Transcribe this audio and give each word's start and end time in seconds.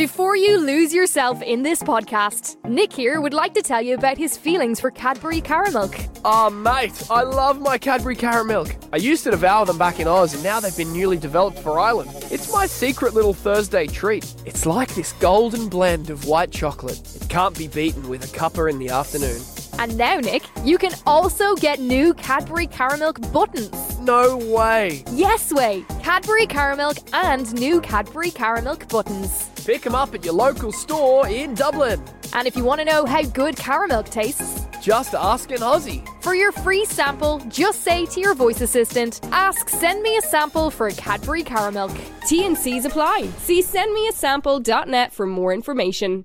Before 0.00 0.34
you 0.34 0.56
lose 0.56 0.94
yourself 0.94 1.42
in 1.42 1.62
this 1.62 1.82
podcast, 1.82 2.56
Nick 2.66 2.90
here 2.90 3.20
would 3.20 3.34
like 3.34 3.52
to 3.52 3.60
tell 3.60 3.82
you 3.82 3.94
about 3.94 4.16
his 4.16 4.34
feelings 4.34 4.80
for 4.80 4.90
Cadbury 4.90 5.42
Caramilk. 5.42 6.08
Oh, 6.24 6.48
mate, 6.48 7.06
I 7.10 7.22
love 7.22 7.60
my 7.60 7.76
Cadbury 7.76 8.16
Caramilk. 8.16 8.74
I 8.94 8.96
used 8.96 9.24
to 9.24 9.30
devour 9.30 9.66
them 9.66 9.76
back 9.76 10.00
in 10.00 10.08
Oz, 10.08 10.32
and 10.32 10.42
now 10.42 10.58
they've 10.58 10.74
been 10.74 10.94
newly 10.94 11.18
developed 11.18 11.58
for 11.58 11.78
Ireland. 11.78 12.12
It's 12.30 12.50
my 12.50 12.64
secret 12.64 13.12
little 13.12 13.34
Thursday 13.34 13.86
treat. 13.86 14.34
It's 14.46 14.64
like 14.64 14.94
this 14.94 15.12
golden 15.20 15.68
blend 15.68 16.08
of 16.08 16.24
white 16.24 16.50
chocolate. 16.50 16.98
It 17.16 17.28
can't 17.28 17.58
be 17.58 17.68
beaten 17.68 18.08
with 18.08 18.24
a 18.24 18.38
cuppa 18.38 18.70
in 18.70 18.78
the 18.78 18.88
afternoon. 18.88 19.42
And 19.78 19.98
now, 19.98 20.16
Nick, 20.16 20.44
you 20.64 20.78
can 20.78 20.92
also 21.06 21.54
get 21.56 21.78
new 21.78 22.14
Cadbury 22.14 22.68
Caramilk 22.68 23.30
buttons. 23.34 23.98
No 24.00 24.38
way. 24.38 25.04
Yes 25.12 25.52
way! 25.52 25.84
Cadbury 26.02 26.46
Caramilk 26.46 27.06
and 27.12 27.52
new 27.52 27.82
Cadbury 27.82 28.30
Caramilk 28.30 28.88
buttons. 28.88 29.49
Pick 29.64 29.82
them 29.82 29.94
up 29.94 30.14
at 30.14 30.24
your 30.24 30.34
local 30.34 30.72
store 30.72 31.28
in 31.28 31.54
Dublin. 31.54 32.02
And 32.32 32.46
if 32.48 32.56
you 32.56 32.64
want 32.64 32.80
to 32.80 32.84
know 32.84 33.04
how 33.04 33.22
good 33.22 33.56
Caramilk 33.56 34.08
tastes, 34.08 34.66
Just 34.80 35.14
ask 35.14 35.50
an 35.50 35.58
Aussie. 35.58 36.00
for 36.22 36.34
your 36.34 36.52
free 36.52 36.86
sample, 36.86 37.40
just 37.48 37.82
say 37.84 38.06
to 38.06 38.20
your 38.20 38.34
voice 38.34 38.62
assistant, 38.62 39.20
ask 39.30 39.68
send 39.68 40.02
me 40.02 40.16
a 40.16 40.22
sample 40.22 40.70
for 40.70 40.90
Cadbury 40.90 41.42
Caramilk. 41.44 41.94
T 42.26 42.46
and 42.46 42.56
C's 42.56 42.86
apply. 42.86 43.28
See 43.38 43.62
sendmeasample.net 43.62 45.12
for 45.12 45.26
more 45.26 45.52
information. 45.52 46.24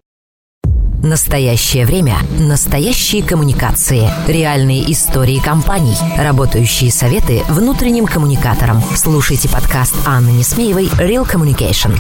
Настоящее 1.04 1.86
время. 1.86 2.18
Настоящие 2.40 3.22
коммуникации. 3.22 4.10
Реальные 4.28 4.92
истории 4.92 5.40
компаний. 5.40 5.96
Работающие 6.18 6.92
советы 6.92 7.44
внутренним 7.50 8.08
коммуникаторам. 8.08 8.82
Слушайте 8.96 9.50
подкаст 9.50 9.94
Анны 10.08 10.32
Несмеевой 10.32 10.88
«Real 10.98 11.30
Communication». 11.30 11.96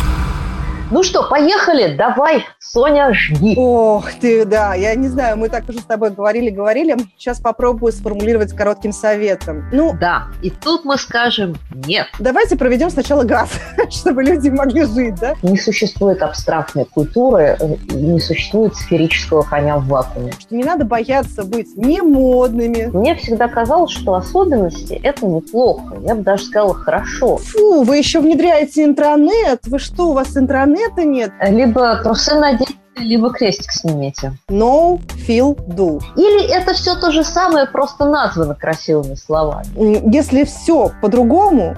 Ну 0.91 1.01
что, 1.01 1.23
поехали, 1.23 1.95
давай, 1.95 2.45
Соня, 2.75 3.13
жги. 3.13 3.55
Ох 3.55 4.11
ты, 4.19 4.43
да, 4.43 4.75
я 4.75 4.95
не 4.95 5.07
знаю, 5.07 5.37
мы 5.37 5.47
так 5.47 5.63
уже 5.69 5.79
с 5.79 5.85
тобой 5.85 6.09
говорили-говорили. 6.09 6.97
Сейчас 7.17 7.39
попробую 7.39 7.93
сформулировать 7.93 8.51
коротким 8.51 8.91
советом. 8.91 9.63
Ну, 9.71 9.95
Да, 9.97 10.27
и 10.41 10.49
тут 10.49 10.83
мы 10.83 10.97
скажем 10.97 11.55
нет. 11.87 12.07
давайте 12.19 12.57
проведем 12.57 12.89
сначала 12.89 13.23
газ, 13.23 13.49
чтобы 13.89 14.23
люди 14.23 14.49
могли 14.49 14.83
жить, 14.83 15.15
да? 15.21 15.35
Не 15.41 15.57
существует 15.57 16.21
абстрактной 16.21 16.83
культуры, 16.83 17.55
э, 17.57 17.75
не 17.93 18.19
существует 18.19 18.75
сферического 18.75 19.43
коня 19.43 19.77
в 19.77 19.87
вакууме. 19.87 20.33
Что 20.37 20.53
не 20.53 20.65
надо 20.65 20.83
бояться 20.83 21.45
быть 21.45 21.77
не 21.77 22.01
модными. 22.01 22.87
Мне 22.91 23.15
всегда 23.15 23.47
казалось, 23.47 23.91
что 23.91 24.15
особенности– 24.15 24.99
это 25.03 25.25
неплохо. 25.25 25.95
Я 26.05 26.15
бы 26.15 26.23
даже 26.23 26.43
сказала 26.43 26.73
хорошо. 26.73 27.37
Фу, 27.37 27.83
вы 27.83 27.95
еще 27.95 28.19
внедряете 28.19 28.83
интранет. 28.83 29.61
Вы 29.65 29.79
что, 29.79 30.09
у 30.09 30.13
вас 30.13 30.35
интранета 30.35 31.05
нет? 31.05 31.31
Либо 31.41 31.95
трусы 32.03 32.35
наденьте, 32.65 32.85
либо 32.97 33.31
крестик 33.31 33.71
снимите. 33.71 34.37
No, 34.49 34.99
feel, 35.27 35.55
do. 35.67 35.99
Или 36.15 36.51
это 36.51 36.73
все 36.73 36.95
то 36.95 37.11
же 37.11 37.23
самое, 37.23 37.65
просто 37.67 38.05
названо 38.05 38.55
красивыми 38.55 39.15
словами. 39.15 39.67
Если 40.13 40.43
все 40.43 40.91
по-другому, 41.01 41.75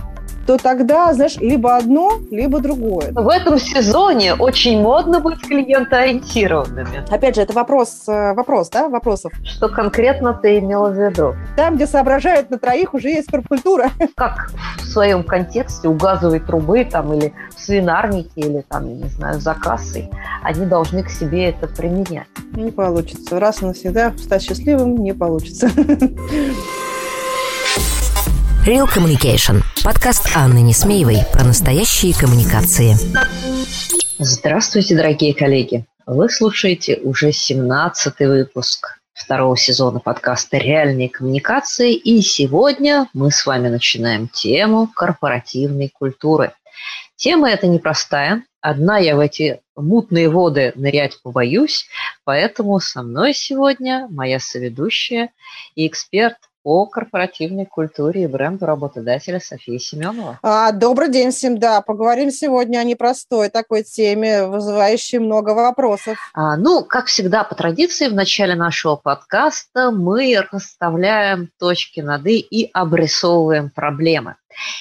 то 0.47 0.57
тогда, 0.57 1.13
знаешь, 1.13 1.35
либо 1.37 1.75
одно, 1.75 2.13
либо 2.31 2.61
другое. 2.61 3.11
В 3.11 3.27
этом 3.27 3.59
сезоне 3.59 4.33
очень 4.33 4.81
модно 4.81 5.19
быть 5.19 5.41
клиентоориентированными. 5.41 7.03
Опять 7.09 7.35
же, 7.35 7.41
это 7.41 7.51
вопрос, 7.51 8.05
э, 8.07 8.33
вопрос, 8.33 8.69
да, 8.69 8.87
вопросов. 8.87 9.33
Что 9.43 9.67
конкретно 9.67 10.33
ты 10.33 10.59
имела 10.59 10.89
в 10.89 10.95
виду? 10.95 11.35
Там, 11.57 11.75
где 11.75 11.85
соображают 11.85 12.49
на 12.49 12.57
троих, 12.57 12.93
уже 12.93 13.09
есть 13.09 13.29
корпкультура. 13.29 13.91
как 14.15 14.51
в 14.77 14.85
своем 14.85 15.23
контексте 15.23 15.89
у 15.89 15.93
газовой 15.93 16.39
трубы 16.39 16.85
там 16.85 17.13
или 17.13 17.33
в 17.53 17.59
свинарнике 17.59 18.29
или 18.39 18.63
там, 18.69 18.87
я 18.87 18.95
не 19.03 19.09
знаю, 19.09 19.41
за 19.41 19.53
кассой, 19.53 20.09
они 20.43 20.65
должны 20.65 21.03
к 21.03 21.09
себе 21.09 21.49
это 21.49 21.67
применять. 21.67 22.27
Не 22.53 22.71
получится. 22.71 23.37
Раз 23.37 23.61
и 23.61 23.65
навсегда 23.65 24.13
стать 24.17 24.43
счастливым 24.43 24.95
не 24.95 25.13
получится. 25.13 25.67
Real 28.65 28.87
Communication. 28.87 29.61
Подкаст 29.87 30.35
Анны 30.35 30.59
Несмеевой 30.59 31.19
про 31.31 31.45
настоящие 31.45 32.13
коммуникации. 32.13 32.95
Здравствуйте, 34.19 34.97
дорогие 34.97 35.33
коллеги! 35.33 35.85
Вы 36.05 36.27
слушаете 36.27 36.97
уже 36.97 37.31
17 37.31 38.19
выпуск 38.19 38.99
второго 39.13 39.55
сезона 39.55 40.01
подкаста 40.01 40.57
«Реальные 40.57 41.07
коммуникации», 41.07 41.93
и 41.93 42.21
сегодня 42.21 43.07
мы 43.13 43.31
с 43.31 43.45
вами 43.45 43.69
начинаем 43.69 44.27
тему 44.27 44.89
корпоративной 44.93 45.87
культуры. 45.87 46.51
Тема 47.15 47.49
эта 47.49 47.67
непростая. 47.67 48.43
Одна 48.59 48.97
я 48.97 49.15
в 49.15 49.21
эти 49.21 49.61
мутные 49.77 50.27
воды 50.27 50.73
нырять 50.75 51.17
побоюсь, 51.23 51.87
поэтому 52.25 52.81
со 52.81 53.03
мной 53.03 53.33
сегодня 53.33 54.09
моя 54.11 54.39
соведущая 54.39 55.29
и 55.75 55.87
эксперт 55.87 56.35
по 56.67 56.85
корпоративной 56.85 57.65
культуре 57.65 58.23
и 58.23 58.27
бренду 58.27 58.65
работодателя 58.65 59.39
София 59.39 59.79
Семенова. 59.79 60.37
А, 60.43 60.73
добрый 60.73 61.09
день 61.09 61.31
всем, 61.31 61.59
да. 61.59 61.79
Поговорим 61.79 62.29
сегодня 62.29 62.79
о 62.79 62.83
непростой 62.83 63.47
такой 63.47 63.83
теме, 63.83 64.45
вызывающей 64.45 65.19
много 65.19 65.51
вопросов. 65.51 66.17
А, 66.33 66.57
ну, 66.57 66.83
как 66.83 67.05
всегда, 67.05 67.45
по 67.45 67.55
традиции, 67.55 68.09
в 68.09 68.13
начале 68.13 68.53
нашего 68.55 68.97
подкаста 68.97 69.91
мы 69.91 70.35
расставляем 70.51 71.49
точки 71.57 72.01
над 72.01 72.25
«и» 72.27 72.39
и 72.39 72.69
обрисовываем 72.73 73.69
проблемы. 73.69 74.35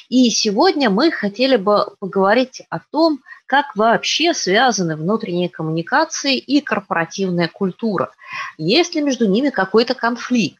И 0.09 0.29
сегодня 0.31 0.91
мы 0.91 1.13
хотели 1.13 1.55
бы 1.55 1.87
поговорить 2.01 2.63
о 2.69 2.81
том, 2.81 3.21
как 3.47 3.77
вообще 3.77 4.35
связаны 4.35 4.97
внутренние 4.97 5.49
коммуникации 5.49 6.37
и 6.37 6.61
корпоративная 6.61 7.47
культура. 7.47 8.11
Есть 8.59 8.97
ли 8.97 9.03
между 9.03 9.29
ними 9.29 9.51
какой-то 9.51 9.95
конфликт? 9.95 10.59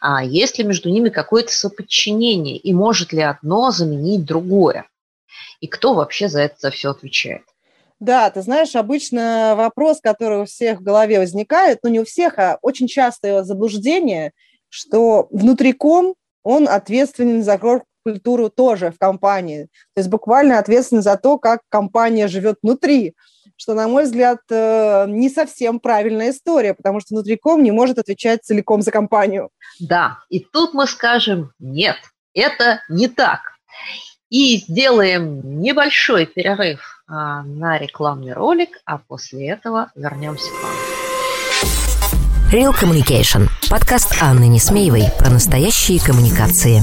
А 0.00 0.24
есть 0.24 0.58
ли 0.58 0.64
между 0.64 0.90
ними 0.90 1.08
какое-то 1.08 1.52
соподчинение? 1.52 2.56
И 2.56 2.72
может 2.72 3.12
ли 3.12 3.22
одно 3.22 3.70
заменить 3.70 4.24
другое? 4.24 4.86
И 5.60 5.66
кто 5.66 5.94
вообще 5.94 6.28
за 6.28 6.42
это 6.42 6.56
за 6.58 6.70
все 6.70 6.90
отвечает? 6.90 7.42
Да, 8.00 8.30
ты 8.30 8.42
знаешь, 8.42 8.76
обычно 8.76 9.54
вопрос, 9.56 10.00
который 10.00 10.42
у 10.42 10.44
всех 10.44 10.78
в 10.78 10.82
голове 10.84 11.18
возникает, 11.18 11.80
ну 11.82 11.90
не 11.90 11.98
у 11.98 12.04
всех, 12.04 12.38
а 12.38 12.58
очень 12.62 12.86
частое 12.86 13.42
заблуждение, 13.42 14.32
что 14.68 15.26
внутриком 15.30 16.14
он 16.44 16.68
ответственен 16.68 17.42
за 17.42 17.58
культуру 18.12 18.50
тоже 18.50 18.90
в 18.90 18.98
компании. 18.98 19.64
То 19.94 20.00
есть 20.00 20.08
буквально 20.08 20.58
ответственен 20.58 21.02
за 21.02 21.16
то, 21.16 21.38
как 21.38 21.60
компания 21.68 22.28
живет 22.28 22.56
внутри, 22.62 23.14
что, 23.56 23.74
на 23.74 23.88
мой 23.88 24.04
взгляд, 24.04 24.38
э, 24.50 25.06
не 25.08 25.28
совсем 25.28 25.80
правильная 25.80 26.30
история, 26.30 26.74
потому 26.74 27.00
что 27.00 27.14
внутриком 27.14 27.62
не 27.62 27.72
может 27.72 27.98
отвечать 27.98 28.44
целиком 28.44 28.82
за 28.82 28.92
компанию. 28.92 29.50
Да, 29.80 30.18
и 30.30 30.40
тут 30.40 30.74
мы 30.74 30.86
скажем 30.86 31.52
нет, 31.58 31.96
это 32.34 32.80
не 32.88 33.08
так. 33.08 33.40
И 34.30 34.58
сделаем 34.58 35.60
небольшой 35.60 36.26
перерыв 36.26 37.02
а, 37.06 37.42
на 37.42 37.78
рекламный 37.78 38.34
ролик, 38.34 38.80
а 38.84 38.98
после 38.98 39.48
этого 39.48 39.90
вернемся 39.94 40.50
к 40.50 40.62
вам. 40.62 40.87
Real 42.50 42.72
Communication. 42.72 43.50
Подкаст 43.68 44.22
Анны 44.22 44.48
Несмеевой 44.48 45.02
про 45.18 45.28
настоящие 45.28 46.00
коммуникации. 46.00 46.82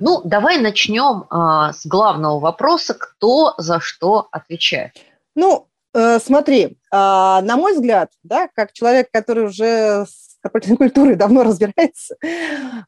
Ну, 0.00 0.20
давай 0.24 0.58
начнем 0.58 1.24
а, 1.30 1.72
с 1.72 1.86
главного 1.86 2.38
вопроса, 2.38 2.94
кто 2.94 3.54
за 3.58 3.80
что 3.80 4.28
отвечает. 4.30 4.92
Ну, 5.34 5.68
э, 5.94 6.18
смотри, 6.18 6.78
а, 6.90 7.40
на 7.42 7.56
мой 7.56 7.74
взгляд, 7.74 8.10
да, 8.22 8.48
как 8.54 8.72
человек, 8.72 9.08
который 9.10 9.44
уже 9.44 10.06
с 10.06 10.36
корпоративной 10.42 10.76
культурой 10.76 11.16
давно 11.16 11.42
разбирается, 11.44 12.16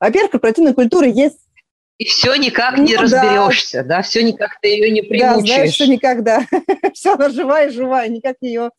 во-первых, 0.01 0.33
корпоративная 0.33 0.75
культура 0.75 1.07
есть 1.07 1.48
И 1.99 2.05
все 2.05 2.37
никак 2.37 2.77
Ну 2.77 2.85
не 2.85 2.95
да. 2.95 3.03
разберешься, 3.03 3.83
да, 3.83 4.03
все 4.03 4.23
никак 4.23 4.61
ты 4.63 4.69
ее 4.69 4.91
не 4.91 5.03
Да, 5.19 5.41
знаешь, 5.41 5.75
что 5.75 5.87
никогда. 5.89 6.43
Все, 6.95 7.15
она 7.15 7.29
живая, 7.29 7.71
живая, 7.71 8.09
никак 8.09 8.37
ее 8.41 8.71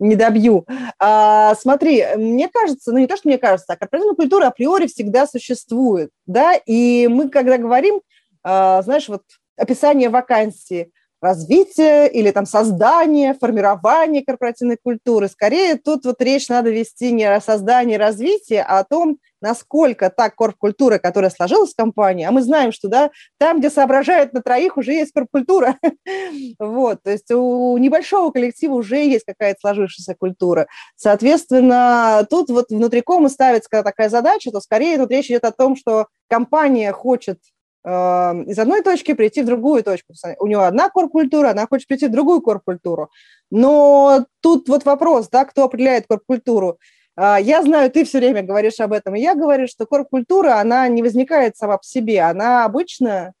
не 0.00 0.16
добью. 0.16 0.66
А, 0.98 1.54
смотри, 1.54 2.04
мне 2.16 2.48
кажется, 2.48 2.90
ну 2.92 2.98
не 2.98 3.06
то, 3.06 3.16
что 3.16 3.28
мне 3.28 3.38
кажется, 3.38 3.72
а 3.72 3.76
корпоративная 3.76 4.16
культура 4.16 4.46
априори 4.48 4.88
всегда 4.88 5.26
существует, 5.28 6.10
да, 6.26 6.54
и 6.54 7.06
мы, 7.08 7.30
когда 7.30 7.58
говорим, 7.58 8.00
а, 8.42 8.82
знаешь, 8.82 9.08
вот 9.08 9.22
описание 9.56 10.08
вакансии, 10.08 10.90
развития 11.20 12.06
или 12.06 12.30
там 12.30 12.46
создания, 12.46 13.34
формирования 13.34 14.24
корпоративной 14.24 14.76
культуры. 14.82 15.28
Скорее, 15.28 15.76
тут 15.76 16.04
вот 16.04 16.20
речь 16.22 16.48
надо 16.48 16.70
вести 16.70 17.12
не 17.12 17.24
о 17.24 17.40
создании 17.40 17.94
и 17.94 17.98
развитии, 17.98 18.62
а 18.64 18.78
о 18.78 18.84
том, 18.84 19.18
насколько 19.40 20.10
та 20.10 20.30
корп-культура, 20.30 20.98
которая 20.98 21.30
сложилась 21.30 21.72
в 21.72 21.76
компании, 21.76 22.24
а 22.24 22.30
мы 22.30 22.42
знаем, 22.42 22.72
что 22.72 22.88
да, 22.88 23.10
там, 23.38 23.58
где 23.58 23.70
соображают 23.70 24.32
на 24.32 24.42
троих, 24.42 24.76
уже 24.76 24.92
есть 24.92 25.12
корп-культура. 25.12 25.76
вот, 26.58 27.02
то 27.02 27.10
есть 27.10 27.30
у 27.30 27.76
небольшого 27.78 28.30
коллектива 28.30 28.74
уже 28.74 28.96
есть 28.96 29.24
какая-то 29.24 29.60
сложившаяся 29.60 30.14
культура. 30.14 30.66
Соответственно, 30.96 32.26
тут 32.28 32.50
вот 32.50 32.70
внутри 32.70 33.00
кома 33.00 33.28
ставится 33.28 33.68
такая 33.70 34.08
задача, 34.08 34.50
то 34.50 34.60
скорее 34.60 34.98
тут 34.98 35.10
речь 35.10 35.26
идет 35.26 35.44
о 35.44 35.52
том, 35.52 35.76
что 35.76 36.06
компания 36.28 36.92
хочет 36.92 37.38
из 37.84 38.58
одной 38.58 38.82
точки 38.82 39.14
прийти 39.14 39.42
в 39.42 39.46
другую 39.46 39.82
точку. 39.82 40.12
У 40.40 40.46
нее 40.46 40.58
одна 40.66 40.90
корп-культура, 40.90 41.50
она 41.50 41.66
хочет 41.66 41.86
прийти 41.86 42.08
в 42.08 42.10
другую 42.10 42.42
корп-культуру. 42.42 43.10
Но 43.50 44.26
тут 44.40 44.68
вот 44.68 44.84
вопрос, 44.84 45.28
да, 45.28 45.44
кто 45.44 45.64
определяет 45.64 46.06
корп-культуру. 46.06 46.78
А, 47.20 47.40
я 47.40 47.62
знаю, 47.62 47.90
ты 47.90 48.04
все 48.04 48.18
время 48.18 48.44
говоришь 48.44 48.78
об 48.78 48.92
этом, 48.92 49.16
и 49.16 49.20
я 49.20 49.34
говорю, 49.34 49.66
что 49.66 49.86
корп-культура, 49.86 50.60
она 50.60 50.86
не 50.86 51.02
возникает 51.02 51.56
сама 51.56 51.78
по 51.78 51.82
себе, 51.84 52.20
она 52.20 52.64
обычно, 52.64 53.32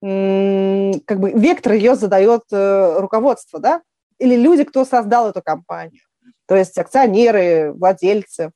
как 0.00 1.20
бы, 1.20 1.30
вектор 1.30 1.74
ее 1.74 1.94
задает 1.94 2.42
э, 2.50 2.98
руководство, 2.98 3.60
да, 3.60 3.82
или 4.18 4.34
люди, 4.34 4.64
кто 4.64 4.84
создал 4.84 5.30
эту 5.30 5.40
компанию, 5.40 6.02
то 6.46 6.56
есть 6.56 6.76
акционеры, 6.76 7.72
владельцы. 7.72 8.50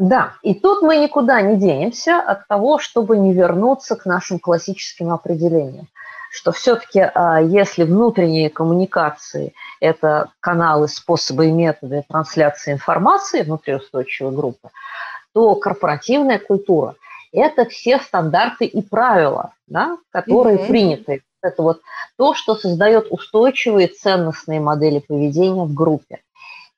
Да, 0.00 0.32
и 0.42 0.54
тут 0.54 0.80
мы 0.80 0.96
никуда 0.96 1.42
не 1.42 1.56
денемся 1.56 2.18
от 2.18 2.48
того, 2.48 2.78
чтобы 2.78 3.18
не 3.18 3.34
вернуться 3.34 3.96
к 3.96 4.06
нашим 4.06 4.38
классическим 4.38 5.12
определениям 5.12 5.88
что 6.30 6.52
все-таки 6.52 7.00
а, 7.00 7.40
если 7.42 7.82
внутренние 7.82 8.50
коммуникации– 8.50 9.52
это 9.80 10.30
каналы, 10.38 10.86
способы 10.86 11.48
и 11.48 11.50
методы 11.50 12.04
трансляции 12.08 12.72
информации 12.72 13.42
внутри 13.42 13.74
устойчивой 13.74 14.32
группы, 14.32 14.70
то 15.34 15.56
корпоративная 15.56 16.38
культура– 16.38 16.94
это 17.32 17.64
все 17.64 17.98
стандарты 17.98 18.64
и 18.64 18.80
правила, 18.80 19.54
да, 19.66 19.98
которые 20.10 20.58
mm-hmm. 20.58 20.68
приняты. 20.68 21.22
Это 21.42 21.62
вот 21.62 21.80
то, 22.16 22.34
что 22.34 22.54
создает 22.54 23.08
устойчивые 23.10 23.88
ценностные 23.88 24.60
модели 24.60 25.00
поведения 25.00 25.64
в 25.64 25.74
группе. 25.74 26.20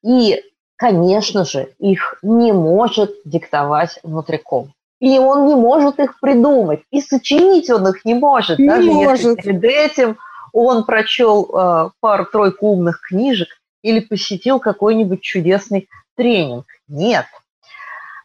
И, 0.02 0.42
конечно 0.82 1.44
же, 1.44 1.68
их 1.78 2.18
не 2.22 2.52
может 2.52 3.12
диктовать 3.24 4.00
внутриком 4.02 4.72
и 4.98 5.18
он 5.18 5.46
не 5.46 5.56
может 5.56 5.98
их 5.98 6.20
придумать, 6.20 6.82
и 6.92 7.00
сочинить 7.00 7.68
он 7.70 7.88
их 7.88 8.04
не 8.04 8.14
может, 8.14 8.60
не 8.60 8.68
даже 8.68 8.88
может. 8.88 9.18
если 9.18 9.34
перед 9.34 9.64
этим 9.64 10.18
он 10.52 10.84
прочел 10.84 11.44
э, 11.44 11.90
пару-тройку 11.98 12.68
умных 12.68 13.00
книжек 13.00 13.48
или 13.82 13.98
посетил 13.98 14.60
какой-нибудь 14.60 15.20
чудесный 15.20 15.88
тренинг. 16.16 16.66
Нет. 16.86 17.26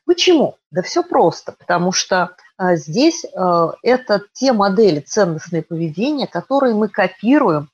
Почему? 0.05 0.55
Да 0.69 0.83
все 0.83 1.01
просто, 1.01 1.53
потому 1.57 1.91
что 1.91 2.35
э, 2.59 2.75
здесь 2.75 3.25
э, 3.25 3.67
это 3.81 4.21
те 4.33 4.53
модели 4.53 4.99
ценностные 4.99 5.63
поведения, 5.63 6.27
которые 6.27 6.75
мы 6.75 6.89
копируем 6.89 7.69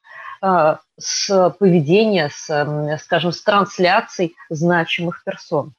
с 0.99 1.49
поведения, 1.57 2.29
с, 2.33 2.97
скажем, 3.01 3.31
с 3.31 3.41
трансляцией 3.41 4.35
значимых 4.49 5.23
персон 5.23 5.73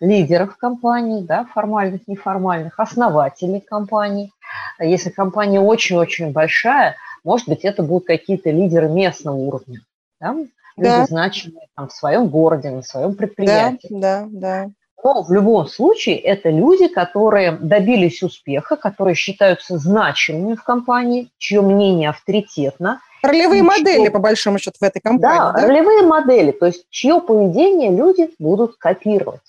лидеров 0.00 0.56
компаний, 0.56 1.22
да, 1.22 1.44
формальных, 1.44 2.06
неформальных, 2.06 2.78
основателей 2.78 3.60
компаний. 3.60 4.32
Если 4.78 5.10
компания 5.10 5.60
очень-очень 5.60 6.32
большая, 6.32 6.96
может 7.24 7.48
быть, 7.48 7.64
это 7.64 7.82
будут 7.82 8.06
какие-то 8.06 8.50
лидеры 8.50 8.88
местного 8.88 9.36
уровня, 9.36 9.80
да? 10.20 10.36
люди 10.78 10.90
да. 10.90 11.06
значимые 11.06 11.66
там, 11.74 11.88
в 11.88 11.92
своем 11.92 12.28
городе, 12.28 12.70
на 12.70 12.82
своем 12.82 13.14
предприятии. 13.14 13.88
Да, 13.90 14.26
да, 14.30 14.66
да. 14.66 14.70
Но 15.04 15.22
в 15.22 15.32
любом 15.32 15.66
случае 15.68 16.16
это 16.16 16.50
люди, 16.50 16.88
которые 16.88 17.52
добились 17.52 18.22
успеха, 18.22 18.76
которые 18.76 19.14
считаются 19.14 19.78
значимыми 19.78 20.54
в 20.54 20.62
компании, 20.64 21.28
чье 21.38 21.62
мнение 21.62 22.10
авторитетно. 22.10 23.00
Ролевые 23.22 23.62
модели, 23.62 24.08
по 24.08 24.18
большому 24.18 24.58
счету, 24.58 24.76
в 24.80 24.84
этой 24.84 25.00
компании. 25.00 25.38
Да, 25.38 25.52
да, 25.52 25.66
ролевые 25.66 26.02
модели, 26.02 26.52
то 26.52 26.66
есть 26.66 26.86
чье 26.90 27.20
поведение 27.20 27.90
люди 27.90 28.30
будут 28.38 28.76
копировать. 28.76 29.40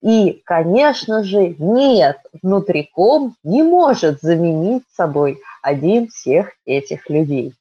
И, 0.00 0.42
конечно 0.44 1.24
же, 1.24 1.56
нет, 1.58 2.18
внутриком 2.42 3.34
не 3.42 3.62
может 3.62 4.20
заменить 4.22 4.84
собой 4.94 5.40
один 5.62 6.08
всех 6.08 6.52
этих 6.64 7.10
людей. 7.10 7.54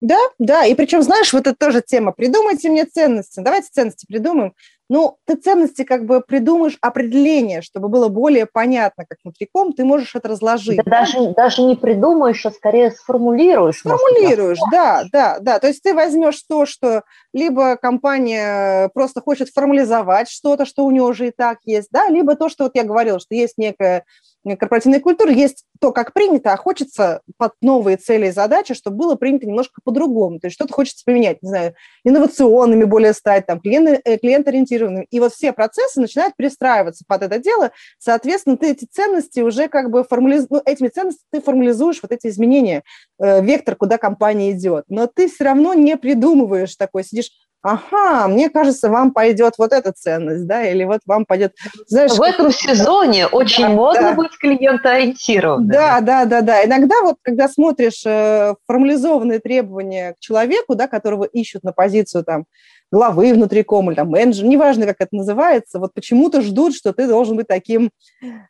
Да, 0.00 0.18
да, 0.38 0.64
и 0.64 0.74
причем, 0.74 1.02
знаешь, 1.02 1.32
вот 1.32 1.46
это 1.46 1.54
тоже 1.54 1.80
тема. 1.80 2.10
Придумайте 2.10 2.70
мне 2.70 2.86
ценности. 2.86 3.38
Давайте 3.38 3.68
ценности 3.70 4.04
придумаем. 4.06 4.52
Ну, 4.92 5.16
ты 5.24 5.36
ценности 5.36 5.84
как 5.84 6.04
бы 6.04 6.20
придумаешь 6.20 6.76
определение, 6.82 7.62
чтобы 7.62 7.88
было 7.88 8.08
более 8.08 8.44
понятно, 8.44 9.06
как 9.08 9.16
внутриком, 9.24 9.72
ты 9.72 9.86
можешь 9.86 10.14
это 10.14 10.28
разложить. 10.28 10.76
Да, 10.76 10.82
даже, 10.84 11.32
даже 11.32 11.62
не 11.62 11.76
придумаешь, 11.76 12.44
а 12.44 12.50
скорее 12.50 12.90
сформулируешь. 12.90 13.78
Сформулируешь, 13.78 14.58
да, 14.70 15.04
да, 15.10 15.38
да. 15.40 15.60
То 15.60 15.68
есть 15.68 15.82
ты 15.82 15.94
возьмешь 15.94 16.42
то, 16.42 16.66
что 16.66 17.04
либо 17.32 17.76
компания 17.76 18.90
просто 18.92 19.22
хочет 19.22 19.48
формализовать 19.48 20.28
что-то, 20.28 20.66
что 20.66 20.84
у 20.84 20.90
нее 20.90 21.04
уже 21.04 21.28
и 21.28 21.30
так 21.30 21.60
есть, 21.64 21.88
да, 21.90 22.08
либо 22.08 22.36
то, 22.36 22.50
что 22.50 22.64
вот 22.64 22.72
я 22.74 22.84
говорила, 22.84 23.18
что 23.18 23.34
есть 23.34 23.56
некая 23.56 24.04
корпоративной 24.44 25.00
культуры 25.00 25.32
есть 25.32 25.64
то, 25.80 25.92
как 25.92 26.12
принято, 26.12 26.52
а 26.52 26.56
хочется 26.56 27.22
под 27.36 27.52
новые 27.60 27.96
цели 27.96 28.28
и 28.28 28.30
задачи, 28.30 28.74
чтобы 28.74 28.96
было 28.96 29.14
принято 29.14 29.46
немножко 29.46 29.80
по-другому. 29.84 30.40
То 30.40 30.46
есть 30.46 30.54
что-то 30.54 30.72
хочется 30.72 31.04
поменять, 31.04 31.42
не 31.42 31.48
знаю, 31.48 31.74
инновационными 32.04 32.84
более 32.84 33.12
стать, 33.12 33.46
там, 33.46 33.60
клиент, 33.60 34.00
э, 34.04 34.18
клиент-ориентированными. 34.18 35.06
И 35.10 35.20
вот 35.20 35.32
все 35.32 35.52
процессы 35.52 36.00
начинают 36.00 36.36
перестраиваться 36.36 37.04
под 37.06 37.22
это 37.22 37.38
дело. 37.38 37.70
Соответственно, 37.98 38.56
ты 38.56 38.70
эти 38.70 38.84
ценности 38.84 39.40
уже 39.40 39.68
как 39.68 39.90
бы 39.90 40.04
формализ... 40.04 40.46
ну, 40.50 40.60
этими 40.64 40.88
ценностями 40.88 41.26
ты 41.30 41.40
формализуешь 41.40 42.00
вот 42.02 42.12
эти 42.12 42.26
изменения, 42.26 42.82
э, 43.20 43.42
вектор, 43.42 43.76
куда 43.76 43.98
компания 43.98 44.52
идет. 44.52 44.84
Но 44.88 45.06
ты 45.06 45.28
все 45.28 45.44
равно 45.44 45.74
не 45.74 45.96
придумываешь 45.96 46.76
такой, 46.76 47.04
сидишь, 47.04 47.30
ага, 47.62 48.28
мне 48.28 48.50
кажется, 48.50 48.88
вам 48.90 49.12
пойдет 49.12 49.54
вот 49.58 49.72
эта 49.72 49.92
ценность, 49.92 50.46
да, 50.46 50.64
или 50.64 50.84
вот 50.84 51.00
вам 51.06 51.24
пойдет... 51.24 51.54
Знаешь, 51.86 52.12
в 52.12 52.22
этом 52.22 52.50
сезоне 52.50 53.26
очень 53.26 53.64
да, 53.64 53.70
модно 53.70 54.02
да. 54.02 54.12
быть 54.14 54.36
клиентоориентированным. 54.38 55.68
Да, 55.68 56.00
да, 56.00 56.24
да, 56.24 56.40
да. 56.42 56.64
Иногда 56.64 56.96
вот, 57.02 57.16
когда 57.22 57.48
смотришь 57.48 58.02
э, 58.04 58.54
формализованные 58.66 59.38
требования 59.38 60.14
к 60.14 60.18
человеку, 60.18 60.74
да, 60.74 60.88
которого 60.88 61.24
ищут 61.24 61.62
на 61.62 61.72
позицию 61.72 62.24
там 62.24 62.44
главы 62.92 63.32
внутриком 63.32 63.90
или 63.90 63.96
там 63.96 64.10
менеджер, 64.10 64.44
неважно, 64.44 64.86
как 64.86 64.96
это 65.00 65.16
называется, 65.16 65.78
вот 65.78 65.94
почему-то 65.94 66.42
ждут, 66.42 66.74
что 66.74 66.92
ты 66.92 67.08
должен 67.08 67.36
быть 67.36 67.48
таким 67.48 67.90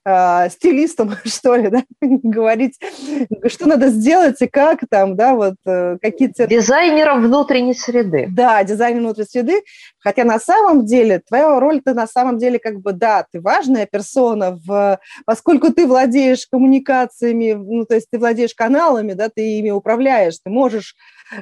э, 0.04 0.50
стилистом, 0.50 1.12
что 1.24 1.54
ли, 1.54 1.68
да, 1.68 1.84
говорить, 2.00 2.78
что 3.46 3.68
надо 3.68 3.88
сделать 3.88 4.42
и 4.42 4.48
как 4.48 4.80
там, 4.90 5.16
да, 5.16 5.34
вот 5.34 5.54
э, 5.64 5.96
какие 6.02 6.28
цели. 6.28 6.48
Дизайнером 6.48 7.22
внутренней 7.22 7.74
среды. 7.74 8.26
Да, 8.30 8.64
дизайнер 8.64 9.00
внутренней 9.00 9.28
среды, 9.28 9.62
хотя 10.00 10.24
на 10.24 10.40
самом 10.40 10.84
деле 10.84 11.20
твоя 11.20 11.60
роль-то 11.60 11.94
на 11.94 12.08
самом 12.08 12.38
деле 12.38 12.58
как 12.58 12.80
бы, 12.80 12.92
да, 12.92 13.24
ты 13.30 13.40
важная 13.40 13.86
персона, 13.86 14.58
в, 14.66 14.98
поскольку 15.24 15.72
ты 15.72 15.86
владеешь 15.86 16.48
коммуникациями, 16.50 17.52
ну, 17.52 17.84
то 17.84 17.94
есть 17.94 18.08
ты 18.10 18.18
владеешь 18.18 18.54
каналами, 18.54 19.12
да, 19.12 19.28
ты 19.28 19.58
ими 19.58 19.70
управляешь, 19.70 20.38
ты 20.42 20.50
можешь 20.50 20.96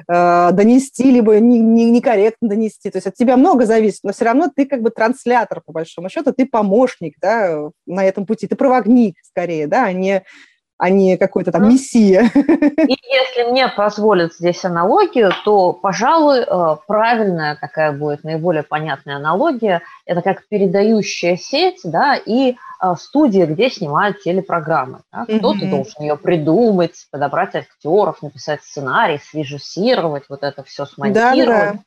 э, 0.07 0.49
донести, 0.51 1.09
либо 1.09 1.39
не, 1.39 1.59
не, 1.59 1.89
некорректно 1.89 2.49
донести, 2.49 2.90
то 2.91 2.97
есть 2.97 3.07
от 3.07 3.15
тебя 3.15 3.37
много 3.37 3.65
зависит, 3.65 4.01
но 4.03 4.11
все 4.13 4.25
равно 4.25 4.49
ты 4.53 4.65
как 4.65 4.81
бы 4.81 4.89
транслятор, 4.89 5.61
по 5.61 5.71
большому 5.71 6.09
счету, 6.09 6.33
ты 6.33 6.45
помощник, 6.45 7.15
да, 7.21 7.69
на 7.85 8.05
этом 8.05 8.25
пути, 8.25 8.47
ты 8.47 8.55
проводник 8.55 9.15
скорее, 9.23 9.67
да, 9.67 9.85
а 9.85 9.93
не 9.93 10.23
а 10.81 10.89
не 10.89 11.15
какой-то 11.15 11.51
там 11.51 11.61
ну, 11.61 11.71
мессия. 11.73 12.23
И 12.33 12.97
если 13.07 13.51
мне 13.51 13.67
позволят 13.67 14.33
здесь 14.33 14.65
аналогию, 14.65 15.31
то, 15.45 15.73
пожалуй, 15.73 16.39
э, 16.39 16.75
правильная 16.87 17.55
такая 17.55 17.91
будет 17.91 18.23
наиболее 18.23 18.63
понятная 18.63 19.17
аналогия. 19.17 19.83
Это 20.07 20.23
как 20.23 20.47
передающая 20.47 21.37
сеть, 21.37 21.81
да, 21.83 22.15
и 22.15 22.55
э, 22.55 22.95
студия, 22.97 23.45
где 23.45 23.69
снимают 23.69 24.23
телепрограммы. 24.23 25.01
Да. 25.13 25.25
Кто-то 25.25 25.63
mm-hmm. 25.63 25.69
должен 25.69 26.01
ее 26.01 26.17
придумать, 26.17 27.05
подобрать 27.11 27.53
актеров, 27.53 28.23
написать 28.23 28.63
сценарий, 28.63 29.19
свежусировать, 29.19 30.23
вот 30.29 30.41
это 30.41 30.63
все 30.63 30.87
смонтировать. 30.87 31.45
Да, 31.45 31.73
да. 31.73 31.79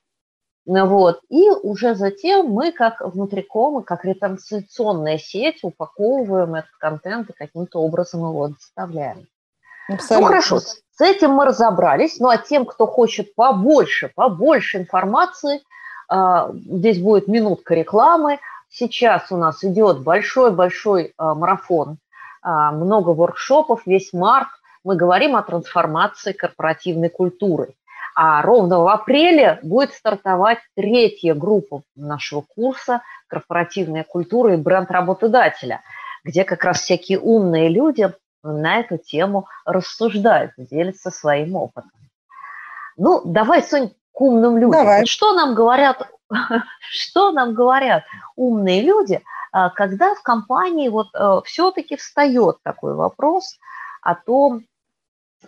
Ну 0.66 0.86
вот. 0.86 1.20
И 1.28 1.50
уже 1.50 1.94
затем 1.94 2.46
мы, 2.46 2.72
как 2.72 3.00
внутрикомы, 3.00 3.82
как 3.82 4.04
ретрансляционная 4.04 5.18
сеть, 5.18 5.58
упаковываем 5.62 6.54
этот 6.54 6.70
контент 6.78 7.30
и 7.30 7.34
каким-то 7.34 7.80
образом 7.80 8.20
его 8.20 8.48
доставляем. 8.48 9.26
Ну, 9.88 9.96
Абсолютно. 9.96 10.20
Ну 10.20 10.26
хорошо, 10.26 10.60
с 10.60 11.00
этим 11.00 11.32
мы 11.32 11.44
разобрались. 11.44 12.18
Ну 12.18 12.28
а 12.28 12.38
тем, 12.38 12.64
кто 12.64 12.86
хочет 12.86 13.34
побольше, 13.34 14.10
побольше 14.14 14.78
информации, 14.78 15.60
а, 16.08 16.50
здесь 16.52 17.00
будет 17.00 17.28
минутка 17.28 17.74
рекламы. 17.74 18.38
Сейчас 18.70 19.30
у 19.30 19.36
нас 19.36 19.62
идет 19.64 20.02
большой-большой 20.02 21.12
а, 21.18 21.34
марафон, 21.34 21.98
а, 22.42 22.72
много 22.72 23.10
воркшопов, 23.10 23.86
весь 23.86 24.12
март. 24.12 24.48
Мы 24.82 24.96
говорим 24.96 25.36
о 25.36 25.42
трансформации 25.42 26.32
корпоративной 26.32 27.10
культуры. 27.10 27.74
А 28.14 28.42
ровно 28.42 28.80
в 28.80 28.88
апреле 28.88 29.58
будет 29.62 29.92
стартовать 29.92 30.58
третья 30.76 31.34
группа 31.34 31.82
нашего 31.96 32.42
курса 32.42 33.02
«Корпоративная 33.26 34.04
культура 34.04 34.54
и 34.54 34.56
бренд 34.56 34.90
работодателя», 34.90 35.80
где 36.22 36.44
как 36.44 36.62
раз 36.64 36.80
всякие 36.80 37.18
умные 37.18 37.68
люди 37.68 38.12
на 38.44 38.80
эту 38.80 38.98
тему 38.98 39.46
рассуждают, 39.64 40.52
делятся 40.56 41.10
своим 41.10 41.56
опытом. 41.56 41.90
Ну, 42.96 43.22
давай, 43.24 43.62
Сонь, 43.62 43.90
к 44.12 44.20
умным 44.20 44.56
людям. 44.56 44.70
Давай. 44.70 45.06
Что 45.06 45.34
нам 45.34 45.54
говорят, 45.54 46.08
что 46.80 47.32
нам 47.32 47.54
говорят 47.54 48.04
умные 48.36 48.82
люди, 48.82 49.22
а, 49.50 49.70
когда 49.70 50.14
в 50.14 50.22
компании 50.22 50.88
вот 50.88 51.08
э, 51.14 51.40
все-таки 51.44 51.96
встает 51.96 52.58
такой 52.62 52.94
вопрос 52.94 53.58
о 54.02 54.14
том, 54.14 54.64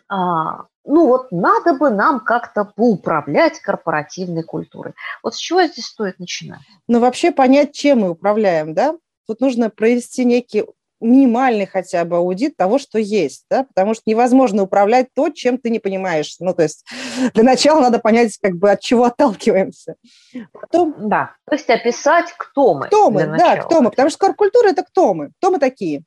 а, 0.08 0.66
ну 0.86 1.08
вот 1.08 1.32
надо 1.32 1.74
бы 1.74 1.90
нам 1.90 2.20
как-то 2.20 2.64
поуправлять 2.64 3.60
корпоративной 3.60 4.42
культурой. 4.42 4.94
Вот 5.22 5.34
с 5.34 5.38
чего 5.38 5.62
здесь 5.64 5.86
стоит 5.86 6.18
начинать? 6.18 6.60
Ну 6.88 7.00
вообще 7.00 7.32
понять, 7.32 7.74
чем 7.74 8.00
мы 8.00 8.10
управляем, 8.10 8.72
да? 8.72 8.94
Тут 9.26 9.40
нужно 9.40 9.70
провести 9.70 10.24
некий 10.24 10.64
минимальный 11.00 11.66
хотя 11.66 12.04
бы 12.04 12.16
аудит 12.16 12.56
того, 12.56 12.78
что 12.78 12.98
есть, 12.98 13.44
да, 13.50 13.64
потому 13.64 13.94
что 13.94 14.04
невозможно 14.06 14.62
управлять 14.62 15.08
то, 15.14 15.28
чем 15.28 15.58
ты 15.58 15.68
не 15.68 15.78
понимаешь. 15.78 16.36
Ну, 16.40 16.54
то 16.54 16.62
есть 16.62 16.86
для 17.34 17.42
начала 17.42 17.80
надо 17.80 17.98
понять, 17.98 18.36
как 18.40 18.54
бы 18.54 18.70
от 18.70 18.80
чего 18.80 19.04
отталкиваемся. 19.04 19.96
Потом... 20.52 20.94
Да, 21.08 21.34
то 21.46 21.56
есть 21.56 21.68
описать, 21.68 22.32
кто 22.38 22.74
мы. 22.74 22.86
Кто 22.86 23.10
мы, 23.10 23.26
да, 23.26 23.56
кто 23.56 23.82
мы, 23.82 23.90
потому 23.90 24.10
что 24.10 24.32
культура– 24.32 24.68
это 24.70 24.82
кто 24.84 25.12
мы, 25.12 25.32
кто 25.38 25.50
мы 25.50 25.58
такие, 25.58 26.02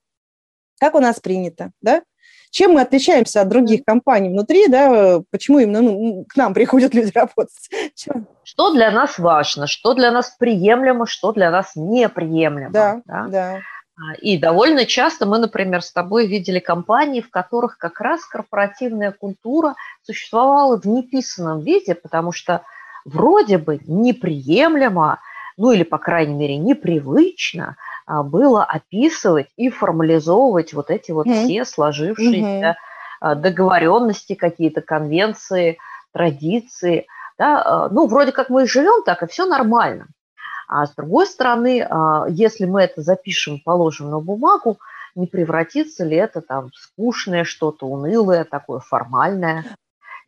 как 0.80 0.96
у 0.96 1.00
нас 1.00 1.20
принято, 1.20 1.72
да, 1.82 2.02
чем 2.52 2.74
мы 2.74 2.82
отличаемся 2.82 3.42
от 3.42 3.50
других 3.50 3.84
компаний 3.86 4.30
внутри, 4.30 4.68
да, 4.68 5.22
почему 5.32 5.60
именно 5.60 5.82
ну, 5.82 6.26
к 6.28 6.36
нам 6.36 6.54
приходят 6.54 6.94
люди 6.94 7.12
работать. 7.14 7.70
Чем? 7.96 8.28
Что 8.44 8.74
для 8.74 8.92
нас 8.92 9.20
важно, 9.20 9.68
что 9.68 9.94
для 9.94 10.12
нас 10.12 10.36
приемлемо, 10.38 11.06
что 11.06 11.32
для 11.32 11.52
нас 11.52 11.72
неприемлемо. 11.76 12.72
Да, 12.72 13.02
да. 13.06 13.28
да. 13.28 13.60
А, 14.00 14.16
и 14.22 14.38
довольно 14.38 14.86
часто 14.86 15.26
мы, 15.26 15.38
например, 15.38 15.82
с 15.82 15.92
тобой 15.92 16.28
видели 16.28 16.60
компании, 16.60 17.22
в 17.22 17.30
которых 17.30 17.78
как 17.78 18.00
раз 18.00 18.26
корпоративная 18.26 19.12
культура 19.12 19.76
существовала 20.04 20.80
в 20.80 20.86
неписанном 20.86 21.60
виде, 21.60 21.96
потому 21.96 22.32
что 22.32 22.64
вроде 23.04 23.58
бы 23.58 23.80
неприемлемо, 23.86 25.20
ну 25.58 25.72
или, 25.72 25.84
по 25.84 25.98
крайней 25.98 26.36
мере, 26.36 26.58
непривычно 26.58 27.76
было 28.24 28.64
описывать 28.64 29.48
и 29.56 29.70
формализовывать 29.70 30.74
вот 30.74 30.90
эти 30.90 31.12
вот 31.12 31.28
mm-hmm. 31.28 31.44
все 31.46 31.66
сложившиеся 31.66 32.78
mm-hmm. 33.22 33.36
договоренности, 33.36 34.36
какие-то 34.36 34.82
конвенции, 34.82 35.78
традиции. 36.12 37.08
Да? 37.38 37.88
Ну, 37.92 38.08
вроде 38.08 38.32
как 38.32 38.50
мы 38.50 38.64
и 38.64 38.68
живем 38.68 39.04
так, 39.04 39.24
и 39.24 39.28
все 39.28 39.46
нормально. 39.46 40.08
А 40.70 40.86
с 40.86 40.94
другой 40.94 41.26
стороны, 41.26 41.86
а, 41.90 42.26
если 42.30 42.66
мы 42.66 42.84
это 42.84 43.02
запишем, 43.02 43.60
положим 43.60 44.12
на 44.12 44.20
бумагу, 44.20 44.78
не 45.16 45.26
превратится 45.26 46.06
ли 46.06 46.16
это 46.16 46.42
там 46.42 46.70
в 46.70 46.76
скучное 46.76 47.44
что-то, 47.44 47.88
унылое, 47.88 48.44
такое 48.44 48.80
формальное? 48.80 49.66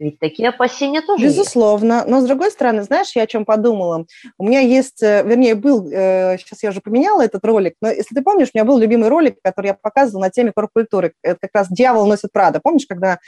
Ведь 0.01 0.17
такие 0.17 0.50
опасения 0.50 1.01
тоже 1.01 1.25
Безусловно. 1.25 1.93
Есть. 1.98 2.08
Но, 2.08 2.22
с 2.22 2.25
другой 2.25 2.50
стороны, 2.50 2.81
знаешь, 2.81 3.12
я 3.15 3.22
о 3.22 3.27
чем 3.27 3.46
подумала? 3.46 4.08
У 4.39 4.48
меня 4.48 4.60
есть, 4.60 5.03
э, 5.03 5.22
вернее, 5.24 5.53
был, 5.53 5.88
э, 5.91 6.39
сейчас 6.39 6.63
я 6.63 6.70
уже 6.70 6.81
поменяла 6.81 7.22
этот 7.22 7.46
ролик, 7.46 7.75
но 7.81 7.89
если 7.91 8.15
ты 8.15 8.24
помнишь, 8.24 8.48
у 8.48 8.58
меня 8.58 8.65
был 8.65 8.79
любимый 8.79 9.10
ролик, 9.10 9.38
который 9.43 9.67
я 9.67 9.74
показывала 9.75 10.24
на 10.24 10.29
теме 10.31 10.53
корпкультуры. 10.53 11.13
Это 11.22 11.38
как 11.41 11.51
раз 11.53 11.67
«Дьявол 11.70 12.08
носит 12.08 12.31
Прада». 12.31 12.60
Помнишь, 12.60 12.88
когда 12.89 13.20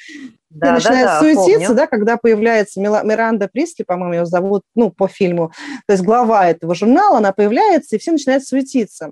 да, 0.54 0.68
ты 0.68 0.74
начинаешь 0.74 1.06
да, 1.06 1.14
да, 1.14 1.20
суетиться, 1.20 1.68
помню. 1.68 1.76
да, 1.76 1.88
когда 1.88 2.18
появляется 2.18 2.80
Миранда 2.80 3.48
Присли, 3.48 3.84
по-моему, 3.84 4.14
ее 4.14 4.26
зовут, 4.26 4.64
ну, 4.76 4.92
по 4.92 5.08
фильму, 5.08 5.52
то 5.88 5.94
есть 5.94 6.04
глава 6.04 6.48
этого 6.48 6.76
журнала, 6.76 7.18
она 7.18 7.32
появляется, 7.32 7.96
и 7.96 8.00
все 8.00 8.12
начинают 8.12 8.46
суетиться. 8.46 9.12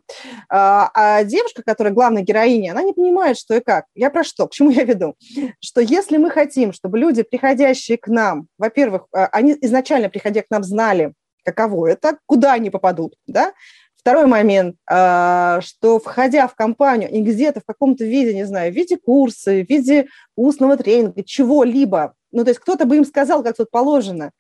А, 0.50 0.92
а 0.94 1.24
девушка, 1.24 1.64
которая 1.66 1.94
главная 1.94 2.22
героиня, 2.22 2.72
она 2.72 2.84
не 2.84 2.94
понимает, 2.94 3.38
что 3.38 3.56
и 3.56 3.60
как. 3.60 3.86
Я 3.96 4.10
про 4.10 4.24
что? 4.24 4.48
К 4.48 4.52
чему 4.52 4.70
я 4.70 4.84
веду? 4.84 5.16
Что 5.60 5.82
если 5.82 6.18
мы 6.18 6.30
хотим, 6.30 6.74
чтобы 6.74 7.00
люди, 7.00 7.24
приходящие 7.24 7.98
к 7.98 8.08
нам, 8.08 8.48
во-первых, 8.58 9.08
а, 9.14 9.28
они 9.28 9.58
изначально, 9.62 10.10
приходя 10.10 10.42
к 10.42 10.48
нам, 10.50 10.64
знали, 10.64 11.14
каково 11.44 11.88
это, 11.88 12.18
куда 12.26 12.54
они 12.54 12.70
попадут, 12.70 13.16
да, 13.26 13.54
Второй 14.02 14.26
момент, 14.26 14.78
а, 14.90 15.62
что 15.62 16.00
входя 16.00 16.48
в 16.48 16.56
компанию 16.56 17.10
и 17.12 17.22
где-то 17.22 17.60
в 17.60 17.66
каком-то 17.66 18.04
виде, 18.04 18.34
не 18.34 18.46
знаю, 18.46 18.72
в 18.72 18.76
виде 18.76 18.98
курса, 18.98 19.52
в 19.52 19.70
виде 19.70 20.08
устного 20.36 20.76
тренинга, 20.76 21.24
чего-либо, 21.24 22.14
ну, 22.32 22.44
то 22.44 22.50
есть 22.50 22.60
кто-то 22.60 22.86
бы 22.86 22.98
им 22.98 23.06
сказал, 23.06 23.44
как 23.44 23.58
тут 23.58 23.70
положено, 23.70 24.32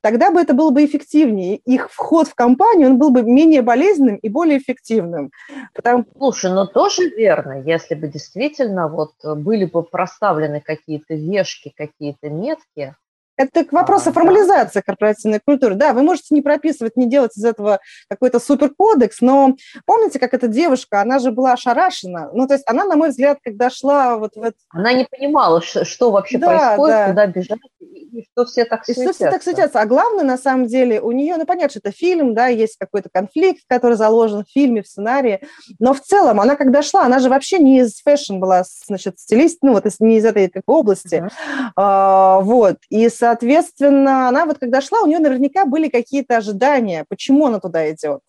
тогда 0.00 0.32
бы 0.32 0.40
это 0.40 0.52
было 0.52 0.70
бы 0.70 0.84
эффективнее. 0.84 1.58
Их 1.58 1.90
вход 1.92 2.26
в 2.26 2.34
компанию, 2.34 2.90
он 2.90 2.98
был 2.98 3.10
бы 3.10 3.22
менее 3.22 3.62
болезненным 3.62 4.16
и 4.16 4.28
более 4.28 4.58
эффективным. 4.58 5.30
Потому... 5.74 6.06
Слушай, 6.16 6.52
но 6.52 6.66
тоже 6.66 7.08
верно, 7.08 7.62
если 7.64 7.94
бы 7.94 8.08
действительно 8.08 8.88
вот 8.88 9.12
были 9.22 9.64
бы 9.64 9.84
проставлены 9.84 10.60
какие-то 10.60 11.14
вешки, 11.14 11.72
какие-то 11.76 12.30
метки, 12.30 12.96
это 13.36 13.64
к 13.64 13.72
вопросу 13.72 14.12
формализации 14.12 14.80
корпоративной 14.80 15.40
культуры. 15.44 15.74
Да, 15.74 15.92
вы 15.92 16.02
можете 16.02 16.34
не 16.34 16.42
прописывать, 16.42 16.96
не 16.96 17.08
делать 17.08 17.36
из 17.36 17.44
этого 17.44 17.80
какой-то 18.08 18.38
суперкодекс, 18.38 19.20
но 19.20 19.54
помните, 19.86 20.18
как 20.18 20.34
эта 20.34 20.48
девушка, 20.48 21.00
она 21.00 21.18
же 21.18 21.30
была 21.32 21.52
ошарашена. 21.52 22.30
Ну, 22.32 22.46
то 22.46 22.54
есть 22.54 22.64
она, 22.66 22.84
на 22.84 22.96
мой 22.96 23.10
взгляд, 23.10 23.38
когда 23.42 23.70
шла 23.70 24.16
вот 24.16 24.36
в 24.36 24.42
это... 24.42 24.56
Она 24.70 24.92
не 24.92 25.04
понимала, 25.04 25.60
что, 25.62 26.10
вообще 26.10 26.38
да, 26.38 26.46
происходит, 26.46 26.96
да. 26.96 27.08
куда 27.08 27.26
бежать, 27.26 27.58
и 27.80 28.24
что 28.32 28.44
все 28.44 28.64
так 28.64 28.84
суетятся. 28.84 29.02
И 29.02 29.04
что 29.06 29.14
все 29.14 29.30
так 29.30 29.42
суетятся. 29.42 29.80
А 29.80 29.86
главное, 29.86 30.24
на 30.24 30.38
самом 30.38 30.66
деле, 30.66 31.00
у 31.00 31.10
нее, 31.10 31.36
ну, 31.36 31.46
понятно, 31.46 31.70
что 31.70 31.80
это 31.80 31.90
фильм, 31.90 32.34
да, 32.34 32.46
есть 32.46 32.76
какой-то 32.78 33.08
конфликт, 33.12 33.62
который 33.68 33.96
заложен 33.96 34.44
в 34.44 34.50
фильме, 34.50 34.82
в 34.82 34.86
сценарии, 34.86 35.40
но 35.80 35.94
в 35.94 36.00
целом 36.00 36.40
она, 36.40 36.56
когда 36.56 36.82
шла, 36.82 37.04
она 37.04 37.18
же 37.18 37.28
вообще 37.28 37.58
не 37.58 37.80
из 37.80 38.00
fashion 38.02 38.38
была, 38.38 38.62
значит, 38.86 39.18
стилист, 39.18 39.58
ну, 39.62 39.72
вот 39.72 39.84
не 39.98 40.18
из 40.18 40.24
этой 40.24 40.48
как, 40.48 40.62
области, 40.66 41.16
uh-huh. 41.16 41.70
а, 41.76 42.40
вот, 42.40 42.76
и, 42.88 43.08
соответственно, 43.24 44.28
она 44.28 44.44
вот 44.44 44.58
когда 44.58 44.82
шла, 44.82 45.00
у 45.00 45.06
нее 45.06 45.18
наверняка 45.18 45.64
были 45.64 45.88
какие-то 45.88 46.36
ожидания, 46.36 47.06
почему 47.08 47.46
она 47.46 47.58
туда 47.58 47.90
идет. 47.90 48.20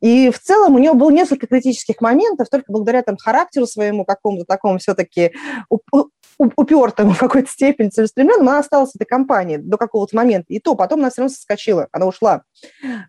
И 0.00 0.30
в 0.30 0.40
целом 0.40 0.74
у 0.74 0.78
нее 0.78 0.94
было 0.94 1.10
несколько 1.10 1.46
критических 1.46 2.00
моментов, 2.00 2.48
только 2.48 2.72
благодаря 2.72 3.02
там 3.02 3.18
характеру 3.18 3.66
своему 3.66 4.06
какому-то 4.06 4.46
такому 4.46 4.78
все-таки 4.78 5.32
упертому 6.38 7.12
в 7.12 7.18
какой-то 7.18 7.50
степени 7.50 7.90
целеустремленному, 7.90 8.48
она 8.48 8.60
осталась 8.60 8.92
в 8.92 8.96
этой 8.96 9.04
компании 9.04 9.58
до 9.58 9.76
какого-то 9.76 10.16
момента. 10.16 10.46
И 10.48 10.60
то, 10.60 10.74
потом 10.74 11.00
она 11.00 11.10
все 11.10 11.20
равно 11.20 11.34
соскочила, 11.34 11.88
она 11.92 12.06
ушла. 12.06 12.42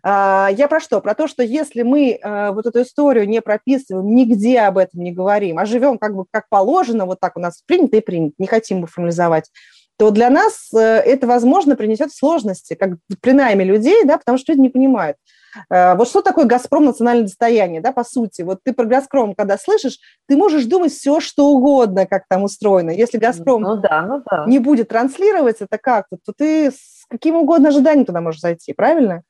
А, 0.02 0.50
я 0.54 0.68
про 0.68 0.78
что? 0.78 1.00
Про 1.00 1.14
то, 1.14 1.26
что 1.26 1.42
если 1.42 1.82
мы 1.82 2.18
а, 2.22 2.52
вот 2.52 2.66
эту 2.66 2.82
историю 2.82 3.26
не 3.26 3.40
прописываем, 3.40 4.14
нигде 4.14 4.60
об 4.60 4.76
этом 4.76 5.02
не 5.02 5.10
говорим, 5.10 5.58
а 5.58 5.64
живем 5.64 5.96
как 5.96 6.14
бы 6.14 6.26
как 6.30 6.50
положено, 6.50 7.06
вот 7.06 7.18
так 7.18 7.38
у 7.38 7.40
нас 7.40 7.62
принято 7.66 7.96
и 7.96 8.00
принято, 8.00 8.34
не 8.36 8.46
хотим 8.46 8.82
бы 8.82 8.86
формализовать, 8.86 9.50
то 9.96 10.10
для 10.10 10.30
нас 10.30 10.72
э, 10.74 10.78
это, 10.78 11.26
возможно, 11.26 11.76
принесет 11.76 12.12
сложности, 12.12 12.74
как 12.74 12.90
при 13.20 13.32
найме 13.32 13.64
людей, 13.64 14.04
да, 14.04 14.18
потому 14.18 14.38
что 14.38 14.52
люди 14.52 14.62
не 14.62 14.68
понимают. 14.68 15.16
Э, 15.70 15.94
вот 15.94 16.08
что 16.08 16.22
такое 16.22 16.46
«Газпром» 16.46 16.84
национальное 16.84 17.24
достояние, 17.24 17.80
да, 17.80 17.92
по 17.92 18.04
сути. 18.04 18.42
Вот 18.42 18.58
ты 18.64 18.72
про 18.72 18.84
«Газпром», 18.84 19.34
когда 19.34 19.56
слышишь, 19.56 19.98
ты 20.26 20.36
можешь 20.36 20.64
думать 20.64 20.92
все, 20.92 21.20
что 21.20 21.46
угодно, 21.48 22.06
как 22.06 22.24
там 22.28 22.42
устроено. 22.42 22.90
Если 22.90 23.18
«Газпром» 23.18 23.62
ну, 23.62 23.76
да, 23.76 24.02
ну, 24.02 24.22
да. 24.28 24.44
не 24.46 24.58
будет 24.58 24.88
транслировать 24.88 25.60
это 25.60 25.78
как-то, 25.78 26.16
то 26.24 26.32
ты 26.36 26.70
с 26.70 27.06
каким 27.08 27.36
угодно 27.36 27.68
ожиданием 27.68 28.06
туда 28.06 28.20
можешь 28.20 28.40
зайти, 28.40 28.72
правильно? 28.72 29.22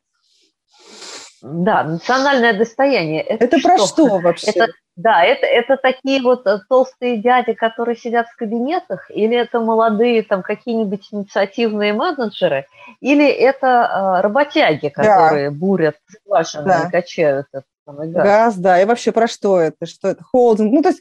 Да, 1.43 1.85
национальное 1.85 2.57
достояние. 2.57 3.23
Это, 3.23 3.45
это 3.45 3.59
что? 3.59 3.69
про 3.69 3.79
что 3.79 4.19
вообще? 4.19 4.51
Это, 4.51 4.69
да, 4.97 5.25
это, 5.25 5.47
это 5.47 5.77
такие 5.77 6.23
вот 6.23 6.47
э, 6.47 6.59
толстые 6.69 7.17
дяди, 7.19 7.53
которые 7.53 7.97
сидят 7.97 8.29
в 8.29 8.37
кабинетах, 8.37 9.11
или 9.11 9.37
это 9.37 9.61
молодые 9.61 10.23
там 10.23 10.43
какие-нибудь 10.43 11.09
инициативные 11.11 11.93
менеджеры, 11.93 12.67
или 13.01 13.29
это 13.29 13.67
э, 13.67 14.21
работяги, 14.21 14.89
которые 14.89 15.51
да. 15.51 15.57
бурят 15.57 15.97
скважины 16.09 16.67
да. 16.67 16.85
и 16.87 16.91
качают 16.91 17.47
это 17.53 17.65
газ. 17.87 18.25
Газ, 18.25 18.57
да. 18.57 18.81
И 18.81 18.85
вообще 18.85 19.13
про 19.13 19.27
что 19.27 19.61
это? 19.61 19.87
Что 19.87 20.09
это? 20.09 20.23
Холдинг. 20.25 20.73
Ну, 20.73 20.83
то 20.83 20.89
есть, 20.89 21.01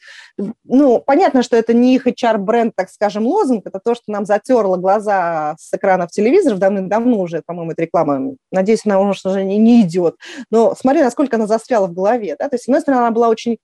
ну, 0.66 1.00
понятно, 1.00 1.44
что 1.44 1.56
это 1.56 1.74
не 1.74 1.96
их 1.96 2.08
HR-бренд, 2.08 2.74
так 2.76 2.90
скажем, 2.90 3.26
лозунг. 3.26 3.66
Это 3.66 3.80
то, 3.80 3.96
что 3.96 4.06
нам 4.08 4.26
затерло 4.26 4.78
глаза 4.78 5.56
с 5.58 5.74
экранов 5.74 6.12
телевизоров 6.12 6.60
давным-давно 6.60 7.20
уже, 7.20 7.42
по-моему, 7.46 7.72
эта 7.72 7.84
реклама. 7.84 8.36
Надеюсь, 8.52 8.86
она 8.86 9.00
уже 9.00 9.44
не, 9.44 9.58
не 9.58 9.82
идет. 9.82 10.16
Но 10.50 10.76
смотри, 10.76 11.02
насколько 11.02 11.38
она 11.38 11.48
застряла 11.48 11.88
в 11.88 11.94
голове. 11.94 12.36
Да? 12.38 12.50
То 12.50 12.56
есть, 12.56 12.66
с 12.66 12.68
одной 12.68 12.82
стороны, 12.82 13.02
она 13.02 13.12
была 13.12 13.30
очень, 13.30 13.58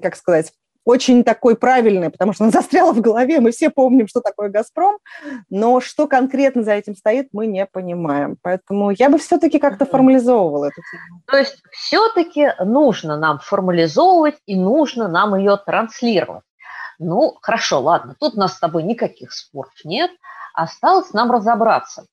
как 0.00 0.16
сказать, 0.16 0.52
очень 0.84 1.22
такой 1.22 1.54
правильный, 1.54 2.08
потому 2.08 2.32
что 2.32 2.44
он 2.44 2.50
застрял 2.52 2.92
в 2.92 3.00
голове, 3.00 3.40
мы 3.40 3.50
все 3.50 3.68
помним, 3.68 4.08
что 4.08 4.20
такое 4.20 4.48
«Газпром», 4.48 4.98
но 5.50 5.80
что 5.80 6.06
конкретно 6.06 6.62
за 6.62 6.72
этим 6.72 6.96
стоит, 6.96 7.28
мы 7.32 7.46
не 7.46 7.66
понимаем. 7.66 8.38
Поэтому 8.40 8.90
я 8.90 9.10
бы 9.10 9.18
все-таки 9.18 9.58
как-то 9.58 9.84
формализовывала 9.84 10.66
эту 10.66 10.80
тему. 10.90 11.22
То 11.26 11.36
есть 11.36 11.62
все-таки 11.72 12.54
нужно 12.64 13.18
нам 13.18 13.38
формализовывать 13.38 14.36
и 14.46 14.56
нужно 14.56 15.08
нам 15.08 15.34
ее 15.34 15.58
транслировать. 15.58 16.44
Ну, 16.98 17.36
хорошо, 17.42 17.80
ладно, 17.80 18.14
тут 18.18 18.34
у 18.34 18.40
нас 18.40 18.54
с 18.54 18.58
тобой 18.58 18.82
никаких 18.82 19.32
споров 19.32 19.72
нет. 19.84 20.10
Осталось 20.54 21.12
нам 21.12 21.30
разобраться, 21.30 22.06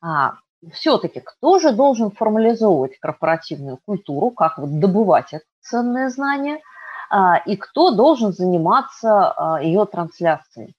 а, 0.00 0.32
все-таки 0.72 1.20
кто 1.20 1.58
же 1.58 1.72
должен 1.72 2.10
формализовывать 2.10 2.98
корпоративную 2.98 3.78
культуру, 3.84 4.30
как 4.30 4.58
вот 4.58 4.80
добывать 4.80 5.32
это 5.32 5.44
ценное 5.60 6.08
знание, 6.08 6.60
и 7.46 7.56
кто 7.56 7.90
должен 7.90 8.32
заниматься 8.32 9.30
а, 9.30 9.62
ее 9.62 9.84
трансляцией. 9.84 10.74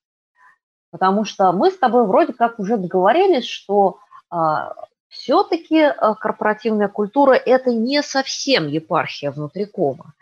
Потому 0.91 1.25
что 1.25 1.51
мы 1.51 1.69
с 1.71 1.77
тобой 1.77 2.05
вроде 2.05 2.33
как 2.33 2.59
уже 2.59 2.77
договорились, 2.77 3.45
что 3.45 3.99
а, 4.29 4.73
все-таки 5.09 5.91
корпоративная 6.19 6.87
культура– 6.87 7.33
это 7.45 7.71
не 7.71 8.01
совсем 8.01 8.67
епархия 8.67 9.31
внутри 9.31 9.65
кома. 9.65 10.13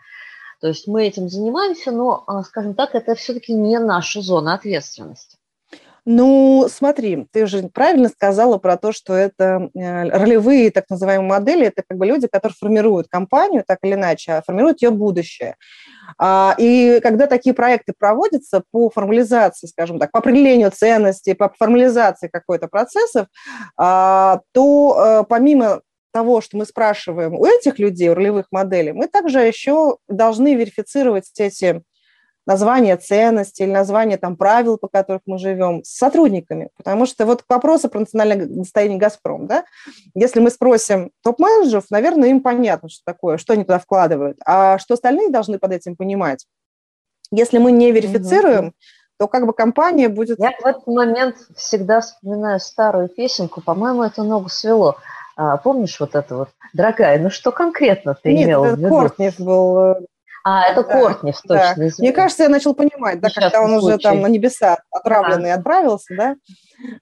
То 0.60 0.68
есть 0.68 0.86
мы 0.86 1.06
этим 1.06 1.28
занимаемся, 1.28 1.90
но, 1.90 2.24
скажем 2.46 2.74
так, 2.74 2.94
это 2.94 3.14
все-таки 3.14 3.52
не 3.52 3.78
наша 3.78 4.20
зона 4.20 4.54
ответственности. 4.54 5.38
Ну, 6.04 6.66
смотри, 6.68 7.28
ты 7.30 7.46
же 7.46 7.68
правильно 7.68 8.08
сказала 8.08 8.58
про 8.58 8.76
то, 8.76 8.90
что 8.90 9.14
это 9.14 9.70
э, 9.72 10.08
ролевые 10.08 10.72
так 10.72 10.90
называемые 10.90 11.28
модели, 11.28 11.66
это 11.66 11.84
как 11.86 11.96
бы 11.96 12.06
люди, 12.06 12.26
которые 12.26 12.56
формируют 12.58 13.06
компанию, 13.08 13.62
так 13.64 13.78
или 13.82 13.94
иначе, 13.94 14.32
а 14.32 14.42
формируют 14.42 14.82
ее 14.82 14.90
будущее. 14.90 15.54
А, 16.18 16.56
и 16.58 16.98
когда 17.00 17.28
такие 17.28 17.54
проекты 17.54 17.94
проводятся 17.96 18.64
по 18.72 18.90
формализации, 18.90 19.68
скажем 19.68 20.00
так, 20.00 20.10
по 20.10 20.18
определению 20.18 20.72
ценностей, 20.72 21.34
по 21.34 21.52
формализации 21.56 22.28
какой-то 22.28 22.66
процессов, 22.66 23.28
а, 23.76 24.40
то 24.50 25.22
э, 25.22 25.24
помимо 25.28 25.82
того, 26.12 26.40
что 26.40 26.56
мы 26.56 26.66
спрашиваем 26.66 27.34
у 27.34 27.46
этих 27.46 27.78
людей, 27.78 28.10
у 28.10 28.14
ролевых 28.14 28.46
моделей, 28.50 28.92
мы 28.92 29.06
также 29.06 29.38
еще 29.38 29.98
должны 30.08 30.54
верифицировать 30.56 31.30
эти 31.38 31.82
название 32.46 32.96
ценностей 32.96 33.64
или 33.64 33.70
название 33.70 34.18
там, 34.18 34.36
правил, 34.36 34.76
по 34.76 34.88
которым 34.88 35.22
мы 35.26 35.38
живем, 35.38 35.84
с 35.84 35.90
сотрудниками. 35.96 36.70
Потому 36.76 37.06
что 37.06 37.26
вот 37.26 37.42
к 37.42 37.50
вопросу 37.50 37.88
про 37.88 38.00
национальное 38.00 38.46
достояние 38.46 38.98
«Газпром», 38.98 39.46
да, 39.46 39.64
если 40.14 40.40
мы 40.40 40.50
спросим 40.50 41.10
топ-менеджеров, 41.22 41.84
наверное, 41.90 42.30
им 42.30 42.40
понятно, 42.40 42.88
что 42.88 43.02
такое, 43.04 43.38
что 43.38 43.52
они 43.52 43.64
туда 43.64 43.78
вкладывают, 43.78 44.38
а 44.44 44.78
что 44.78 44.94
остальные 44.94 45.30
должны 45.30 45.58
под 45.58 45.72
этим 45.72 45.96
понимать. 45.96 46.46
Если 47.30 47.58
мы 47.58 47.72
не 47.72 47.92
верифицируем, 47.92 48.74
то 49.18 49.28
как 49.28 49.46
бы 49.46 49.52
компания 49.52 50.08
будет... 50.08 50.38
Я 50.38 50.52
в 50.60 50.66
этот 50.66 50.86
момент 50.86 51.36
всегда 51.56 52.00
вспоминаю 52.00 52.58
старую 52.60 53.08
песенку, 53.08 53.60
по-моему, 53.60 54.02
это 54.02 54.22
ногу 54.22 54.48
свело. 54.48 54.96
А, 55.36 55.56
помнишь 55.56 55.98
вот 56.00 56.14
это 56.14 56.36
вот? 56.36 56.48
Дорогая, 56.72 57.18
ну 57.18 57.30
что 57.30 57.52
конкретно 57.52 58.14
ты 58.20 58.32
Нет, 58.34 58.48
имела 58.48 58.74
в 58.74 58.78
виду? 58.78 58.88
Кортнев 58.88 59.38
был 59.38 59.78
э, 59.78 59.94
а, 60.44 60.64
это 60.66 60.82
да, 60.82 60.92
Кортнев, 60.92 61.40
точно. 61.40 61.74
Да. 61.76 61.88
Мне 61.98 62.12
кажется, 62.12 62.42
я 62.44 62.48
начал 62.48 62.74
понимать, 62.74 63.20
да, 63.20 63.28
когда 63.34 63.60
он 63.60 63.70
случае. 63.70 63.88
уже 63.88 63.98
там 63.98 64.20
на 64.20 64.26
небеса 64.26 64.78
отравленный 64.90 65.50
да. 65.50 65.54
отправился, 65.54 66.14
да, 66.16 66.36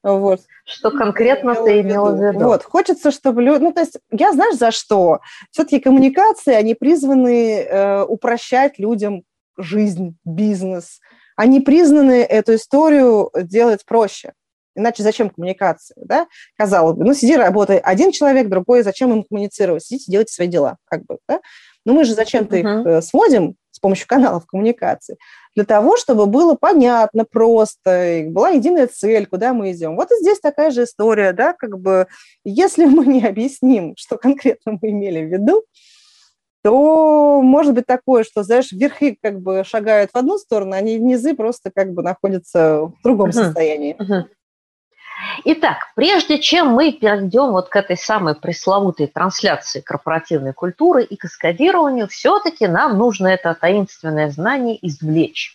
вот. 0.02 0.40
Что 0.64 0.90
конкретно 0.90 1.50
я 1.50 1.62
ты 1.62 1.80
имела 1.80 2.12
в 2.12 2.22
виду? 2.22 2.44
Вот, 2.46 2.64
хочется, 2.64 3.10
чтобы 3.10 3.42
люди... 3.42 3.62
Ну, 3.62 3.72
то 3.72 3.80
есть 3.80 3.98
я, 4.10 4.32
знаешь, 4.32 4.56
за 4.56 4.70
что? 4.70 5.20
Все-таки 5.50 5.80
коммуникации, 5.80 6.54
они 6.54 6.74
призваны 6.74 7.60
э, 7.60 8.02
упрощать 8.04 8.78
людям 8.78 9.22
жизнь, 9.56 10.16
бизнес. 10.24 11.00
Они 11.36 11.60
признаны 11.60 12.22
эту 12.22 12.56
историю 12.56 13.30
делать 13.34 13.84
проще. 13.86 14.32
Иначе 14.80 15.02
зачем 15.02 15.30
коммуникация, 15.30 15.96
да? 16.04 16.26
Казалось 16.56 16.96
бы, 16.96 17.04
ну, 17.04 17.14
сиди, 17.14 17.36
работай 17.36 17.78
один 17.78 18.12
человек, 18.12 18.48
другой, 18.48 18.82
зачем 18.82 19.12
им 19.12 19.24
коммуницировать? 19.24 19.84
Сидите, 19.84 20.10
делайте 20.10 20.32
свои 20.32 20.48
дела, 20.48 20.78
как 20.84 21.04
бы, 21.06 21.18
да? 21.28 21.40
Но 21.84 21.94
мы 21.94 22.04
же 22.04 22.14
зачем-то 22.14 22.56
uh-huh. 22.56 22.80
их 22.80 22.86
э, 22.86 23.02
сводим 23.02 23.56
с 23.70 23.78
помощью 23.78 24.06
каналов 24.06 24.46
коммуникации 24.46 25.16
для 25.54 25.64
того, 25.64 25.96
чтобы 25.96 26.26
было 26.26 26.54
понятно, 26.54 27.24
просто, 27.24 28.24
была 28.28 28.50
единая 28.50 28.86
цель, 28.86 29.26
куда 29.26 29.52
мы 29.52 29.72
идем. 29.72 29.96
Вот 29.96 30.10
и 30.10 30.16
здесь 30.20 30.38
такая 30.40 30.70
же 30.70 30.84
история, 30.84 31.32
да, 31.32 31.52
как 31.52 31.78
бы, 31.78 32.06
если 32.44 32.84
мы 32.84 33.06
не 33.06 33.24
объясним, 33.24 33.94
что 33.96 34.16
конкретно 34.16 34.78
мы 34.80 34.90
имели 34.90 35.24
в 35.24 35.28
виду, 35.28 35.64
то 36.62 37.40
может 37.42 37.74
быть 37.74 37.86
такое, 37.86 38.22
что, 38.22 38.42
знаешь, 38.42 38.70
верхи 38.70 39.18
как 39.20 39.40
бы 39.40 39.64
шагают 39.64 40.10
в 40.12 40.16
одну 40.16 40.36
сторону, 40.38 40.72
а 40.74 40.80
низы 40.80 41.34
просто 41.34 41.70
как 41.74 41.92
бы 41.92 42.02
находятся 42.02 42.82
в 42.82 43.02
другом 43.02 43.30
uh-huh. 43.30 43.44
состоянии. 43.44 43.96
Uh-huh. 43.98 44.24
Итак, 45.44 45.78
прежде 45.94 46.38
чем 46.38 46.68
мы 46.68 46.92
перейдем 46.92 47.52
вот 47.52 47.68
к 47.68 47.76
этой 47.76 47.96
самой 47.96 48.34
пресловутой 48.34 49.06
трансляции 49.06 49.80
корпоративной 49.80 50.52
культуры 50.52 51.04
и 51.04 51.16
каскадированию, 51.16 52.08
все-таки 52.08 52.66
нам 52.66 52.98
нужно 52.98 53.28
это 53.28 53.54
таинственное 53.54 54.30
знание 54.30 54.78
извлечь. 54.86 55.54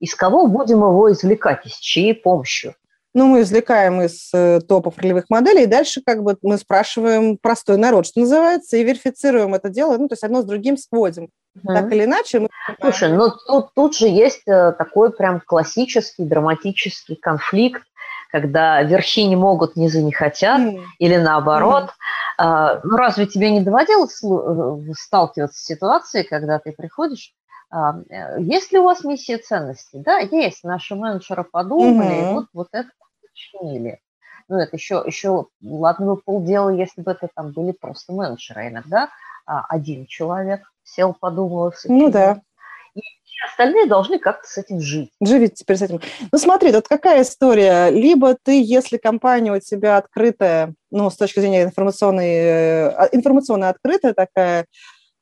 Из 0.00 0.14
кого 0.14 0.46
будем 0.46 0.78
его 0.78 1.10
извлекать, 1.12 1.66
и 1.66 1.68
с 1.68 1.78
чьей 1.78 2.14
помощью? 2.14 2.74
Ну, 3.16 3.28
мы 3.28 3.40
извлекаем 3.40 4.02
из 4.02 4.28
э, 4.34 4.60
топов 4.60 4.98
ролевых 4.98 5.30
моделей, 5.30 5.62
и 5.62 5.66
дальше 5.66 6.02
как 6.04 6.22
бы 6.22 6.36
мы 6.42 6.58
спрашиваем 6.58 7.38
простой 7.38 7.78
народ, 7.78 8.06
что 8.06 8.20
называется, 8.20 8.76
и 8.76 8.84
верифицируем 8.84 9.54
это 9.54 9.70
дело, 9.70 9.96
ну, 9.96 10.06
то 10.06 10.12
есть 10.12 10.22
одно 10.22 10.42
с 10.42 10.44
другим 10.44 10.76
сводим. 10.76 11.30
Угу. 11.54 11.72
Так 11.72 11.90
или 11.92 12.04
иначе. 12.04 12.40
Мы... 12.40 12.48
Слушай, 12.78 13.12
ну 13.12 13.30
тут, 13.30 13.72
тут 13.74 13.96
же 13.96 14.06
есть 14.06 14.42
э, 14.46 14.72
такой 14.72 15.14
прям 15.14 15.40
классический 15.40 16.24
драматический 16.24 17.16
конфликт 17.16 17.80
когда 18.30 18.82
верхи 18.82 19.24
не 19.24 19.36
могут, 19.36 19.76
низы 19.76 20.02
не 20.02 20.12
хотят, 20.12 20.60
mm. 20.60 20.82
или 20.98 21.16
наоборот. 21.16 21.90
Mm. 22.38 22.80
Ну, 22.84 22.96
разве 22.96 23.26
тебе 23.26 23.50
не 23.50 23.60
доводилось 23.60 24.22
э, 24.22 24.92
сталкиваться 24.92 25.58
с 25.58 25.64
ситуацией, 25.64 26.24
когда 26.24 26.58
ты 26.58 26.72
приходишь, 26.72 27.32
а, 27.70 27.94
э, 28.10 28.40
есть 28.40 28.72
ли 28.72 28.78
у 28.78 28.84
вас 28.84 29.04
миссия 29.04 29.38
ценностей? 29.38 30.00
Да, 30.00 30.18
есть. 30.18 30.62
Наши 30.62 30.94
менеджеры 30.94 31.44
подумали, 31.44 32.10
mm-hmm. 32.10 32.30
и 32.30 32.34
вот, 32.34 32.46
вот 32.52 32.68
это 32.72 32.90
уточнили. 33.22 34.00
Ну, 34.48 34.58
это 34.58 34.76
еще, 34.76 35.02
еще, 35.06 35.46
ладно 35.62 36.06
бы 36.06 36.16
полдела, 36.18 36.68
если 36.68 37.00
бы 37.00 37.12
это 37.12 37.28
там 37.34 37.52
были 37.52 37.72
просто 37.72 38.12
менеджеры. 38.12 38.68
Иногда 38.68 39.08
а, 39.46 39.64
один 39.68 40.06
человек 40.06 40.70
сел, 40.84 41.14
подумал. 41.18 41.72
Ну 41.86 42.10
да 42.10 42.42
остальные 43.44 43.86
должны 43.86 44.18
как-то 44.18 44.46
с 44.48 44.58
этим 44.58 44.80
жить. 44.80 45.10
Живите 45.20 45.54
теперь 45.54 45.76
с 45.76 45.82
этим. 45.82 46.00
Ну 46.32 46.38
смотри, 46.38 46.72
тут 46.72 46.88
какая 46.88 47.22
история. 47.22 47.90
Либо 47.90 48.36
ты, 48.42 48.62
если 48.62 48.96
компания 48.96 49.52
у 49.52 49.60
тебя 49.60 49.96
открытая, 49.96 50.74
ну, 50.90 51.10
с 51.10 51.16
точки 51.16 51.40
зрения 51.40 51.64
информационной, 51.64 52.28
э, 52.28 52.88
а, 52.88 53.08
информационно 53.12 53.68
открытая 53.68 54.14
такая, 54.14 54.66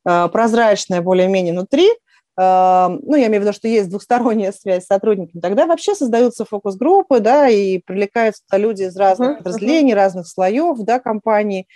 э, 0.06 0.28
прозрачная 0.28 1.00
более-менее 1.00 1.52
внутри, 1.52 1.88
э, 1.88 1.92
ну, 2.36 3.16
я 3.16 3.26
имею 3.26 3.40
в 3.40 3.44
виду, 3.44 3.52
что 3.52 3.68
есть 3.68 3.88
двухсторонняя 3.90 4.52
связь 4.52 4.84
с 4.84 4.88
сотрудниками, 4.88 5.40
тогда 5.40 5.66
вообще 5.66 5.94
создаются 5.94 6.44
фокус-группы, 6.44 7.20
да, 7.20 7.48
и 7.48 7.78
привлекаются 7.78 8.42
люди 8.52 8.84
из 8.84 8.96
разных 8.96 9.30
uh-huh, 9.30 9.36
подразделений, 9.38 9.92
uh-huh. 9.92 9.96
разных 9.96 10.26
слоев, 10.28 10.78
да, 10.80 10.98
компаний, 10.98 11.66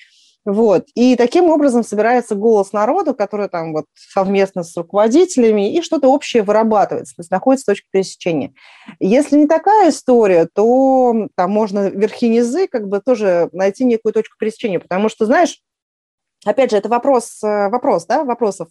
вот. 0.49 0.87
И 0.95 1.15
таким 1.15 1.51
образом 1.51 1.85
собирается 1.85 2.35
голос 2.35 2.73
народа, 2.73 3.13
который 3.13 3.51
там 3.51 3.75
вот 3.75 3.85
совместно 3.95 4.63
с 4.63 4.75
руководителями 4.79 5.75
и 5.75 5.83
что-то 5.83 6.09
общее 6.09 6.43
вырабатывается, 6.43 7.15
то 7.15 7.21
есть 7.21 7.31
находится 7.31 7.67
точка 7.67 7.87
пересечения. 7.91 8.55
Если 8.99 9.37
не 9.37 9.47
такая 9.47 9.91
история, 9.91 10.49
то 10.51 11.29
там 11.37 11.51
можно 11.51 11.91
верхи-низы 11.91 12.67
как 12.67 12.89
бы 12.89 13.03
тоже 13.05 13.51
найти 13.53 13.85
некую 13.85 14.15
точку 14.15 14.37
пересечения, 14.39 14.81
потому 14.81 15.11
что, 15.11 15.27
знаешь, 15.27 15.59
Опять 16.47 16.71
же, 16.71 16.77
это 16.77 16.89
вопрос, 16.89 17.43
э, 17.43 17.69
вопрос, 17.69 18.07
да, 18.07 18.23
вопросов. 18.23 18.69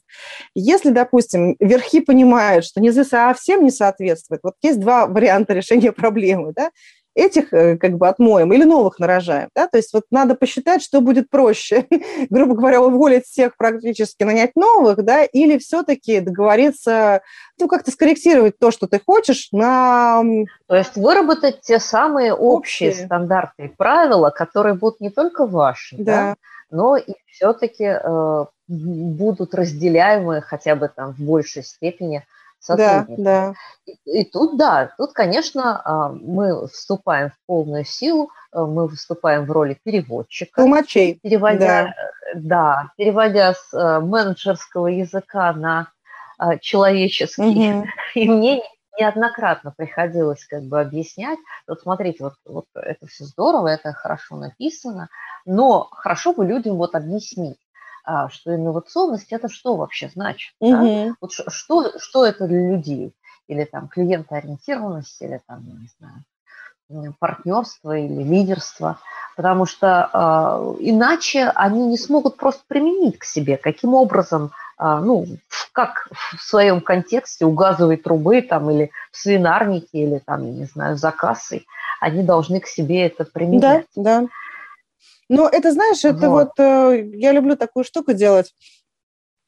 Если, 0.56 0.90
допустим, 0.90 1.58
верхи 1.60 2.00
понимают, 2.00 2.64
что 2.64 2.80
низы 2.80 3.04
совсем 3.04 3.66
не 3.66 3.72
соответствуют, 3.72 4.42
вот 4.42 4.54
есть 4.62 4.80
два 4.80 5.06
варианта 5.08 5.54
решения 5.54 5.92
проблемы, 5.92 6.54
да, 6.56 6.72
этих 7.18 7.52
э, 7.52 7.78
как 7.78 7.98
бы 7.98 8.08
отмоем 8.08 8.54
или 8.54 8.64
новых 8.64 9.00
нарожаем. 9.00 9.50
Да? 9.56 9.68
То 9.68 9.78
есть 9.78 9.92
вот 9.94 10.04
надо 10.12 10.36
посчитать, 10.36 10.84
что 10.84 11.02
будет 11.02 11.30
проще. 11.30 11.88
Грубо 12.30 12.56
говоря, 12.56 12.82
уволить 12.82 13.26
всех 13.26 13.58
практически, 13.58 14.24
нанять 14.24 14.56
новых, 14.56 15.04
да, 15.04 15.24
или 15.24 15.58
все-таки 15.58 16.20
договориться, 16.20 17.22
ну, 17.60 17.68
как-то 17.68 17.92
скорректировать 17.92 18.60
то, 18.60 18.72
что 18.72 18.88
ты 18.88 19.02
хочешь 19.04 19.50
на... 19.52 20.22
То 20.68 20.76
есть 20.76 20.96
выработать 20.96 21.62
те 21.62 21.80
самые 21.80 22.34
общие, 22.34 22.92
общие. 22.92 23.06
стандарты 23.06 23.66
и 23.66 23.68
правила, 23.68 24.30
которые 24.30 24.76
будут 24.76 25.02
не 25.02 25.10
только 25.10 25.46
ваши, 25.48 25.96
да. 25.98 26.06
Да, 26.06 26.36
но 26.70 26.98
и 26.98 27.14
все-таки 27.28 27.86
э, 27.86 28.46
будут 28.68 29.56
разделяемые 29.56 30.42
хотя 30.42 30.76
бы 30.76 30.90
там 30.94 31.14
в 31.14 31.20
большей 31.20 31.64
степени 31.64 32.26
сотрудников. 32.60 33.16
Да, 33.24 33.50
да. 33.50 33.54
И, 33.86 34.22
и 34.22 34.26
тут, 34.26 34.58
да, 34.58 34.94
тут, 34.98 35.14
конечно, 35.14 35.82
а, 35.84 36.10
мы 36.10 36.68
вступаем 36.68 37.30
в 37.30 37.38
полную 37.46 37.86
силу, 37.86 38.30
э, 38.54 38.60
мы 38.60 38.88
выступаем 38.88 39.46
в 39.46 39.52
роли 39.52 39.78
переводчика. 39.84 40.62
Толмачей. 40.62 41.20
Переводя, 41.22 41.94
да. 42.34 42.42
да, 42.42 42.92
переводя 42.98 43.54
с 43.54 43.74
э, 43.74 44.00
менеджерского 44.00 44.88
языка 44.88 45.54
на 45.54 45.92
э, 46.40 46.58
человеческий. 46.60 47.74
Угу. 47.74 47.86
И 48.16 48.30
мне 48.30 48.64
неоднократно 49.00 49.74
приходилось 49.76 50.46
как 50.46 50.64
бы 50.64 50.80
объяснять, 50.80 51.40
вот 51.68 51.82
смотрите, 51.82 52.24
вот, 52.24 52.34
вот 52.46 52.66
это 52.74 53.06
все 53.08 53.26
здорово, 53.26 53.68
это 53.68 53.94
хорошо 53.94 54.38
написано, 54.38 55.10
но 55.46 55.88
хорошо 55.92 56.34
бы 56.34 56.46
людям 56.46 56.78
вот 56.78 56.96
объяснить, 56.96 57.58
что 58.30 58.56
инновационность 58.56 59.32
это 59.32 59.50
что 59.50 59.76
вообще 59.76 60.10
значит? 60.10 60.54
Угу. 60.60 60.72
Да? 60.72 61.16
Вот 61.22 61.32
что, 61.34 62.00
что 62.00 62.26
это 62.26 62.48
для 62.48 62.72
людей? 62.72 63.14
Или 63.48 63.64
там 63.64 63.88
клиентоориентированность, 63.88 65.22
или 65.22 65.42
там, 65.48 65.66
не 65.66 65.90
знаю, 66.00 66.24
партнерства 67.20 67.98
или 67.98 68.24
лидерства, 68.24 69.00
потому 69.36 69.66
что 69.66 70.10
э, 70.14 70.84
иначе 70.86 71.52
они 71.56 71.86
не 71.88 71.98
смогут 71.98 72.38
просто 72.38 72.64
применить 72.68 73.20
к 73.20 73.26
себе, 73.26 73.58
каким 73.58 73.94
образом, 73.94 74.52
э, 74.80 75.00
ну, 75.04 75.26
как 75.74 76.10
в 76.38 76.42
своем 76.42 76.82
контексте 76.82 77.46
у 77.46 77.52
газовой 77.52 77.98
трубы 77.98 78.42
там 78.42 78.70
или 78.72 78.92
в 79.12 79.18
свинарнике 79.18 79.88
или 80.00 80.22
там, 80.26 80.46
я 80.46 80.54
не 80.54 80.66
знаю, 80.66 80.98
за 80.98 81.12
кассой, 81.12 81.68
они 82.00 82.24
должны 82.24 82.60
к 82.60 82.68
себе 82.68 83.06
это 83.08 83.26
применять. 83.26 83.86
Да, 83.96 84.22
да. 84.22 84.28
Но 85.30 85.48
это, 85.48 85.72
знаешь, 85.72 86.06
это 86.06 86.30
вот, 86.30 86.52
вот 86.58 86.64
э, 86.64 87.10
я 87.14 87.32
люблю 87.32 87.56
такую 87.56 87.84
штуку 87.84 88.14
делать 88.14 88.54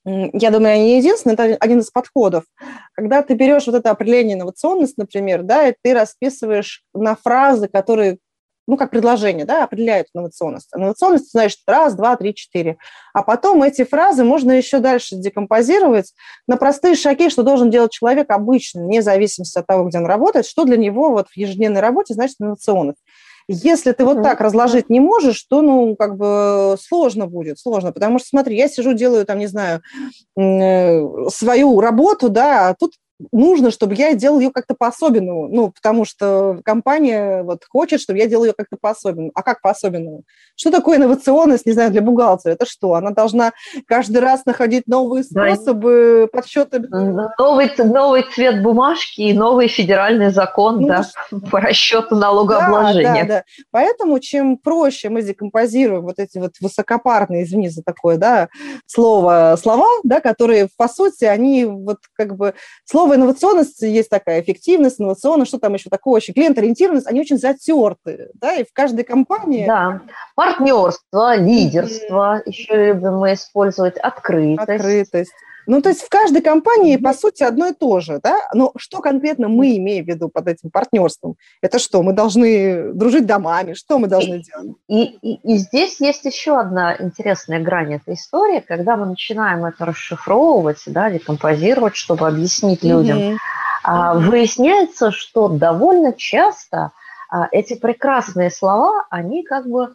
я 0.06 0.52
думаю, 0.52 0.76
они 0.76 0.86
не 0.86 0.98
единственные, 0.98 1.34
это 1.34 1.44
один 1.60 1.80
из 1.80 1.92
подходов. 1.92 2.46
Когда 2.94 3.22
ты 3.22 3.34
берешь 3.34 3.68
вот 3.68 3.76
это 3.76 3.92
определение 3.92 4.36
инновационность, 4.36 4.98
например, 4.98 5.44
да, 5.44 5.68
и 5.68 5.76
ты 5.82 5.94
расписываешь 5.94 6.84
на 6.94 7.15
фразы, 7.15 7.68
которые, 7.68 8.18
ну, 8.65 8.78
как 8.78 8.92
предложение, 8.92 9.46
да, 9.46 9.63
определяют 9.63 10.08
инновационность. 10.13 10.70
Инновационность 10.74 11.32
значит 11.32 11.60
раз, 11.68 11.96
два, 11.96 12.15
три, 12.15 12.34
четыре. 12.34 12.78
А 13.13 13.24
потом 13.24 13.62
эти 13.62 13.84
фразы 13.84 14.24
можно 14.24 14.52
еще 14.52 14.80
дальше 14.80 15.15
декомпозировать 15.15 16.13
на 16.48 16.56
простые 16.56 16.96
шаги, 16.96 17.30
что 17.30 17.44
должен 17.44 17.70
делать 17.70 17.92
человек 17.92 18.30
обычно, 18.32 18.86
вне 18.86 19.02
зависимости 19.02 19.60
от 19.60 19.68
того, 19.68 19.84
где 19.89 19.98
он 19.98 20.06
работает, 20.06 20.46
что 20.46 20.63
для 20.63 20.78
него 20.78 21.12
вот 21.12 21.28
в 21.28 21.36
ежедневной 21.36 21.82
работе 21.82 22.13
значит 22.13 22.38
инновационность. 22.39 23.04
Если 23.52 23.94
ты 23.94 24.06
вот 24.06 24.22
так 24.22 24.42
разложить 24.42 24.92
не 24.92 25.00
можешь, 25.00 25.42
то, 25.42 25.64
ну, 25.64 25.96
как 25.96 26.18
бы 26.18 26.76
сложно 26.80 27.26
будет, 27.26 27.58
сложно. 27.58 27.92
Потому 27.92 28.20
что, 28.20 28.28
смотри, 28.28 28.56
я 28.56 28.68
сижу, 28.68 28.94
делаю 28.94 29.26
там, 29.26 29.40
не 29.40 29.48
знаю, 29.48 29.82
э, 30.38 31.30
свою 31.30 31.82
работу, 31.82 32.30
да, 32.30 32.70
а 32.70 32.76
тут 32.76 32.94
нужно, 33.32 33.72
чтобы 33.72 33.96
я 33.96 34.14
делал 34.14 34.40
ее 34.40 34.52
как-то 34.52 34.76
по-особенному, 34.76 35.48
ну, 35.48 35.72
потому 35.72 36.06
что 36.06 36.60
компания 36.64 37.44
вот 37.44 37.66
хочет, 37.68 38.00
чтобы 38.00 38.20
я 38.20 38.28
делал 38.28 38.46
ее 38.46 38.54
как-то 38.54 38.78
по-особенному. 38.80 39.32
А 39.36 39.44
как 39.44 39.62
по-особенному? 39.62 40.24
Что 40.56 40.72
такое 40.72 40.98
инновационность, 40.98 41.66
не 41.66 41.74
знаю, 41.74 41.92
для 41.92 42.02
бухгалтера? 42.02 42.54
Это 42.54 42.66
что? 42.66 42.94
Она 42.94 43.12
должна 43.12 43.52
каждый 43.88 44.20
раз 44.20 44.46
находить 44.46 44.88
новые 44.88 45.24
способы 45.24 46.28
да. 46.32 46.38
подсчета? 46.38 46.80
Новый, 46.80 47.72
новый 47.78 48.24
цвет 48.34 48.64
бумажки 48.64 49.22
и 49.22 49.34
новый 49.34 49.68
федеральный 49.68 50.32
закон 50.32 50.82
ну, 50.82 50.88
да, 50.88 51.04
по 51.52 51.60
расчету 51.60 52.16
налогообложения. 52.16 53.24
Да, 53.24 53.28
да, 53.28 53.28
да. 53.28 53.44
Поэтому 53.72 54.20
чем 54.20 54.58
проще 54.58 55.10
мы 55.10 55.22
декомпозируем 55.22 56.04
вот 56.04 56.20
эти 56.20 56.38
вот 56.38 56.54
высокопарные, 56.62 57.44
извини 57.44 57.70
за 57.70 57.84
такое, 57.84 58.18
да, 58.18 58.48
слово, 58.86 59.58
слова, 59.62 59.88
да, 60.04 60.20
которые, 60.22 60.70
по 60.78 60.88
сути, 60.88 61.26
они 61.26 61.66
вот 61.66 61.98
как 62.16 62.36
бы 62.36 62.54
слово 62.86 63.09
слово 63.10 63.17
инновационность 63.17 63.82
есть 63.82 64.10
такая, 64.10 64.41
эффективность, 64.41 65.00
инновационность, 65.00 65.50
что 65.50 65.60
там 65.60 65.74
еще 65.74 65.89
такое, 65.89 66.15
очень 66.15 66.34
клиент-ориентированность, 66.34 67.08
они 67.08 67.22
очень 67.22 67.38
затерты, 67.38 68.30
да, 68.36 68.56
и 68.56 68.63
в 68.63 68.72
каждой 68.74 69.04
компании... 69.04 69.65
Да, 69.65 70.02
партнерство, 70.36 71.36
лидерство, 71.36 72.38
mm-hmm. 72.38 72.41
еще 72.45 72.88
любим 72.88 73.17
мы 73.17 73.34
использовать, 73.34 73.98
открытость. 73.98 74.69
Открытость. 74.69 75.34
Ну, 75.67 75.82
то 75.82 75.89
есть 75.89 76.02
в 76.02 76.10
каждой 76.10 76.41
компании, 76.41 76.98
по 76.98 77.13
сути, 77.13 77.43
одно 77.43 77.67
и 77.67 77.74
то 77.74 78.00
же, 78.00 78.19
да? 78.24 78.39
Но 78.54 78.72
что 78.78 79.00
конкретно 79.00 79.48
мы 79.48 79.78
имеем 79.78 80.06
в 80.06 80.08
виду 80.08 80.30
под 80.30 80.48
этим 80.48 80.69
партнерством? 80.72 81.36
Это 81.62 81.80
что, 81.80 82.02
мы 82.02 82.13
должны 82.13 82.93
дружить 82.93 83.26
домами? 83.26 83.74
Что 83.74 84.00
мы 84.00 84.08
должны 84.08 84.41
делать? 84.41 84.78
И, 84.88 85.04
и, 85.04 85.54
и 85.54 85.58
здесь 85.58 86.00
есть 86.00 86.26
еще 86.26 86.60
одна 86.60 86.95
интересная 87.00 87.60
грань 87.60 87.93
этой 87.93 88.15
истории, 88.15 88.63
когда 88.65 88.95
мы 88.95 89.06
начинаем 89.06 89.65
это 89.65 89.86
расшифровывать, 89.86 90.82
да, 90.88 91.10
декомпозировать, 91.12 91.95
чтобы 91.95 92.28
объяснить 92.28 92.84
людям. 92.84 93.17
Mm-hmm. 93.17 93.38
А, 93.84 94.13
выясняется, 94.15 95.12
что 95.12 95.48
довольно 95.48 96.13
часто 96.13 96.91
а, 97.30 97.48
эти 97.52 97.76
прекрасные 97.76 98.52
слова, 98.52 99.06
они 99.10 99.43
как 99.43 99.67
бы 99.67 99.93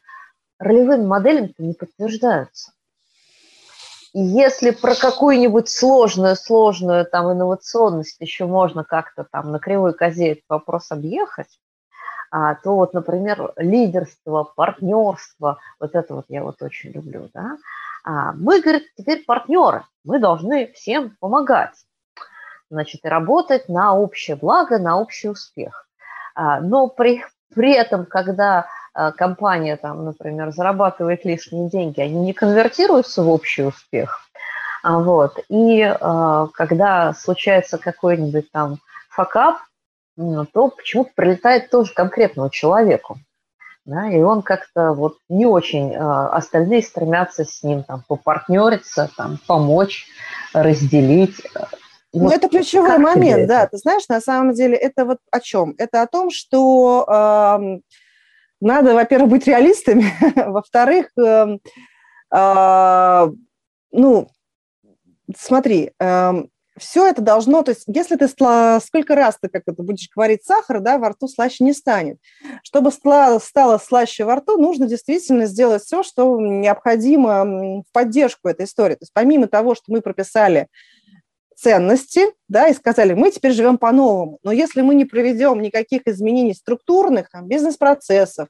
ролевыми 0.59 1.05
моделями 1.05 1.53
не 1.59 1.75
подтверждаются 1.75 2.73
если 4.15 4.71
про 4.71 4.95
какую-нибудь 4.95 5.69
сложную, 5.69 6.37
сложную 6.37 7.05
там 7.05 7.33
инновационность 7.33 8.17
еще 8.21 8.47
можно 8.47 8.85
как-то 8.85 9.27
там 9.31 9.51
на 9.51 9.59
кривой 9.59 9.93
козе 9.93 10.33
этот 10.33 10.45
вопрос 10.49 10.93
объехать, 10.93 11.59
а, 12.31 12.55
то 12.55 12.77
вот, 12.77 12.95
например, 12.95 13.53
лидерство, 13.57 14.45
партнерство, 14.45 15.59
вот 15.81 15.95
это 15.97 16.15
вот 16.15 16.27
я 16.29 16.45
вот 16.45 16.63
очень 16.63 16.93
люблю, 16.93 17.29
да, 17.35 17.57
а, 18.05 18.33
мы, 18.35 18.61
говорит, 18.61 18.85
теперь 18.97 19.25
партнеры, 19.25 19.85
мы 20.05 20.21
должны 20.21 20.73
всем 20.73 21.17
помогать, 21.19 21.75
значит, 22.71 23.05
и 23.05 23.09
работать 23.09 23.69
на 23.69 23.97
общее 23.97 24.37
благо, 24.37 24.79
на 24.79 25.01
общий 25.01 25.29
успех. 25.29 25.89
А, 26.37 26.61
но 26.61 26.87
при, 26.87 27.25
при 27.53 27.73
этом, 27.73 28.07
когда 28.07 28.67
компания, 29.17 29.77
там, 29.77 30.05
например, 30.05 30.53
зарабатывает 30.53 31.25
лишние 31.25 31.69
деньги, 31.69 32.01
они 32.01 32.21
не 32.21 32.33
конвертируются 32.33 33.23
в 33.23 33.29
общий 33.29 33.65
успех. 33.65 34.25
А, 34.85 34.99
вот. 34.99 35.39
И 35.49 35.81
э, 35.81 36.47
когда 36.53 37.15
случается 37.15 37.79
какой-нибудь 37.79 38.53
там 38.53 38.79
факап, 39.09 39.57
то 40.17 40.69
почему-то 40.69 41.11
прилетает 41.15 41.71
тоже 41.71 41.93
конкретному 41.95 42.51
человеку. 42.51 43.19
Да, 43.87 44.11
и 44.11 44.21
он 44.21 44.43
как-то 44.43 44.93
вот 44.93 45.17
не 45.29 45.47
очень, 45.47 45.93
э, 45.93 45.99
остальные 45.99 46.83
стремятся 46.83 47.45
с 47.45 47.63
ним 47.63 47.83
там 47.83 48.03
попартнериться, 48.07 49.11
там, 49.17 49.39
помочь, 49.47 50.07
разделить. 50.53 51.37
Ну, 52.13 52.25
вот 52.25 52.33
это 52.33 52.49
ключевой 52.49 52.99
момент, 52.99 53.49
да. 53.49 53.67
Ты 53.67 53.79
знаешь, 53.79 54.09
на 54.09 54.21
самом 54.21 54.55
деле 54.55 54.77
это 54.77 55.05
вот 55.05 55.19
о 55.31 55.41
чем? 55.41 55.75
Это 55.79 56.03
о 56.03 56.07
том, 56.07 56.31
что 56.31 57.07
э, 57.09 57.81
надо, 58.65 58.95
во-первых, 58.95 59.31
быть 59.31 59.47
реалистами, 59.47 60.07
во-вторых, 60.51 61.11
э, 61.19 61.59
э, 62.35 63.29
ну, 63.93 64.29
смотри, 65.37 65.93
э, 66.01 66.33
все 66.77 67.07
это 67.07 67.23
должно, 67.23 67.63
то 67.63 67.71
есть 67.71 67.85
если 67.87 68.17
ты 68.17 68.27
сколько 68.27 69.15
раз 69.15 69.39
ты 69.41 69.49
как 69.49 69.63
это 69.67 69.83
будешь 69.83 70.09
говорить 70.15 70.45
сахар, 70.45 70.81
да, 70.81 70.99
во 70.99 71.11
рту 71.11 71.29
слаще 71.29 71.63
не 71.63 71.73
станет. 71.73 72.19
Чтобы 72.65 72.91
стало 72.91 73.79
слаще 73.79 74.25
во 74.25 74.37
рту, 74.37 74.57
нужно 74.57 74.87
действительно 74.87 75.47
сделать 75.47 75.83
все, 75.83 76.03
что 76.03 76.41
необходимо 76.41 77.83
в 77.83 77.93
поддержку 77.93 78.49
этой 78.49 78.67
истории. 78.67 78.95
То 78.95 79.03
есть 79.03 79.13
помимо 79.13 79.47
того, 79.47 79.75
что 79.75 79.85
мы 79.89 80.01
прописали 80.01 80.67
ценности, 81.57 82.27
да, 82.49 82.69
и 82.69 82.75
сказали, 82.75 83.15
мы 83.15 83.31
теперь 83.31 83.53
живем 83.53 83.79
по-новому. 83.79 84.39
Но 84.43 84.53
если 84.53 84.83
мы 84.83 84.95
не 84.95 85.05
проведем 85.05 85.61
никаких 85.61 86.03
изменений 86.07 86.55
структурных, 86.55 87.31
там, 87.31 87.49
бизнес-процессов, 87.49 88.49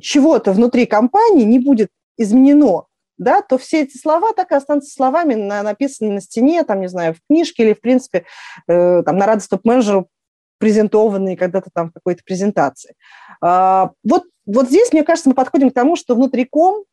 чего-то 0.00 0.52
внутри 0.52 0.86
компании 0.86 1.44
не 1.44 1.58
будет 1.58 1.90
изменено, 2.16 2.86
да, 3.18 3.42
то 3.42 3.58
все 3.58 3.82
эти 3.82 3.98
слова 3.98 4.32
так 4.32 4.50
и 4.50 4.54
останутся 4.54 4.94
словами, 4.94 5.34
на, 5.34 5.62
написанными 5.62 6.14
на 6.14 6.20
стене, 6.20 6.64
там, 6.64 6.80
не 6.80 6.88
знаю, 6.88 7.14
в 7.14 7.18
книжке 7.26 7.64
или, 7.64 7.74
в 7.74 7.80
принципе, 7.80 8.24
э, 8.66 9.02
там, 9.02 9.18
на 9.18 9.26
радость 9.26 9.50
топ-менеджеру 9.50 10.08
презентованные 10.58 11.36
когда-то 11.36 11.70
там 11.72 11.90
в 11.90 11.92
какой-то 11.92 12.22
презентации. 12.24 12.94
А, 13.42 13.92
вот, 14.04 14.24
вот 14.46 14.68
здесь, 14.68 14.92
мне 14.92 15.02
кажется, 15.02 15.28
мы 15.28 15.34
подходим 15.34 15.70
к 15.70 15.74
тому, 15.74 15.96
что 15.96 16.14
внутриком 16.14 16.84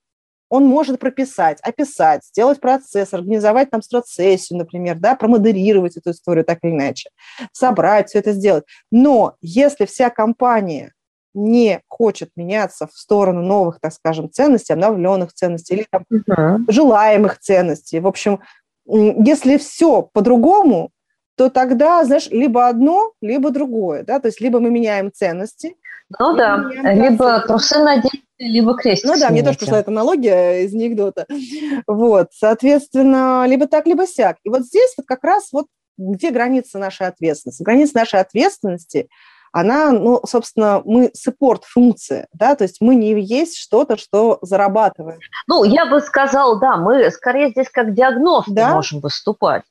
он 0.50 0.66
может 0.66 1.00
прописать, 1.00 1.60
описать, 1.62 2.26
сделать 2.26 2.60
процесс, 2.60 3.14
организовать 3.14 3.70
там 3.70 3.82
стратсессию, 3.82 4.60
например, 4.60 4.98
да, 5.00 5.16
промодерировать 5.16 5.98
эту 5.98 6.12
историю 6.12 6.46
так 6.46 6.60
или 6.64 6.72
иначе, 6.72 7.10
собрать 7.52 8.10
все 8.10 8.20
это 8.20 8.32
сделать. 8.32 8.64
Но 8.92 9.36
если 9.42 9.86
вся 9.86 10.10
компания 10.10 10.94
не 11.34 11.82
хочет 11.88 12.32
меняться 12.36 12.88
в 12.88 12.98
сторону 12.98 13.42
новых, 13.42 13.80
так 13.80 13.94
скажем, 13.94 14.32
ценностей, 14.32 14.74
обновленных 14.74 15.34
ценностей 15.34 15.76
или 15.76 15.88
там, 15.90 16.04
uh-huh. 16.12 16.60
желаемых 16.68 17.40
ценностей, 17.40 18.00
в 18.00 18.08
общем, 18.08 18.40
если 18.88 19.58
все 19.58 20.02
по-другому, 20.02 20.92
то 21.36 21.50
тогда, 21.50 22.04
знаешь, 22.04 22.30
либо 22.32 22.68
одно, 22.68 23.12
либо 23.22 23.52
другое, 23.52 24.04
да, 24.04 24.20
то 24.20 24.28
есть 24.28 24.42
либо 24.42 24.60
мы 24.60 24.72
меняем 24.72 25.12
ценности. 25.14 25.76
Ну 26.20 26.36
да, 26.36 26.70
либо 26.94 27.42
трусы 27.42 27.80
надеть, 27.80 28.24
либо 28.38 28.76
крестик 28.76 29.10
Ну 29.10 29.20
да, 29.20 29.30
мне 29.30 29.44
тоже 29.44 29.58
пришла 29.58 29.80
эта 29.80 29.92
аналогия 29.92 30.64
из 30.64 30.74
анекдота. 30.74 31.26
Вот, 31.88 32.30
соответственно, 32.34 33.46
либо 33.48 33.68
так, 33.68 33.88
либо 33.88 34.08
сяк. 34.08 34.38
И 34.44 34.50
вот 34.50 34.62
здесь 34.62 34.94
вот 34.98 35.06
как 35.06 35.24
раз 35.24 35.50
вот 35.52 35.68
где 35.98 36.32
граница 36.32 36.78
нашей 36.78 37.08
ответственности. 37.08 37.64
Граница 37.64 37.98
нашей 37.98 38.20
ответственности, 38.20 39.10
она, 39.52 39.92
ну, 39.92 40.22
собственно, 40.26 40.82
мы 40.86 41.10
саппорт-функция, 41.14 42.28
да, 42.34 42.56
то 42.56 42.64
есть 42.64 42.78
мы 42.82 42.96
не 42.96 43.20
есть 43.20 43.58
что-то, 43.58 43.98
что 43.98 44.38
зарабатываем. 44.42 45.20
Ну, 45.48 45.64
я 45.64 45.86
бы 45.86 46.00
сказала, 46.00 46.60
да, 46.60 46.78
мы 46.78 47.10
скорее 47.12 47.50
здесь 47.50 47.70
как 47.70 47.94
диагноз 47.94 48.46
да? 48.48 48.76
можем 48.76 49.00
выступать. 49.00 49.64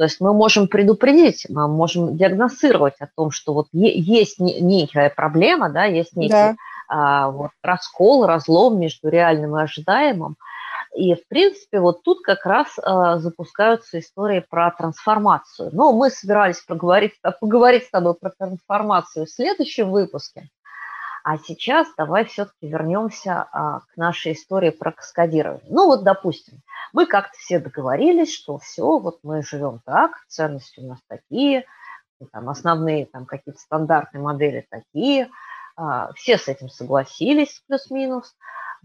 То 0.00 0.04
есть 0.04 0.18
мы 0.18 0.32
можем 0.32 0.66
предупредить, 0.66 1.44
мы 1.50 1.68
можем 1.68 2.16
диагностировать 2.16 2.94
о 3.00 3.08
том, 3.14 3.30
что 3.30 3.52
вот 3.52 3.66
есть 3.72 4.40
некая 4.40 5.10
проблема, 5.10 5.68
да, 5.68 5.84
есть 5.84 6.16
некий 6.16 6.30
да. 6.30 6.54
а, 6.88 7.28
вот, 7.28 7.50
раскол, 7.62 8.24
разлом 8.24 8.80
между 8.80 9.10
реальным 9.10 9.58
и 9.58 9.62
ожидаемым. 9.62 10.36
И, 10.96 11.14
в 11.14 11.28
принципе, 11.28 11.80
вот 11.80 12.02
тут 12.02 12.22
как 12.22 12.46
раз 12.46 12.78
а, 12.82 13.18
запускаются 13.18 13.98
истории 13.98 14.42
про 14.48 14.70
трансформацию. 14.70 15.68
Но 15.74 15.92
мы 15.92 16.08
собирались 16.08 16.62
поговорить 16.66 17.12
с 17.84 17.90
тобой 17.90 18.14
про 18.14 18.30
трансформацию 18.30 19.26
в 19.26 19.30
следующем 19.30 19.90
выпуске. 19.90 20.48
А 21.22 21.38
сейчас 21.38 21.88
давай 21.96 22.24
все-таки 22.24 22.68
вернемся 22.68 23.48
а, 23.52 23.80
к 23.80 23.96
нашей 23.96 24.32
истории 24.32 24.70
про 24.70 24.92
каскадирование. 24.92 25.66
Ну 25.68 25.86
вот, 25.86 26.02
допустим, 26.02 26.60
мы 26.92 27.06
как-то 27.06 27.36
все 27.38 27.58
договорились, 27.58 28.32
что 28.32 28.58
все, 28.58 28.98
вот 28.98 29.18
мы 29.22 29.42
живем 29.42 29.80
так, 29.84 30.24
ценности 30.28 30.80
у 30.80 30.88
нас 30.88 30.98
такие, 31.08 31.66
там, 32.32 32.48
основные 32.48 33.06
там 33.06 33.26
какие-то 33.26 33.60
стандартные 33.60 34.22
модели 34.22 34.66
такие, 34.70 35.30
а, 35.76 36.12
все 36.14 36.38
с 36.38 36.48
этим 36.48 36.68
согласились, 36.68 37.62
плюс-минус. 37.66 38.34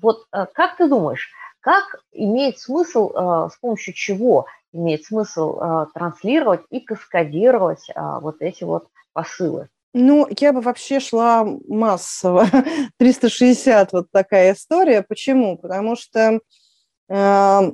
Вот 0.01 0.25
а, 0.31 0.45
как 0.45 0.77
ты 0.77 0.87
думаешь, 0.87 1.31
как 1.61 2.01
имеет 2.11 2.59
смысл, 2.59 3.11
а, 3.15 3.49
с 3.49 3.57
помощью 3.57 3.93
чего 3.93 4.45
имеет 4.71 5.05
смысл 5.05 5.57
а, 5.59 5.85
транслировать 5.87 6.61
и 6.69 6.79
каскадировать 6.79 7.89
а, 7.95 8.19
вот 8.19 8.41
эти 8.41 8.63
вот 8.63 8.87
посылы? 9.13 9.69
Ну, 9.97 10.27
я 10.41 10.51
бы 10.51 10.59
вообще 10.59 10.99
шла 10.99 11.47
массово. 11.69 12.47
360 12.97 13.93
вот 13.93 14.11
такая 14.11 14.53
история. 14.53 15.01
Почему? 15.01 15.57
Потому 15.57 15.95
что 15.95 16.41
э, 17.07 17.71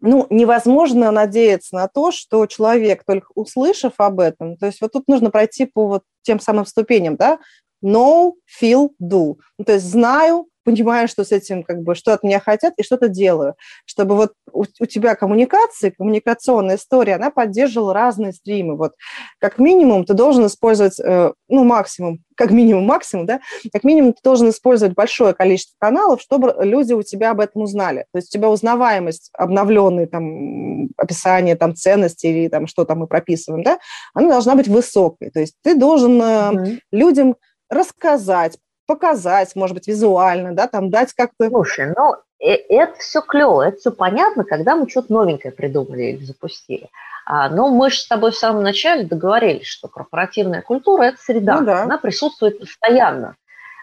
ну, 0.00 0.26
невозможно 0.28 1.10
надеяться 1.10 1.74
на 1.74 1.88
то, 1.88 2.12
что 2.12 2.44
человек, 2.44 3.02
только 3.06 3.28
услышав 3.34 3.94
об 3.96 4.20
этом, 4.20 4.58
то 4.58 4.66
есть 4.66 4.82
вот 4.82 4.92
тут 4.92 5.08
нужно 5.08 5.30
пройти 5.30 5.64
по 5.64 5.86
вот 5.86 6.02
тем 6.20 6.38
самым 6.38 6.66
ступеням, 6.66 7.16
да, 7.16 7.38
know, 7.82 8.34
feel, 8.60 8.90
do. 9.02 9.36
Ну, 9.56 9.64
то 9.64 9.72
есть 9.72 9.86
знаю, 9.86 10.48
понимаю, 10.68 11.08
что 11.08 11.24
с 11.24 11.32
этим, 11.32 11.62
как 11.62 11.80
бы, 11.80 11.94
что 11.94 12.12
от 12.12 12.22
меня 12.22 12.40
хотят, 12.40 12.74
и 12.76 12.82
что-то 12.82 13.08
делаю. 13.08 13.54
Чтобы 13.86 14.16
вот 14.16 14.32
у, 14.52 14.64
у 14.80 14.86
тебя 14.86 15.14
коммуникации, 15.14 15.88
коммуникационная 15.88 16.76
история, 16.76 17.14
она 17.14 17.30
поддерживала 17.30 17.94
разные 17.94 18.34
стримы. 18.34 18.76
Вот 18.76 18.92
как 19.40 19.58
минимум 19.58 20.04
ты 20.04 20.12
должен 20.12 20.44
использовать, 20.44 21.00
э, 21.00 21.32
ну, 21.48 21.64
максимум, 21.64 22.18
как 22.36 22.50
минимум 22.50 22.84
максимум, 22.84 23.24
да, 23.24 23.40
как 23.72 23.82
минимум 23.82 24.12
ты 24.12 24.20
должен 24.22 24.50
использовать 24.50 24.94
большое 24.94 25.32
количество 25.32 25.74
каналов, 25.78 26.20
чтобы 26.20 26.54
люди 26.60 26.92
у 26.92 27.02
тебя 27.02 27.30
об 27.30 27.40
этом 27.40 27.62
узнали. 27.62 28.04
То 28.12 28.18
есть 28.18 28.28
у 28.28 28.38
тебя 28.38 28.50
узнаваемость, 28.50 29.30
обновленные 29.32 30.06
там 30.06 30.88
описание 30.98 31.56
там 31.56 31.74
ценности 31.74 32.26
или 32.26 32.48
там 32.48 32.66
что 32.66 32.84
там 32.84 32.98
мы 32.98 33.06
прописываем, 33.06 33.62
да, 33.62 33.78
она 34.12 34.28
должна 34.28 34.54
быть 34.54 34.68
высокой. 34.68 35.30
То 35.30 35.40
есть 35.40 35.54
ты 35.62 35.74
должен 35.74 36.20
mm-hmm. 36.20 36.78
людям 36.92 37.36
рассказать, 37.70 38.58
показать, 38.88 39.54
может 39.54 39.74
быть, 39.74 39.86
визуально, 39.86 40.54
да, 40.54 40.66
там 40.66 40.90
дать 40.90 41.12
как-то... 41.12 41.48
Слушай, 41.48 41.92
ну, 41.94 42.14
э, 42.40 42.54
это 42.70 42.98
все 42.98 43.20
клево, 43.20 43.62
это 43.62 43.76
все 43.76 43.92
понятно, 43.92 44.44
когда 44.44 44.74
мы 44.74 44.88
что-то 44.88 45.12
новенькое 45.12 45.52
придумали 45.52 46.04
или 46.04 46.24
запустили. 46.24 46.88
А, 47.26 47.50
но 47.50 47.68
мы 47.68 47.90
же 47.90 47.98
с 47.98 48.08
тобой 48.08 48.30
в 48.30 48.36
самом 48.36 48.62
начале 48.62 49.04
договорились, 49.04 49.66
что 49.66 49.88
корпоративная 49.88 50.62
культура– 50.62 51.02
это 51.04 51.18
среда, 51.20 51.60
ну, 51.60 51.66
да. 51.66 51.82
она 51.82 51.98
присутствует 51.98 52.58
постоянно. 52.58 53.36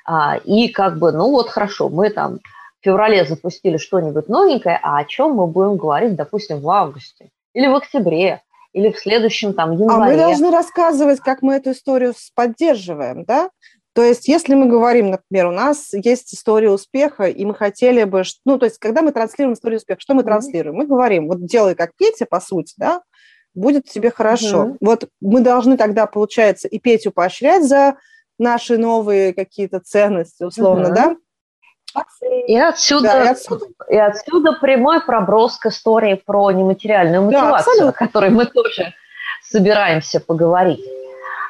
А, 0.05 0.37
и 0.37 0.69
как 0.69 0.97
бы, 0.97 1.11
ну 1.11 1.29
вот 1.29 1.49
хорошо, 1.49 1.89
мы 1.89 2.09
там 2.09 2.39
в 2.81 2.83
феврале 2.83 3.25
запустили 3.25 3.77
что-нибудь 3.77 4.27
новенькое, 4.27 4.79
а 4.81 4.97
о 4.97 5.05
чем 5.05 5.33
мы 5.33 5.45
будем 5.45 5.77
говорить, 5.77 6.15
допустим, 6.15 6.59
в 6.61 6.69
августе 6.69 7.29
или 7.53 7.67
в 7.67 7.75
октябре, 7.75 8.41
или 8.73 8.91
в 8.91 8.99
следующем 8.99 9.53
там 9.53 9.71
январе. 9.71 10.03
А 10.03 10.05
мы 10.05 10.17
должны 10.17 10.51
рассказывать, 10.51 11.19
как 11.19 11.41
мы 11.41 11.55
эту 11.55 11.71
историю 11.71 12.13
поддерживаем, 12.35 13.23
да? 13.23 13.49
То 13.95 14.03
есть, 14.03 14.27
если 14.27 14.55
мы 14.55 14.65
говорим, 14.65 15.09
например, 15.09 15.47
у 15.47 15.51
нас 15.51 15.93
есть 15.93 16.33
история 16.33 16.69
успеха, 16.69 17.23
и 17.27 17.45
мы 17.45 17.55
хотели 17.55 18.03
бы, 18.03 18.23
ну, 18.43 18.59
то 18.59 18.65
есть, 18.65 18.77
когда 18.77 19.01
мы 19.01 19.13
транслируем 19.13 19.53
историю 19.53 19.77
успеха, 19.77 20.01
что 20.01 20.13
мы 20.13 20.23
транслируем? 20.23 20.75
Мы 20.75 20.85
говорим, 20.85 21.29
вот 21.29 21.45
делай 21.45 21.75
как 21.75 21.95
Петя, 21.95 22.25
по 22.25 22.41
сути, 22.41 22.73
да, 22.75 23.01
будет 23.53 23.85
тебе 23.85 24.11
хорошо. 24.11 24.65
Mm-hmm. 24.65 24.77
Вот 24.81 25.07
мы 25.21 25.39
должны 25.39 25.77
тогда, 25.77 26.07
получается, 26.07 26.67
и 26.67 26.77
Петю 26.77 27.11
поощрять 27.11 27.63
за 27.63 27.95
наши 28.37 28.77
новые 28.77 29.33
какие-то 29.33 29.79
ценности, 29.79 30.43
условно, 30.43 30.87
mm-hmm. 30.87 30.93
да? 30.93 31.15
И 32.47 32.57
отсюда, 32.57 33.13
да, 33.13 33.23
и, 33.23 33.27
отсюда. 33.29 33.65
и 33.87 33.95
отсюда 33.95 34.57
прямой 34.59 35.05
проброс 35.05 35.57
к 35.57 35.67
истории 35.67 36.15
про 36.15 36.51
нематериальную 36.51 37.21
мотивацию, 37.23 37.75
да, 37.79 37.89
о 37.89 37.91
которой 37.93 38.29
мы 38.29 38.45
тоже 38.45 38.93
собираемся 39.41 40.19
поговорить. 40.19 40.83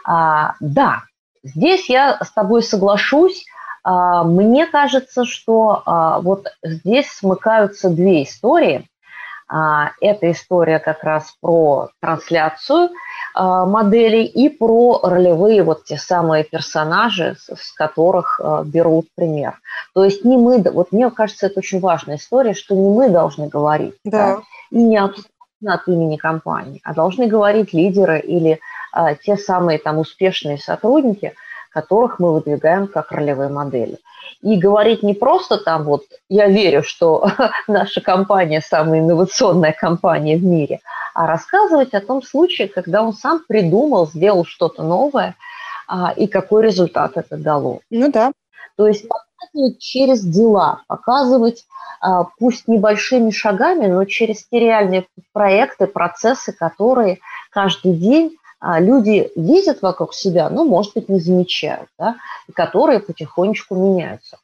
А, 0.07 0.53
да, 0.59 1.01
Здесь 1.45 1.89
я 1.89 2.17
с 2.21 2.31
тобой 2.31 2.63
соглашусь. 2.63 3.45
А, 3.83 4.23
мне 4.23 4.65
кажется, 4.65 5.25
что 5.25 5.83
а, 5.85 6.19
вот 6.19 6.47
здесь 6.63 7.07
смыкаются 7.11 7.89
две 7.89 8.23
истории. 8.23 8.89
А, 9.47 9.91
эта 10.01 10.31
история 10.31 10.79
как 10.79 11.03
раз 11.03 11.35
про 11.39 11.89
трансляцию 12.01 12.89
моделей 13.37 14.23
и 14.23 14.47
про 14.47 15.01
ролевые 15.03 15.61
вот 15.61 15.83
те 15.83 15.97
самые 15.97 16.45
персонажи, 16.45 17.35
с 17.37 17.73
которых 17.73 18.39
берут 18.63 19.07
пример. 19.13 19.59
То 19.93 20.05
есть 20.05 20.23
не 20.23 20.37
мы, 20.37 20.61
вот 20.71 20.93
мне 20.93 21.11
кажется, 21.11 21.47
это 21.47 21.59
очень 21.59 21.81
важная 21.81 22.15
история, 22.15 22.53
что 22.53 22.75
не 22.75 22.89
мы 22.89 23.09
должны 23.09 23.49
говорить, 23.49 23.95
да. 24.05 24.37
Да, 24.37 24.41
и 24.71 24.81
не 24.81 24.97
абсолютно 24.97 25.33
от 25.67 25.85
имени 25.89 26.15
компании, 26.15 26.79
а 26.85 26.93
должны 26.93 27.27
говорить 27.27 27.73
лидеры 27.73 28.21
или 28.21 28.61
те 29.23 29.37
самые 29.37 29.79
там 29.79 29.97
успешные 29.97 30.57
сотрудники, 30.57 31.33
которых 31.75 32.19
мы 32.19 32.33
выдвигаем 32.33 32.87
как 32.87 33.11
ролевые 33.11 33.49
модели. 33.49 33.97
И 34.41 34.57
говорить 34.57 35.03
не 35.03 35.13
просто 35.13 35.57
там 35.57 35.83
вот 35.83 36.03
«я 36.29 36.47
верю, 36.47 36.83
что 36.83 37.27
наша 37.67 37.99
компания 37.99 38.61
самая 38.61 39.01
инновационная 39.01 39.73
компания 39.73 40.37
в 40.37 40.43
мире», 40.43 40.79
а 41.13 41.27
рассказывать 41.27 41.93
о 41.93 42.01
том 42.01 42.21
случае, 42.21 42.69
когда 42.69 43.03
он 43.03 43.13
сам 43.13 43.41
придумал, 43.47 44.07
сделал 44.07 44.45
что-то 44.45 44.83
новое, 44.83 45.35
а, 45.87 46.13
и 46.15 46.27
какой 46.27 46.63
результат 46.63 47.17
это 47.17 47.37
дало. 47.37 47.81
Ну 47.89 48.11
да. 48.11 48.31
То 48.77 48.87
есть 48.87 49.05
показывать 49.07 49.79
через 49.79 50.21
дела, 50.21 50.81
показывать 50.87 51.65
а, 51.99 52.25
пусть 52.39 52.67
небольшими 52.67 53.31
шагами, 53.31 53.87
но 53.87 54.05
через 54.05 54.45
те 54.47 54.59
реальные 54.59 55.07
проекты, 55.33 55.87
процессы, 55.87 56.53
которые 56.53 57.19
каждый 57.51 57.93
день 57.93 58.37
а 58.43 58.44
люди 58.61 59.31
видят 59.35 59.81
вокруг 59.81 60.13
себя, 60.13 60.49
ну, 60.49 60.65
может 60.65 60.93
быть, 60.93 61.09
не 61.09 61.19
замечают, 61.19 61.89
да, 61.99 62.15
и 62.47 62.51
которые 62.51 62.99
потихонечку 62.99 63.75
меняются. 63.75 64.37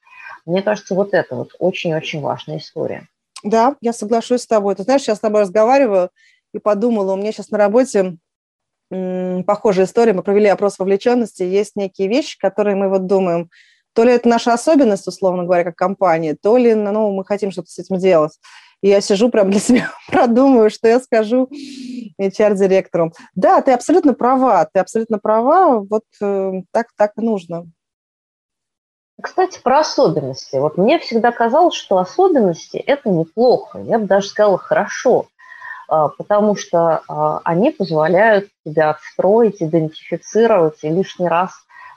Мне 0.46 0.62
кажется, 0.62 0.96
вот 0.96 1.14
это 1.14 1.36
вот 1.36 1.56
очень-очень 1.60 2.22
важная 2.22 2.58
история. 2.58 3.08
Да, 3.44 3.76
я 3.82 3.94
соглашусь 3.94 4.42
с 4.42 4.48
тобой. 4.48 4.76
Ты 4.76 4.84
знаешь, 4.84 5.02
сейчас 5.02 5.18
с 5.18 5.22
тобой 5.22 5.42
разговариваю 5.42 6.10
и 6.54 6.60
подумала, 6.60 7.14
у 7.14 7.16
меня 7.16 7.32
сейчас 7.32 7.50
на 7.50 7.58
работе 7.58 8.18
похожая 9.46 9.86
история, 9.86 10.12
мы 10.12 10.22
провели 10.22 10.48
опрос 10.48 10.78
вовлеченности, 10.78 11.44
есть 11.44 11.78
некие 11.78 12.10
вещи, 12.10 12.38
которые 12.38 12.76
мы 12.76 12.90
вот 12.90 13.06
думаем, 13.08 13.50
то 13.94 14.04
ли 14.04 14.12
это 14.12 14.28
наша 14.28 14.54
особенность, 14.54 15.08
условно 15.08 15.44
говоря, 15.44 15.64
как 15.64 15.76
компания, 15.76 16.36
то 16.36 16.58
ли 16.58 16.74
ну, 16.74 17.12
мы 17.14 17.24
хотим 17.24 17.52
что-то 17.52 17.70
с 17.70 17.80
этим 17.80 17.98
делать. 17.98 18.38
И 18.82 18.90
я 18.90 19.02
сижу 19.02 19.30
прям 19.30 19.52
для 19.52 19.60
себя, 19.60 19.92
продумываю, 20.12 20.70
что 20.70 20.88
я 20.88 21.00
скажу 21.00 21.50
HR-директору. 22.20 23.14
Да, 23.36 23.62
ты 23.62 23.72
абсолютно 23.72 24.14
права, 24.14 24.68
ты 24.72 24.80
абсолютно 24.80 25.20
права, 25.20 25.80
вот 25.80 26.04
э, 26.22 26.52
так, 26.72 26.88
так 26.98 27.16
нужно. 27.18 27.68
Кстати, 29.22 29.60
про 29.62 29.80
особенности. 29.82 30.56
Вот 30.56 30.78
мне 30.78 30.98
всегда 30.98 31.32
казалось, 31.32 31.76
что 31.76 32.00
особенности– 32.00 32.78
это 32.88 33.10
неплохо, 33.10 33.80
я 33.80 34.00
бы 34.00 34.08
даже 34.08 34.28
сказала 34.28 34.58
хорошо, 34.58 35.28
а, 35.88 36.08
потому 36.08 36.56
что 36.56 37.02
а, 37.08 37.42
они 37.44 37.70
позволяют 37.72 38.50
тебя 38.66 38.92
отстроить, 38.92 39.62
идентифицировать 39.62 40.84
и 40.84 40.90
лишний 40.90 41.28
раз 41.28 41.52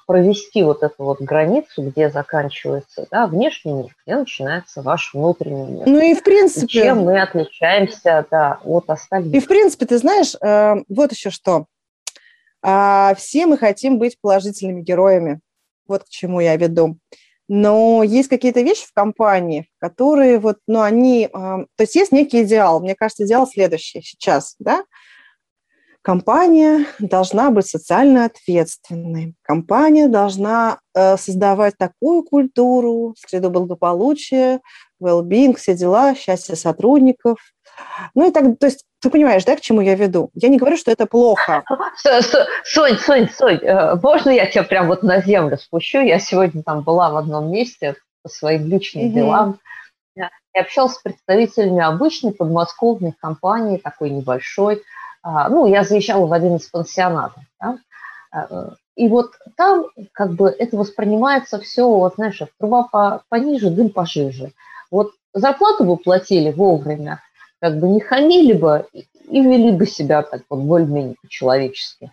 провести 0.07 0.62
вот 0.62 0.83
эту 0.83 1.05
вот 1.05 1.21
границу, 1.21 1.83
где 1.83 2.11
заканчивается 2.11 3.07
да, 3.11 3.27
внешний 3.27 3.73
мир, 3.73 3.97
где 4.05 4.17
начинается 4.17 4.83
ваш 4.83 5.14
внутренний 5.14 5.67
мир. 5.67 5.87
Ну 5.87 5.99
и 5.99 6.14
в 6.14 6.23
принципе... 6.23 6.67
И 6.67 6.69
чем 6.69 7.01
мы 7.01 7.21
отличаемся 7.21 8.27
да, 8.31 8.61
от 8.64 8.88
остальных. 8.90 9.35
И 9.35 9.40
в 9.40 9.47
принципе, 9.47 9.87
ты 9.87 9.99
знаешь, 9.99 10.35
э, 10.40 10.75
вот 10.88 11.12
еще 11.12 11.31
что. 11.31 11.67
А, 12.62 13.14
все 13.17 13.47
мы 13.47 13.59
хотим 13.59 13.99
быть 13.99 14.19
положительными 14.21 14.81
героями. 14.81 15.40
Вот 15.87 16.05
к 16.05 16.09
чему 16.09 16.40
я 16.40 16.57
веду. 16.57 16.97
Но 17.47 18.03
есть 18.03 18.29
какие-то 18.29 18.62
вещи 18.62 18.87
в 18.87 18.93
компании, 18.93 19.69
которые 19.79 20.38
вот, 20.38 20.59
ну, 20.67 20.81
они... 20.81 21.27
Э, 21.27 21.29
то 21.31 21.81
есть 21.81 21.95
есть 21.95 22.12
некий 22.12 22.43
идеал. 22.43 22.81
Мне 22.81 22.95
кажется, 22.95 23.25
идеал 23.25 23.47
следующий 23.47 24.01
сейчас, 24.03 24.55
да? 24.59 24.85
Компания 26.05 26.85
должна 26.99 27.51
быть 27.51 27.67
социально 27.67 28.27
ответственной. 28.27 29.35
Компания 29.40 30.07
должна 30.07 30.79
э, 30.95 31.17
создавать 31.17 31.79
такую 31.79 32.25
культуру, 32.25 33.14
среду 33.17 33.49
благополучия, 33.49 34.61
well-being, 35.03 35.57
все 35.57 35.75
дела, 35.75 36.14
счастье 36.14 36.57
сотрудников. 36.57 37.38
Ну 38.14 38.29
и 38.29 38.31
так, 38.31 38.45
то 38.59 38.67
есть 38.67 38.85
ты 39.01 39.09
понимаешь, 39.09 39.47
да, 39.47 39.57
к 39.57 39.62
чему 39.62 39.81
я 39.81 39.95
веду? 39.95 40.29
Я 40.35 40.51
не 40.51 40.59
говорю, 40.59 40.77
что 40.77 40.90
это 40.90 41.07
плохо. 41.07 41.64
Сонь, 42.64 42.99
Сонь, 42.99 43.31
Сонь, 43.31 43.61
э, 43.62 43.95
можно 43.95 44.29
я 44.29 44.45
тебя 44.45 44.64
прям 44.64 44.88
вот 44.88 45.03
на 45.03 45.23
землю 45.23 45.57
спущу? 45.57 46.01
Я 46.01 46.19
сегодня 46.19 46.62
там 46.62 46.83
была 46.83 47.09
в 47.09 47.17
одном 47.17 47.51
месте 47.51 47.97
по 48.23 48.29
своим 48.29 48.67
личным 48.67 49.07
mm-hmm. 49.07 49.14
делам. 49.14 49.59
Я 50.17 50.29
общалась 50.61 50.97
с 50.97 51.03
представителями 51.03 51.83
обычной 51.83 52.33
подмосковной 52.33 53.14
компании, 53.19 53.79
такой 53.79 54.11
небольшой, 54.11 54.83
ну, 55.49 55.67
я 55.67 55.85
заезжала 55.85 56.27
в 56.27 56.33
один 56.33 56.57
из 56.57 56.69
пансионатов, 56.69 57.43
да, 57.61 57.79
а, 58.31 58.75
И 58.95 59.09
вот 59.09 59.33
там 59.57 59.87
как 60.13 60.35
бы 60.35 60.51
это 60.51 60.77
воспринимается 60.77 61.59
все, 61.59 61.89
вот 61.89 62.17
знаешь, 62.17 62.43
труба 62.59 62.85
по, 62.85 63.23
пониже, 63.31 63.71
дым 63.71 63.89
пожиже. 63.89 64.53
Вот 64.91 65.13
зарплату 65.33 65.85
бы 65.85 65.97
платили 65.97 66.53
вовремя, 66.53 67.23
как 67.61 67.79
бы 67.79 67.89
не 67.89 68.01
хамили 68.01 68.53
бы 68.53 68.87
и 68.93 69.41
вели 69.41 69.73
бы 69.73 69.87
себя 69.87 70.23
так 70.23 70.43
вот 70.51 70.61
более-менее 70.61 71.17
по-человечески. 71.23 72.13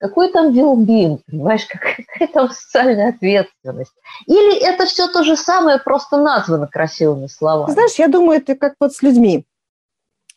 Какой 0.00 0.30
там 0.30 0.52
well 0.52 1.20
понимаешь, 1.26 1.66
какая 1.68 2.28
там 2.28 2.50
социальная 2.50 3.10
ответственность? 3.10 3.92
Или 4.26 4.60
это 4.62 4.86
все 4.86 5.08
то 5.08 5.22
же 5.22 5.36
самое, 5.36 5.78
просто 5.78 6.16
названо 6.16 6.66
красивыми 6.66 7.26
словами? 7.26 7.72
Знаешь, 7.72 7.94
я 7.94 8.08
думаю, 8.08 8.40
это 8.40 8.54
как 8.54 8.74
вот 8.80 8.92
с 8.92 9.02
людьми. 9.02 9.44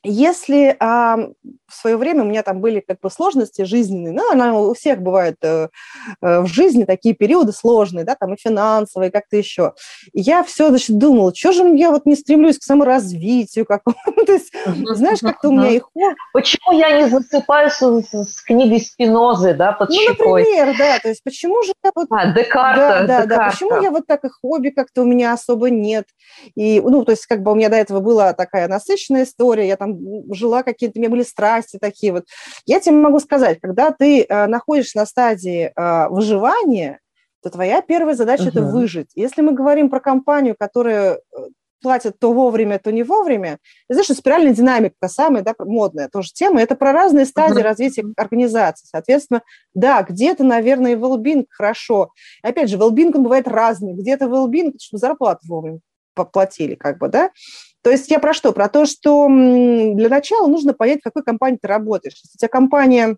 Если 0.04 0.76
а, 0.80 1.18
в 1.68 1.74
свое 1.74 1.96
время 1.96 2.24
у 2.24 2.26
меня 2.26 2.42
там 2.44 2.60
были 2.60 2.80
как 2.80 3.00
бы 3.02 3.12
сложности 3.12 3.64
жизненные, 3.64 4.14
ну, 4.14 4.32
она 4.32 4.58
у 4.58 4.74
всех 4.74 5.00
бывает 5.00 5.36
э, 5.44 5.70
э, 6.22 6.42
в 6.42 6.48
жизни 6.48 6.86
такие 6.86 7.14
периоды 7.14 7.52
сложные, 7.52 8.04
да, 8.04 8.16
там 8.16 8.34
и 8.34 8.38
финансовые, 8.38 9.12
как-то 9.12 9.38
еще. 9.38 9.74
И 10.14 10.22
я 10.22 10.44
все, 10.44 10.70
значит, 10.70 10.98
думала, 10.98 11.34
что 11.36 11.52
же 11.52 11.64
я 11.78 11.92
вот 11.92 12.06
не 12.06 12.16
стремлюсь 12.16 12.58
к 12.58 12.64
саморазвитию 12.64 13.66
какому-то, 13.66 14.26
то 14.26 14.34
есть, 14.34 14.52
знаешь, 14.96 15.20
как-то 15.20 15.50
у 15.50 15.52
меня 15.52 15.70
их... 15.70 15.84
Почему 16.34 16.78
я 16.78 17.00
не 17.00 17.08
засыпаю 17.08 17.70
с, 17.70 17.82
с 17.82 18.42
книгой 18.42 18.80
Спинозы, 18.80 19.54
да, 19.54 19.72
под 19.72 19.90
Ну, 19.90 19.96
щекой? 19.96 20.42
например, 20.42 20.76
да, 20.78 21.00
то 21.00 21.10
есть 21.10 21.24
почему 21.24 21.62
же 21.64 21.74
я 21.84 21.92
вот... 21.96 22.08
А, 22.10 22.34
Декарта, 22.34 22.80
Да, 22.80 23.02
да, 23.02 23.08
да, 23.08 23.24
Декарта. 23.26 23.52
почему 23.52 23.82
я 23.82 23.92
вот 23.92 24.08
так 24.08 24.26
и 24.26 24.30
хобби 24.30 24.70
как-то 24.70 25.04
у 25.04 25.06
меня 25.06 25.34
особо 25.34 25.70
нет. 25.70 26.06
И, 26.56 26.82
ну, 26.82 27.06
то 27.06 27.12
есть 27.12 27.26
как 27.28 27.44
бы 27.44 27.52
у 27.52 27.56
меня 27.56 27.70
до 27.70 27.78
этого 27.78 28.00
была 28.00 28.34
такая 28.34 28.68
насыщенная 28.68 29.24
история, 29.24 29.68
я 29.68 29.78
там 29.78 29.91
жила 30.34 30.64
какие-то, 30.64 30.98
у 30.98 31.02
меня 31.02 31.10
были 31.10 31.24
страсти 31.24 31.78
такие 31.80 32.14
вот. 32.14 32.26
Я 32.66 32.80
тебе 32.80 32.96
могу 32.96 33.20
сказать, 33.20 33.60
когда 33.62 33.92
ты 33.92 34.24
э, 34.24 34.48
находишься 34.48 34.98
на 34.98 35.06
стадии 35.06 35.72
э, 35.76 36.08
выживания, 36.10 37.00
то 37.44 37.50
твоя 37.50 37.82
первая 37.82 38.16
задача 38.16 38.50
это 38.50 38.62
Мгм. 38.62 38.72
выжить. 38.72 39.10
Если 39.16 39.42
мы 39.42 39.54
говорим 39.54 39.90
про 39.90 40.00
компанию, 40.00 40.56
которая 40.58 41.16
э, 41.16 41.20
платит 41.82 42.20
то 42.20 42.34
вовремя, 42.34 42.80
то 42.80 42.92
не 42.92 43.04
вовремя, 43.04 43.58
ты 43.88 43.96
знаешь, 43.96 44.06
что 44.06 44.14
спиральная 44.14 44.54
динамика, 44.54 44.96
та 45.00 45.10
самая, 45.10 45.44
да, 45.44 45.56
модная 45.60 46.10
тоже 46.10 46.32
тема, 46.32 46.62
это 46.62 46.76
про 46.76 46.92
разные 46.94 47.26
стадии 47.26 47.62
развития 47.62 48.06
организации. 48.16 48.86
Соответственно, 48.90 49.42
да, 49.74 50.04
где-то, 50.04 50.44
наверное, 50.44 50.94
и 50.94 50.96
well 50.96 51.46
хорошо. 51.50 52.12
Опять 52.44 52.70
же, 52.70 52.78
well 52.78 52.92
он 53.16 53.24
бывает 53.24 53.48
разный. 53.48 53.94
Где-то 53.94 54.26
well 54.26 54.50
чтобы 54.80 55.00
зарплату 55.00 55.42
вовремя 55.48 55.80
поплатили, 56.14 56.76
как 56.76 57.00
бы, 57.00 57.08
да. 57.08 57.32
То 57.84 57.90
есть 57.90 58.10
я 58.12 58.20
про 58.20 58.34
что? 58.34 58.52
Про 58.52 58.70
то, 58.70 58.86
что 58.86 59.28
для 59.28 60.10
начала 60.10 60.48
нужно 60.48 60.74
понять, 60.74 61.00
в 61.00 61.04
какой 61.04 61.24
компании 61.24 61.58
ты 61.62 61.68
работаешь. 61.68 62.20
Если 62.24 62.36
у 62.36 62.40
тебя 62.40 62.48
компания 62.48 63.18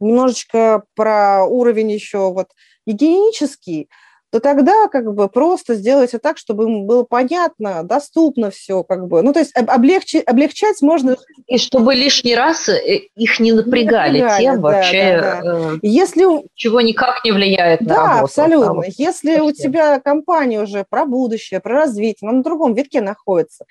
немножечко 0.00 0.84
про 0.94 1.44
уровень 1.44 1.92
еще 1.92 2.32
вот 2.32 2.48
гигиенический, 2.86 3.88
то 4.32 4.40
тогда 4.40 4.88
как 4.88 5.12
бы 5.12 5.28
просто 5.28 5.74
сделайте 5.74 6.18
так, 6.18 6.38
чтобы 6.38 6.64
им 6.64 6.86
было 6.86 7.02
понятно, 7.04 7.82
доступно 7.82 8.50
все, 8.50 8.82
как 8.82 9.06
бы. 9.06 9.20
Ну, 9.22 9.34
то 9.34 9.40
есть 9.40 9.54
об- 9.54 9.68
облегчи- 9.68 10.22
облегчать 10.24 10.80
можно 10.80 11.16
И 11.46 11.58
чтобы 11.58 11.94
лишний 11.94 12.34
раз 12.34 12.66
э, 12.70 12.80
их 13.14 13.38
не 13.40 13.52
напрягали, 13.52 14.20
напрягали, 14.22 14.42
тем 14.42 14.54
да, 14.54 14.60
вообще, 14.62 15.20
да, 15.20 15.40
э, 15.44 15.78
Если 15.82 16.24
у- 16.24 16.46
чего 16.54 16.80
никак 16.80 17.22
не 17.26 17.32
влияет 17.32 17.82
на 17.82 17.88
Да, 17.88 18.02
работу. 18.06 18.24
абсолютно. 18.24 18.70
А 18.70 18.74
вот 18.74 18.84
Если 18.96 19.38
у 19.38 19.48
совсем. 19.50 19.70
тебя 19.70 20.00
компания 20.00 20.62
уже 20.62 20.86
про 20.88 21.04
будущее, 21.04 21.60
про 21.60 21.74
развитие, 21.80 22.26
она 22.30 22.38
на 22.38 22.42
другом 22.42 22.72
витке 22.72 23.02
находится, 23.02 23.66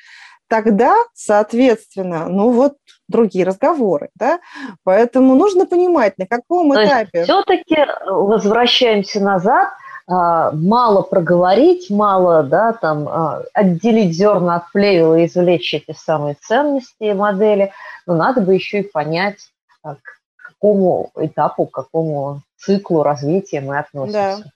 тогда, 0.48 0.96
соответственно, 1.16 2.28
ну 2.30 2.52
вот 2.52 2.74
другие 3.08 3.46
разговоры, 3.46 4.10
да. 4.16 4.40
Поэтому 4.84 5.34
нужно 5.34 5.66
понимать, 5.66 6.20
на 6.20 6.28
каком 6.28 6.72
То 6.72 6.86
этапе. 6.86 7.24
все-таки 7.24 7.78
возвращаемся 8.06 9.20
назад, 9.22 9.70
мало 10.12 11.02
проговорить, 11.04 11.90
мало, 11.90 12.44
да, 12.44 12.74
там, 12.74 13.08
а, 13.08 13.44
отделить 13.54 14.16
зерна 14.16 14.58
от 14.58 14.72
плевела 14.72 15.16
и 15.16 15.26
извлечь 15.26 15.74
эти 15.74 15.96
самые 15.98 16.36
ценности 16.36 17.14
модели, 17.14 17.72
но 18.06 18.16
надо 18.16 18.42
бы 18.42 18.54
еще 18.54 18.80
и 18.80 18.90
понять, 18.90 19.38
а, 19.84 19.96
к 19.96 20.00
какому 20.48 21.12
этапу, 21.16 21.66
к 21.66 21.72
какому 21.72 22.42
циклу 22.58 23.04
развития 23.04 23.62
мы 23.62 23.80
относимся. 23.80 24.52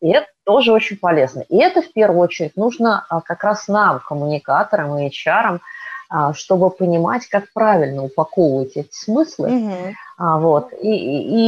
И 0.00 0.08
это 0.10 0.26
тоже 0.44 0.72
очень 0.72 0.98
полезно. 0.98 1.40
И 1.48 1.56
это 1.56 1.80
в 1.80 1.92
первую 1.92 2.20
очередь 2.20 2.56
нужно 2.56 3.06
а, 3.08 3.20
как 3.20 3.42
раз 3.44 3.68
нам, 3.68 4.00
коммуникаторам 4.00 4.98
и 4.98 5.08
HR, 5.08 5.60
а, 6.10 6.34
чтобы 6.34 6.70
понимать, 6.70 7.26
как 7.28 7.52
правильно 7.52 8.04
упаковывать 8.04 8.76
эти 8.76 8.92
смыслы, 8.92 9.48
Мгм. 9.50 9.94
А, 10.16 10.38
вот, 10.38 10.72
и, 10.80 10.88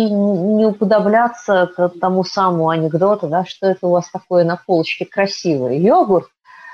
и- 0.07 0.11
не 0.11 0.67
уподобляться 0.67 1.71
к 1.77 1.89
тому 2.01 2.25
самому 2.25 2.69
анекдоту, 2.69 3.29
да, 3.29 3.45
что 3.45 3.67
это 3.67 3.87
у 3.87 3.91
вас 3.91 4.11
такое 4.11 4.45
на 4.45 4.57
полочке 4.57 5.05
красивый 5.07 5.79
йогурт, 5.79 6.29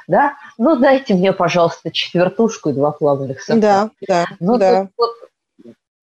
да, 0.08 0.34
ну 0.58 0.76
дайте 0.76 1.14
мне, 1.14 1.32
пожалуйста, 1.32 1.90
четвертушку 1.90 2.70
и 2.70 2.72
два 2.72 2.92
плавленых 2.92 3.42
сырка. 3.42 3.60
Да, 3.60 3.90
да, 4.08 4.24
Ну, 4.40 4.58
да. 4.58 4.80
тут 4.82 4.90
вот 4.98 5.10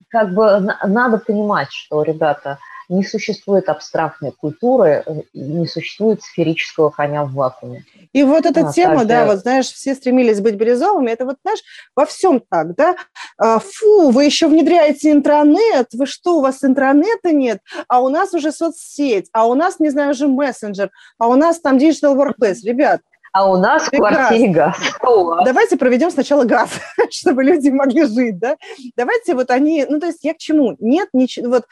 как 0.10 0.34
бы 0.34 0.60
на- 0.60 0.80
надо 0.86 1.18
понимать, 1.20 1.72
что, 1.72 2.04
ребята, 2.04 2.60
не 2.90 3.04
существует 3.04 3.70
абстрактной 3.70 4.32
культуры, 4.32 5.04
э, 5.06 5.14
не 5.34 5.68
существует 5.68 6.24
сферического 6.24 6.90
коня 6.90 7.24
в 7.24 7.34
вакууме. 7.34 7.86
И 8.14 8.24
вот 8.24 8.46
эта 8.46 8.64
Да, 8.64 8.72
тема, 8.72 8.94
да, 8.94 9.00
каждая- 9.00 9.26
вот 9.28 9.40
знаешь, 9.40 9.68
все 9.72 9.94
стремились 9.94 10.42
быть 10.42 10.56
бирюзовыми, 10.56 11.12
это 11.12 11.26
вот, 11.26 11.38
знаешь, 11.44 11.60
во 11.96 12.06
всем 12.06 12.42
так, 12.50 12.76
да, 12.76 12.96
А, 13.38 13.60
фу, 13.60 14.10
вы 14.10 14.26
еще 14.26 14.48
внедряете 14.48 15.12
интранет, 15.12 15.88
вы 15.94 16.06
что, 16.08 16.38
у 16.40 16.42
вас 16.42 16.64
интранета 16.64 17.32
нет, 17.32 17.60
а 17.88 18.02
у 18.02 18.10
нас 18.10 18.34
уже 18.34 18.52
соцсеть, 18.52 19.30
а 19.32 19.48
у 19.48 19.54
нас, 19.54 19.80
не 19.80 19.90
знаю, 19.90 20.12
уже 20.12 20.28
мессенджер, 20.28 20.90
а 21.20 21.28
у 21.30 21.36
нас 21.36 21.60
там 21.62 21.78
digital 21.78 22.16
workplace. 22.18 22.58
Ребят, 22.64 23.02
А 23.32 23.48
у 23.52 23.58
нас 23.58 23.84
в 23.84 23.90
Прекрасно. 23.92 24.18
квартире 24.28 24.52
газ. 24.52 24.76
А 25.04 25.46
давайте 25.46 25.78
проведем 25.78 26.10
сначала 26.10 26.44
газ, 26.46 26.70
чтобы 27.12 27.44
люди 27.44 27.70
могли 27.70 28.06
жить, 28.06 28.40
да. 28.40 28.58
Давайте 28.98 29.36
вот 29.36 29.52
они, 29.52 29.86
ну, 29.88 30.00
то 30.00 30.08
есть 30.08 30.24
я 30.24 30.34
к 30.34 30.38
чему? 30.40 30.76
Нет 30.80 31.10
ничего, 31.14 31.50
вот 31.50 31.66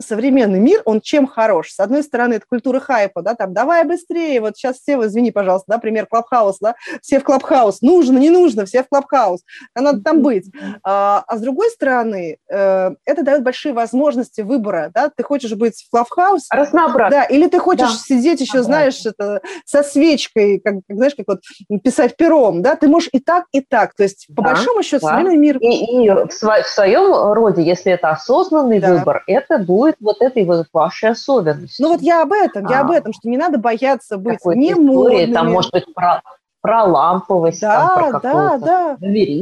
современный 0.00 0.58
мир, 0.60 0.82
он 0.84 1.00
чем 1.00 1.26
хорош? 1.26 1.70
С 1.72 1.80
одной 1.80 2.02
стороны, 2.02 2.34
это 2.34 2.46
культура 2.48 2.80
хайпа, 2.80 3.22
да, 3.22 3.34
там, 3.34 3.52
давай 3.52 3.84
быстрее, 3.84 4.40
вот 4.40 4.56
сейчас 4.56 4.78
все, 4.78 5.00
извини, 5.04 5.30
пожалуйста, 5.30 5.66
да, 5.68 5.78
пример 5.78 6.06
Clubhouse, 6.06 6.58
да, 6.60 6.74
все 7.00 7.20
в 7.20 7.24
Clubhouse, 7.24 7.82
нужно, 7.82 8.18
не 8.18 8.30
нужно, 8.30 8.64
все 8.64 8.82
в 8.82 8.88
Clubhouse, 8.88 9.42
а 9.74 9.80
надо 9.80 10.02
там 10.02 10.22
быть. 10.22 10.50
А, 10.84 11.22
а 11.26 11.36
с 11.36 11.40
другой 11.40 11.70
стороны, 11.70 12.38
э, 12.50 12.90
это 13.04 13.22
дает 13.22 13.42
большие 13.42 13.72
возможности 13.74 14.40
выбора, 14.40 14.90
да, 14.94 15.10
ты 15.14 15.22
хочешь 15.22 15.52
быть 15.54 15.84
в 15.86 15.90
Clubhouse 15.90 16.36
е, 16.36 16.46
Разнообразие. 16.52 17.10
да, 17.10 17.24
или 17.24 17.46
ты 17.48 17.58
хочешь 17.58 17.92
Да. 17.92 17.98
сидеть 17.98 18.40
еще, 18.40 18.62
знаешь, 18.62 19.04
это, 19.06 19.40
со 19.64 19.82
свечкой, 19.82 20.60
как, 20.60 20.74
как, 20.88 20.96
знаешь, 20.96 21.14
как 21.14 21.26
вот 21.28 21.40
писать 21.82 22.16
пером, 22.16 22.62
да, 22.62 22.76
ты 22.76 22.88
можешь 22.88 23.08
и 23.12 23.20
так, 23.20 23.44
и 23.52 23.60
так. 23.60 23.94
То 23.94 24.02
есть, 24.04 24.26
по 24.34 24.42
Да, 24.42 24.50
большому 24.50 24.82
счету, 24.82 25.06
да. 25.06 25.12
современный 25.12 25.36
мир... 25.36 25.58
И, 25.58 26.04
и 26.04 26.10
в, 26.10 26.28
сво- 26.28 26.62
в 26.62 26.68
своем 26.68 27.32
роде, 27.32 27.62
если 27.62 27.92
это 27.92 28.10
осознанный 28.10 28.80
Да. 28.80 28.94
выбор, 28.94 29.22
это 29.26 29.58
будет 29.58 29.81
вот 30.00 30.20
этой 30.20 30.44
вот 30.44 30.66
вашей 30.72 31.10
особенностью. 31.10 31.84
Ну 31.84 31.92
вот 31.92 32.02
я 32.02 32.22
об 32.22 32.32
этом, 32.32 32.66
я 32.68 32.80
А. 32.80 32.82
об 32.82 32.90
этом, 32.90 33.12
что 33.12 33.28
не 33.28 33.36
надо 33.36 33.58
бояться 33.58 34.16
быть 34.16 34.38
не 34.44 34.74
модными. 34.74 35.32
там 35.32 35.52
может 35.52 35.72
быть 35.72 35.84
про, 35.94 36.22
про 36.60 36.84
ламповость, 36.84 37.60
там, 37.60 37.88
да, 37.88 38.10
про 38.10 38.20
да, 38.20 38.58
да. 38.58 38.96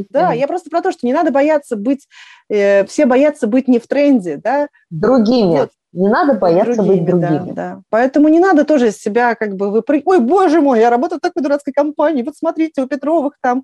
Да, 0.09 0.33
я 0.33 0.47
просто 0.47 0.69
про 0.69 0.81
то, 0.81 0.91
что 0.91 1.05
не 1.05 1.13
надо 1.13 1.31
бояться 1.31 1.75
быть, 1.75 2.07
э, 2.49 2.85
все 2.85 3.05
боятся 3.05 3.47
быть 3.47 3.67
не 3.67 3.79
в 3.79 3.87
тренде, 3.87 4.37
да, 4.37 4.67
Другими. 4.89 5.59
Вот. 5.59 5.71
Не 5.93 6.07
надо 6.07 6.35
бояться 6.35 6.81
быть 6.81 7.03
другими, 7.03 7.21
да, 7.21 7.27
другими. 7.29 7.55
Да, 7.55 7.81
Поэтому 7.89 8.29
не 8.29 8.39
надо 8.39 8.63
тоже 8.63 8.87
из 8.89 8.97
себя 8.97 9.35
как 9.35 9.55
бы 9.55 9.69
выпрыгивать. 9.69 10.07
Ой, 10.07 10.19
боже 10.19 10.61
мой, 10.61 10.79
я 10.79 10.89
работаю 10.89 11.19
в 11.19 11.21
такой 11.21 11.43
дурацкой 11.43 11.73
компании. 11.73 12.23
Вот 12.23 12.37
смотрите, 12.37 12.81
у 12.81 12.87
Петровых 12.87 13.33
там 13.41 13.63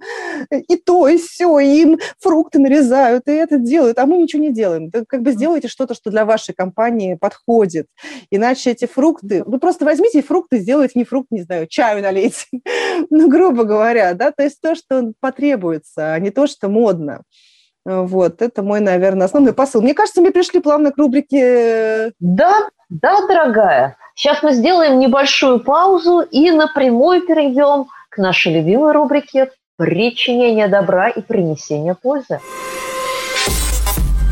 и 0.51 0.75
то, 0.75 1.07
и 1.07 1.17
все, 1.17 1.57
им 1.59 1.99
фрукты 2.19 2.59
нарезают, 2.59 3.27
и 3.27 3.31
это 3.31 3.57
делают, 3.57 3.97
а 3.97 4.05
мы 4.05 4.17
ничего 4.17 4.41
не 4.41 4.51
делаем. 4.51 4.89
Да, 4.89 5.03
как 5.07 5.21
бы 5.21 5.31
сделайте 5.31 5.69
что-то, 5.69 5.93
что 5.93 6.09
для 6.09 6.25
вашей 6.25 6.53
компании 6.53 7.15
подходит. 7.15 7.87
Иначе 8.29 8.71
эти 8.71 8.85
фрукты... 8.85 9.43
Вы 9.45 9.59
просто 9.59 9.85
возьмите 9.85 10.19
и 10.19 10.23
фрукты 10.23 10.59
сделайте, 10.59 10.99
не 10.99 11.05
фрукт, 11.05 11.31
не 11.31 11.43
знаю, 11.43 11.67
чаю 11.67 12.03
налейте. 12.03 12.45
ну, 13.09 13.29
грубо 13.29 13.63
говоря, 13.63 14.13
да, 14.13 14.31
то 14.31 14.43
есть 14.43 14.59
то, 14.61 14.75
что 14.75 15.13
потребуется, 15.21 16.13
а 16.13 16.19
не 16.19 16.31
то, 16.31 16.45
что 16.45 16.67
модно. 16.67 17.23
Вот, 17.87 18.41
это 18.41 18.63
мой, 18.63 18.81
наверное, 18.81 19.27
основной 19.27 19.53
посыл. 19.53 19.81
Мне 19.81 19.93
кажется, 19.93 20.21
мы 20.21 20.31
пришли 20.31 20.59
плавно 20.59 20.91
к 20.91 20.97
рубрике 20.97 22.11
Да, 22.19 22.67
да, 22.89 23.25
дорогая. 23.25 23.95
Сейчас 24.13 24.43
мы 24.43 24.51
сделаем 24.51 24.99
небольшую 24.99 25.61
паузу 25.61 26.19
и 26.19 26.51
напрямую 26.51 27.21
перейдем 27.21 27.85
к 28.09 28.17
нашей 28.17 28.55
любимой 28.55 28.91
рубрике 28.91 29.51
«Причинение 29.77 30.67
добра 30.67 31.07
и 31.07 31.21
принесение 31.21 31.95
пользы». 31.95 32.41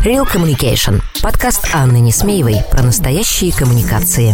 Real 0.04 0.26
Communication. 0.26 1.00
Подкаст 1.24 1.66
Анны 1.74 2.02
Несмеевой 2.02 2.58
про 2.70 2.84
настоящие 2.84 3.54
коммуникации. 3.54 4.34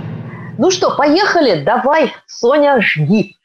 Ну 0.61 0.69
что, 0.69 0.95
поехали, 0.95 1.63
давай, 1.63 2.13
Соня, 2.27 2.79
жги. 2.81 3.35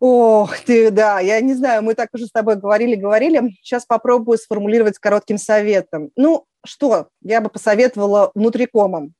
Ох 0.00 0.58
ты, 0.58 0.90
да, 0.90 1.20
я 1.20 1.40
не 1.40 1.54
знаю, 1.54 1.84
мы 1.84 1.94
так 1.94 2.08
уже 2.12 2.26
с 2.26 2.32
тобой 2.32 2.56
говорили-говорили. 2.56 3.54
Сейчас 3.62 3.86
попробую 3.86 4.38
сформулировать 4.38 4.98
коротким 4.98 5.38
советом. 5.38 6.10
Ну, 6.16 6.46
что 6.66 7.10
я 7.22 7.40
бы 7.40 7.48
посоветовала 7.48 8.32
внутрикомам? 8.34 9.14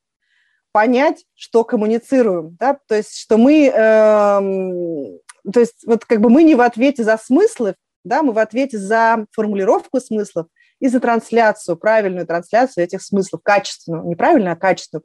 Понять, 0.72 1.24
что 1.36 1.62
коммуницируем, 1.62 2.56
да, 2.58 2.76
то 2.88 2.96
есть, 2.96 3.16
что 3.16 3.38
мы, 3.38 3.68
эм, 3.68 5.20
то 5.52 5.60
есть, 5.60 5.86
вот 5.86 6.04
как 6.06 6.20
бы 6.20 6.30
мы 6.30 6.42
не 6.42 6.56
в 6.56 6.60
ответе 6.60 7.04
за 7.04 7.16
смыслы, 7.16 7.76
да, 8.02 8.24
мы 8.24 8.32
в 8.32 8.38
ответе 8.40 8.78
за 8.78 9.26
формулировку 9.30 10.00
смыслов 10.00 10.48
и 10.80 10.88
за 10.88 10.98
трансляцию, 10.98 11.76
правильную 11.76 12.26
трансляцию 12.26 12.82
этих 12.82 13.00
смыслов, 13.00 13.42
качественную, 13.44 14.08
неправильно, 14.08 14.50
а 14.50 14.56
качественную, 14.56 15.04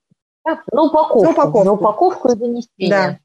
на 0.71 0.83
упаковку. 0.83 1.23
На 1.23 1.29
упаковку. 1.31 1.63
На 1.63 1.71
упаковку 1.73 2.29
и 2.29 2.35
донесение. 2.35 2.89
Да. 2.89 3.17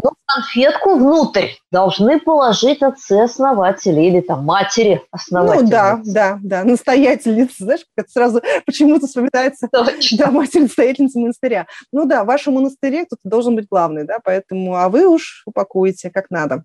Но 0.00 0.12
конфетку 0.26 0.94
внутрь 0.94 1.48
должны 1.72 2.20
положить 2.20 2.82
отцы-основатели 2.82 4.00
или 4.02 4.20
там 4.20 4.44
матери 4.44 5.02
основатели. 5.10 5.64
Ну 5.64 5.70
да, 5.70 6.00
да, 6.04 6.38
да, 6.40 6.64
настоятельница, 6.64 7.64
знаешь, 7.64 7.84
как 7.96 8.08
сразу 8.08 8.40
почему-то 8.64 9.08
вспоминается 9.08 9.68
Точно. 9.72 10.18
да, 10.18 10.30
матерь-настоятельница 10.30 11.18
монастыря. 11.18 11.66
Ну 11.92 12.04
да, 12.04 12.22
в 12.22 12.28
вашем 12.28 12.54
монастыре 12.54 13.06
кто-то 13.06 13.22
должен 13.24 13.56
быть 13.56 13.66
главный, 13.68 14.04
да, 14.04 14.18
поэтому, 14.22 14.76
а 14.76 14.88
вы 14.88 15.08
уж 15.08 15.42
упакуете 15.46 16.10
как 16.10 16.30
надо. 16.30 16.62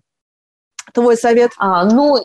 Твой 0.92 1.16
совет? 1.16 1.50
А, 1.58 1.84
ну, 1.86 2.18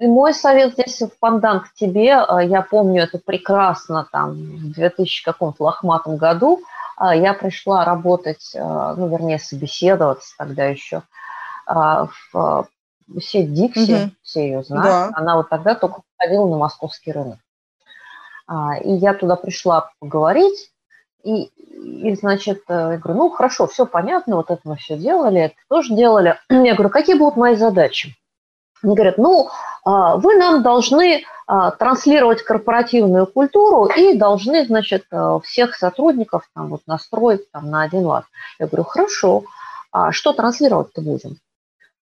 мой 0.00 0.34
совет 0.34 0.72
здесь 0.72 1.00
в 1.02 1.16
пандан 1.20 1.60
к 1.60 1.72
тебе. 1.74 2.14
А, 2.14 2.42
я 2.42 2.62
помню 2.62 3.04
это 3.04 3.20
прекрасно 3.24 4.08
там 4.10 4.32
в 4.32 4.72
2000 4.72 5.24
каком-то 5.24 5.62
лохматом 5.64 6.16
году– 6.16 6.62
я 7.14 7.34
пришла 7.34 7.84
работать, 7.84 8.54
а, 8.56 8.94
ну, 8.94 9.08
вернее, 9.08 9.38
собеседоваться 9.38 10.34
тогда 10.38 10.66
еще 10.66 11.02
а, 11.66 12.08
в 12.32 12.68
сеть 13.20 13.54
Дикси, 13.54 14.04
угу. 14.04 14.10
все 14.22 14.42
ее 14.42 14.62
знают. 14.62 15.12
Да. 15.12 15.18
Она 15.18 15.36
вот 15.36 15.48
тогда 15.48 15.74
только 15.74 16.02
ходила 16.18 16.46
на 16.46 16.58
московский 16.58 17.12
рынок. 17.12 17.38
И 18.82 18.90
я 18.92 19.14
туда 19.14 19.36
пришла 19.36 19.90
поговорить, 19.98 20.70
и, 21.22 21.44
и, 21.44 22.14
значит, 22.14 22.62
э, 22.68 22.72
я 22.92 22.96
говорю, 22.96 23.18
ну, 23.18 23.30
хорошо, 23.30 23.66
все 23.66 23.84
понятно, 23.86 24.36
вот 24.36 24.50
это 24.50 24.60
мы 24.64 24.76
все 24.76 24.96
делали, 24.96 25.42
это 25.42 25.54
тоже 25.68 25.94
делали. 25.94 26.38
Я 26.48 26.74
говорю, 26.74 26.90
какие 26.90 27.16
будут 27.18 27.36
мои 27.36 27.56
задачи? 27.56 28.14
Они 28.82 28.94
говорят, 28.94 29.18
ну, 29.18 29.50
вы 29.84 30.36
нам 30.36 30.62
должны 30.62 31.24
а, 31.24 31.37
транслировать 31.78 32.42
корпоративную 32.42 33.26
культуру 33.26 33.86
и 33.86 34.14
должны, 34.14 34.66
значит, 34.66 35.04
э, 35.10 35.38
всех 35.44 35.74
сотрудников 35.74 36.48
там 36.54 36.68
вот 36.68 36.82
настроить 36.86 37.50
там 37.50 37.70
на 37.70 37.82
один 37.82 38.04
лад. 38.04 38.24
Я 38.58 38.66
говорю, 38.66 38.84
хорошо, 38.84 39.44
а 39.90 40.12
что 40.12 40.34
транслировать-то 40.34 41.00
будем? 41.00 41.38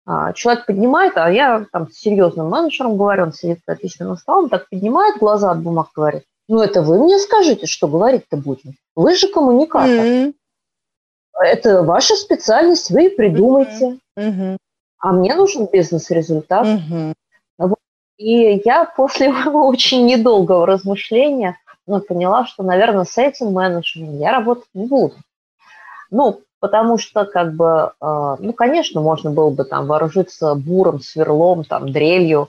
А, 0.05 0.33
человек 0.33 0.67
поднимает, 0.67 1.17
а 1.17 1.31
я 1.31 1.67
там 1.73 1.91
с 1.91 1.97
серьезным 1.97 2.49
менеджером 2.49 2.97
говорю, 2.97 3.25
он 3.25 3.33
сидит 3.33 3.61
за 3.67 3.77
письменным 3.77 4.17
столом, 4.17 4.49
так 4.49 4.69
поднимает 4.69 5.19
глаза 5.19 5.51
от 5.51 5.61
бумаг, 5.61 5.89
говорит, 5.95 6.25
ну 6.49 6.61
это 6.61 6.83
вы 6.83 7.03
мне 7.03 7.19
скажите, 7.19 7.67
что 7.67 7.89
говорить-то 7.89 8.37
будем. 8.37 8.75
Вы 8.95 9.17
же 9.17 9.29
коммуникатор. 9.29 9.91
Mm-hmm. 9.91 10.35
Это 11.41 11.83
ваша 11.83 12.15
специальность, 12.15 12.91
вы 12.91 13.11
придумайте. 13.11 13.99
Mm-hmm. 14.19 14.57
А 14.99 15.13
мне 15.13 15.35
нужен 15.35 15.67
бизнес-результат. 15.73 16.67
Mm-hmm. 16.67 17.15
И 18.19 18.63
я 18.65 18.85
после 18.85 19.31
очень 19.47 20.07
недолгого 20.07 20.67
размышления 20.67 21.59
ну, 21.87 22.01
поняла, 22.01 22.47
что, 22.47 22.63
наверное, 22.63 23.05
с 23.05 23.17
этим 23.19 23.53
менеджером 23.53 24.19
я 24.19 24.33
работать 24.33 24.69
не 24.75 24.87
буду. 24.87 25.15
Ну, 26.11 26.41
потому 26.61 26.99
что, 26.99 27.25
как 27.25 27.55
бы, 27.55 27.93
э, 28.01 28.37
ну, 28.39 28.53
конечно, 28.53 29.01
можно 29.01 29.31
было 29.31 29.51
бы 29.51 29.65
там 29.65 29.87
вооружиться 29.87 30.55
буром, 30.55 31.01
сверлом, 31.01 31.65
там, 31.65 31.93
дрелью 31.93 32.49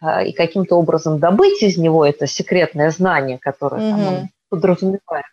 э, 0.00 0.26
и 0.28 0.32
каким-то 0.32 0.76
образом 0.76 1.18
добыть 1.18 1.62
из 1.62 1.76
него 1.76 2.04
это 2.06 2.26
секретное 2.26 2.90
знание, 2.90 3.38
которое 3.38 3.82
mm-hmm. 3.82 3.90
там, 3.90 4.14
он 4.14 4.28
подразумевает 4.48 5.24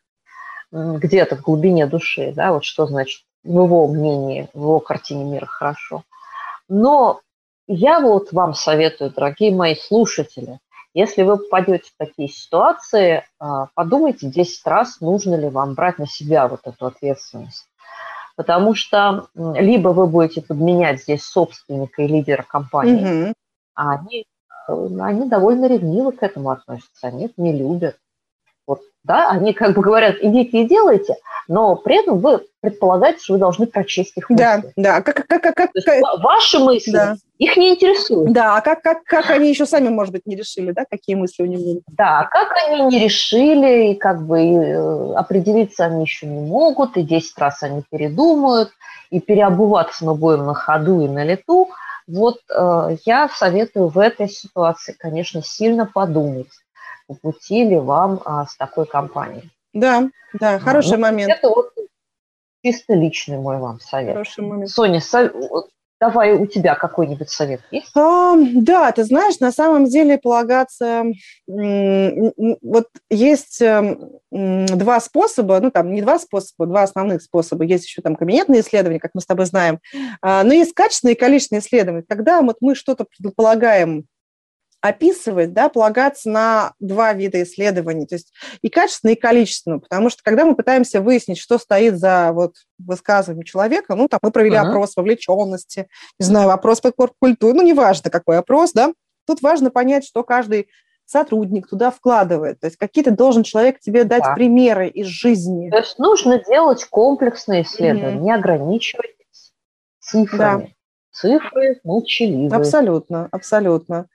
где-то 0.71 1.38
в 1.38 1.41
глубине 1.41 1.86
души, 1.86 2.33
да, 2.36 2.51
вот 2.51 2.65
что 2.65 2.86
значит 2.88 3.21
в 3.43 3.63
его 3.63 3.88
мнении, 3.88 4.49
в 4.53 4.59
его 4.59 4.79
картине 4.79 5.23
мира 5.23 5.45
хорошо. 5.45 6.03
Но 6.67 7.21
я 7.68 7.99
вот 7.99 8.32
вам 8.32 8.53
советую, 8.53 9.11
дорогие 9.11 9.53
мои 9.53 9.76
слушатели, 9.76 10.59
если 10.93 11.24
вы 11.24 11.38
попадете 11.38 11.91
в 11.91 11.97
такие 11.97 12.30
ситуации, 12.30 13.26
а, 13.38 13.68
подумайте 13.74 14.28
10 14.28 14.66
раз, 14.66 15.01
нужно 15.01 15.36
ли 15.36 15.49
вам 15.49 15.74
брать 15.74 15.99
на 15.99 16.07
себя 16.07 16.47
вот 16.47 16.61
эту 16.63 16.86
ответственность. 16.86 17.68
Потому 18.38 18.76
что 18.76 19.28
либо 19.36 19.89
вы 19.89 20.07
будете 20.07 20.41
подменять 20.41 21.01
здесь 21.01 21.24
собственника 21.24 22.01
и 22.01 22.07
лидера 22.07 22.43
компании, 22.43 23.30
mm-hmm. 23.30 23.34
а 23.76 23.91
они, 23.91 24.26
э, 24.70 24.99
они 25.01 25.30
довольно 25.30 25.68
ревниво 25.68 26.11
к 26.11 26.24
этому 26.24 26.49
относятся, 26.51 27.07
они 27.07 27.26
это 27.26 27.34
не 27.38 27.57
любят. 27.57 27.97
Вот, 28.68 28.82
да, 29.03 29.30
они 29.30 29.53
как 29.53 29.76
бы 29.76 29.82
говорят, 29.82 30.16
идите 30.22 30.61
и 30.61 30.68
делайте, 30.68 31.16
но 31.47 31.76
при 31.76 31.99
этом 31.99 32.20
вы 32.20 32.41
предполагаете, 32.61 33.20
что 33.20 33.34
вы 33.34 33.39
должны 33.39 33.68
прочесть 33.68 34.18
их 34.18 34.30
мысли. 34.30 34.43
Да, 34.43 34.63
да. 34.76 35.01
Как, 35.01 35.28
как, 35.28 35.41
как, 35.41 35.55
как, 35.55 35.72
ваши 36.24 36.57
мысли 36.57 36.91
да. 36.91 37.16
их 37.38 37.55
не 37.57 37.76
интересуют. 37.76 38.32
Да, 38.34 38.57
а 38.57 38.61
как, 38.61 38.82
как, 38.82 39.03
как 39.03 39.30
они 39.30 39.49
еще 39.49 39.68
сами, 39.68 39.89
может 39.89 40.11
быть, 40.11 40.26
не 40.26 40.36
решили, 40.36 40.72
да, 40.72 40.86
какие 40.89 41.16
мысли 41.16 41.43
у 41.43 41.45
них 41.45 41.82
Да, 41.88 42.28
как 42.32 42.49
они 42.68 42.82
не 42.86 42.99
решили, 42.99 43.91
и 43.91 43.95
как 43.95 44.26
бы 44.26 44.39
э, 44.39 45.13
определиться 45.13 45.86
они 45.86 46.03
еще 46.03 46.26
не 46.26 46.39
могут, 46.39 46.97
и 46.97 47.03
10 47.03 47.38
раз 47.38 47.61
они 47.61 47.84
передумают, 47.91 48.72
и 49.11 49.20
переобуваться 49.20 50.05
мы 50.05 50.16
будем 50.16 50.45
на 50.45 50.55
ходу 50.55 51.01
и 51.01 51.07
на 51.07 51.24
лету. 51.24 51.70
Вот 52.07 52.39
э, 52.49 52.97
я 53.05 53.30
советую 53.30 53.88
в 53.89 53.99
этой 53.99 54.28
ситуации, 54.28 54.95
конечно, 54.97 55.43
сильно 55.43 55.86
подумать, 55.86 56.47
по 57.07 57.13
пути 57.15 57.63
ли 57.63 57.77
вам 57.77 58.21
а, 58.25 58.45
с 58.45 58.55
такой 58.55 58.85
компанией. 58.85 59.49
Да, 59.73 60.09
да, 60.33 60.59
хороший 60.59 60.97
ну, 60.97 60.99
момент. 60.99 61.31
Это 61.31 61.49
вот 61.49 61.71
чисто 62.63 62.93
личный 62.93 63.37
мой 63.37 63.59
вам 63.59 63.79
совет. 63.79 64.13
Хороший 64.13 64.43
момент. 64.43 64.69
Соня, 64.69 65.01
со... 65.01 65.31
давай 65.99 66.33
у 66.33 66.45
тебя 66.45 66.75
какой-нибудь 66.75 67.29
совет 67.29 67.61
есть? 67.71 67.91
А, 67.95 68.35
да, 68.37 68.91
ты 68.91 69.03
знаешь, 69.03 69.39
на 69.39 69.51
самом 69.51 69.85
деле 69.85 70.17
полагаться... 70.17 71.05
Вот 71.47 72.87
есть 73.09 73.61
эм, 73.61 74.11
два 74.31 74.99
способа, 74.99 75.59
ну 75.59 75.71
там 75.71 75.93
не 75.93 76.01
два 76.01 76.19
способа, 76.19 76.65
два 76.65 76.83
основных 76.83 77.21
способа. 77.21 77.65
Есть 77.65 77.85
еще 77.85 78.01
там 78.01 78.15
кабинетные 78.15 78.61
исследования, 78.61 78.99
как 78.99 79.11
мы 79.13 79.21
с 79.21 79.25
тобой 79.25 79.45
знаем. 79.45 79.79
А, 80.21 80.43
но 80.43 80.53
есть 80.53 80.73
качественные 80.73 81.15
и 81.15 81.19
количественные 81.19 81.61
исследования. 81.61 82.05
Когда 82.07 82.41
вот 82.41 82.57
мы 82.61 82.75
что-то 82.75 83.05
предполагаем 83.05 84.05
описывать, 84.88 85.53
да, 85.53 85.69
полагаться 85.69 86.29
на 86.29 86.73
два 86.79 87.13
вида 87.13 87.41
исследований, 87.41 88.05
то 88.05 88.15
есть 88.15 88.31
и 88.61 88.69
качественно, 88.69 89.11
и 89.11 89.15
количественно, 89.15 89.79
потому 89.79 90.09
что 90.09 90.21
когда 90.23 90.45
мы 90.45 90.55
пытаемся 90.55 91.01
выяснить, 91.01 91.39
что 91.39 91.57
стоит 91.57 91.97
за 91.97 92.31
вот 92.33 92.53
высказыванием 92.77 93.45
человека, 93.45 93.95
ну, 93.95 94.07
там 94.07 94.19
мы 94.21 94.31
провели 94.31 94.55
uh-huh. 94.55 94.69
опрос 94.69 94.95
вовлеченности, 94.95 95.88
не 96.19 96.25
знаю, 96.25 96.51
опрос 96.51 96.81
по 96.81 96.91
культуре, 96.91 97.53
ну, 97.53 97.63
неважно, 97.63 98.11
какой 98.11 98.38
опрос, 98.38 98.73
да, 98.73 98.93
тут 99.25 99.41
важно 99.41 99.71
понять, 99.71 100.05
что 100.05 100.23
каждый 100.23 100.67
сотрудник 101.05 101.67
туда 101.67 101.91
вкладывает. 101.91 102.59
То 102.59 102.67
есть 102.67 102.77
какие-то 102.77 103.11
должен 103.11 103.43
человек 103.43 103.79
тебе 103.79 104.03
дать 104.03 104.23
да. 104.23 104.33
примеры 104.33 104.88
из 104.88 105.07
жизни. 105.07 105.69
То 105.69 105.77
есть 105.77 105.99
нужно 105.99 106.43
делать 106.43 106.83
комплексные 106.86 107.63
исследования, 107.63 108.17
mm-hmm. 108.17 108.21
не 108.21 108.33
ограничивайтесь 108.33 109.53
цифрами. 109.99 110.63
Да. 110.63 110.69
Цифры 111.11 111.79
молчаливые. 111.83 112.49
Абсолютно, 112.51 113.29
абсолютно. 113.31 114.07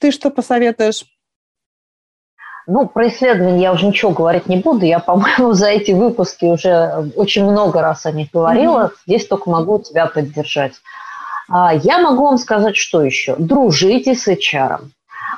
Ты 0.00 0.10
что 0.10 0.30
посоветуешь? 0.30 1.04
Ну, 2.66 2.86
про 2.86 3.08
исследования 3.08 3.62
я 3.62 3.72
уже 3.72 3.86
ничего 3.86 4.12
говорить 4.12 4.46
не 4.46 4.56
буду. 4.56 4.84
Я, 4.84 4.98
по-моему, 5.00 5.52
за 5.52 5.68
эти 5.68 5.92
выпуски 5.92 6.44
уже 6.44 7.10
очень 7.16 7.44
много 7.44 7.80
раз 7.80 8.06
о 8.06 8.12
них 8.12 8.30
говорила. 8.32 8.86
Mm-hmm. 8.86 8.96
Здесь 9.06 9.26
только 9.26 9.50
могу 9.50 9.80
тебя 9.80 10.06
поддержать. 10.06 10.74
А, 11.48 11.74
я 11.74 11.98
могу 11.98 12.24
вам 12.24 12.38
сказать, 12.38 12.76
что 12.76 13.02
еще. 13.02 13.36
Дружите 13.36 14.14
с 14.14 14.28
HR. 14.28 14.80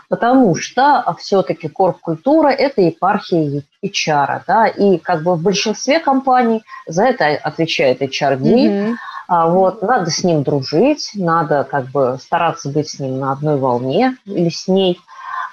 Потому 0.09 0.55
что 0.55 1.03
все-таки 1.19 1.69
корп-культура– 1.69 2.49
это 2.51 2.83
епархия 2.83 3.63
HR. 3.83 4.43
Да? 4.47 4.67
И 4.67 4.99
как 4.99 5.23
бы 5.23 5.35
в 5.35 5.43
большинстве 5.43 5.99
компаний 5.99 6.63
за 6.87 7.05
это 7.05 7.27
отвечает 7.43 8.03
HRD. 8.03 8.39
Mm-hmm. 8.39 8.95
А, 9.27 9.49
вот, 9.49 9.83
надо 9.83 10.11
с 10.11 10.23
ним 10.23 10.43
дружить, 10.43 11.13
надо 11.15 11.65
как 11.65 11.87
бы 11.87 12.19
стараться 12.21 12.69
быть 12.69 12.91
с 12.91 12.99
ним 12.99 13.19
на 13.19 13.33
одной 13.33 13.57
волне 13.57 14.17
или 14.27 14.49
с 14.49 14.69
ней. 14.69 15.01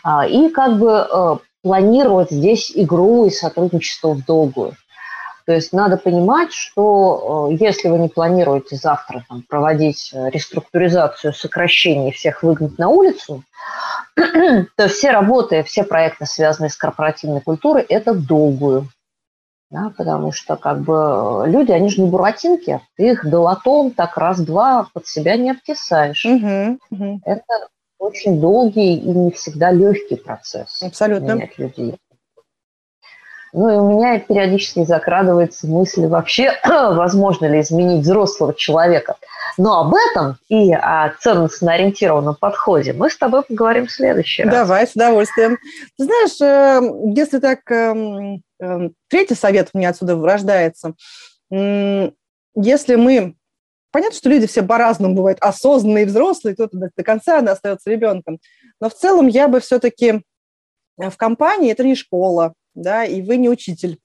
А, 0.04 0.26
и 0.26 0.50
как 0.50 0.78
бы 0.78 1.08
э, 1.08 1.38
планировать 1.64 2.32
здесь 2.32 2.72
игру 2.74 3.26
и 3.26 3.30
сотрудничество 3.30 4.14
в 4.14 4.26
долгую. 4.26 4.76
То 5.46 5.54
есть 5.54 5.74
надо 5.74 5.98
понимать, 5.98 6.54
что 6.54 7.50
э, 7.52 7.56
если 7.64 7.90
вы 7.90 8.00
не 8.00 8.10
планируете 8.10 8.76
завтра 8.76 9.26
там, 9.28 9.44
проводить 9.48 10.12
э, 10.14 10.30
реструктуризацию, 10.30 11.34
сокращение, 11.34 12.12
всех 12.12 12.44
выгнать 12.44 12.78
на 12.78 12.90
улицу, 12.90 13.44
то 14.16 14.88
все 14.88 15.12
работы, 15.12 15.64
все 15.64 15.84
проекты, 15.84 16.26
связанные 16.26 16.70
с 16.70 16.78
корпоративной 16.78 17.42
культурой, 17.42 17.84
это 17.84 18.14
долгую. 18.14 18.88
Да, 19.72 19.90
потому 19.96 20.34
что 20.34 20.58
как 20.58 20.82
бы 20.82 21.46
люди, 21.48 21.72
они 21.72 21.88
же 21.88 22.02
не 22.02 22.10
буратинки, 22.10 22.82
ты 22.98 23.12
их 23.12 23.28
долотом 23.28 23.92
так 23.92 24.18
раз-два 24.18 24.88
под 24.94 25.08
себя 25.08 25.38
не 25.38 25.52
обтесаешь. 25.52 26.26
Угу, 26.26 26.78
угу. 26.92 27.22
Это 27.24 27.70
очень 27.98 28.42
долгий 28.42 28.98
и 28.98 29.08
не 29.08 29.32
всегда 29.32 29.72
легкий 29.72 30.18
процесс. 30.18 30.82
Абсолютно. 30.84 31.34
Менять 31.34 31.58
людей. 31.58 31.96
Ну 33.54 33.70
и 33.70 33.76
у 33.76 33.90
меня 33.90 34.20
периодически 34.20 34.84
закрадывается 34.86 35.68
мысль 35.68 36.06
вообще, 36.08 36.52
возможно 36.66 37.46
ли 37.46 37.62
изменить 37.62 38.04
взрослого 38.04 38.54
человека. 38.54 39.16
Но 39.58 39.80
об 39.80 39.94
этом 39.94 40.38
и 40.50 40.74
о 40.74 41.14
ценностно-ориентированном 41.20 42.36
подходе 42.40 42.94
мы 42.94 43.10
с 43.10 43.18
тобой 43.18 43.44
поговорим 43.44 43.88
в 43.88 43.92
следующий 43.92 44.44
раз. 44.44 44.54
Давай, 44.54 44.88
с 44.88 44.96
удовольствием. 44.96 45.58
Ты 45.98 46.06
знаешь, 46.06 46.42
э, 46.42 47.14
если 47.16 47.40
так, 47.40 47.60
эм, 47.70 48.42
третий 49.08 49.36
совет 49.36 49.70
у 49.74 49.78
меня 49.78 49.90
отсюда 49.90 50.16
рождается. 50.16 50.94
Если 51.50 52.96
мы 52.96 53.36
Понятно, 53.92 54.16
что 54.16 54.30
люди 54.30 54.48
все 54.48 54.64
по-разному 54.64 55.16
бывают, 55.16 55.38
осознанные 55.42 56.06
взрослые, 56.06 56.54
кто-то 56.54 56.78
до 56.78 57.04
конца 57.04 57.40
остается 57.40 57.90
ребенком. 57.90 58.40
Но 58.80 58.90
в 58.90 58.94
целом 58.94 59.28
я 59.28 59.50
бы 59.50 59.60
все-таки 59.60 60.22
э, 60.98 61.10
в 61.10 61.18
компании, 61.18 61.72
это 61.72 61.84
не 61.84 61.96
школа, 61.96 62.54
да, 62.74 63.04
и 63.04 63.22
вы 63.22 63.36
не 63.36 63.50
учитель. 63.50 64.00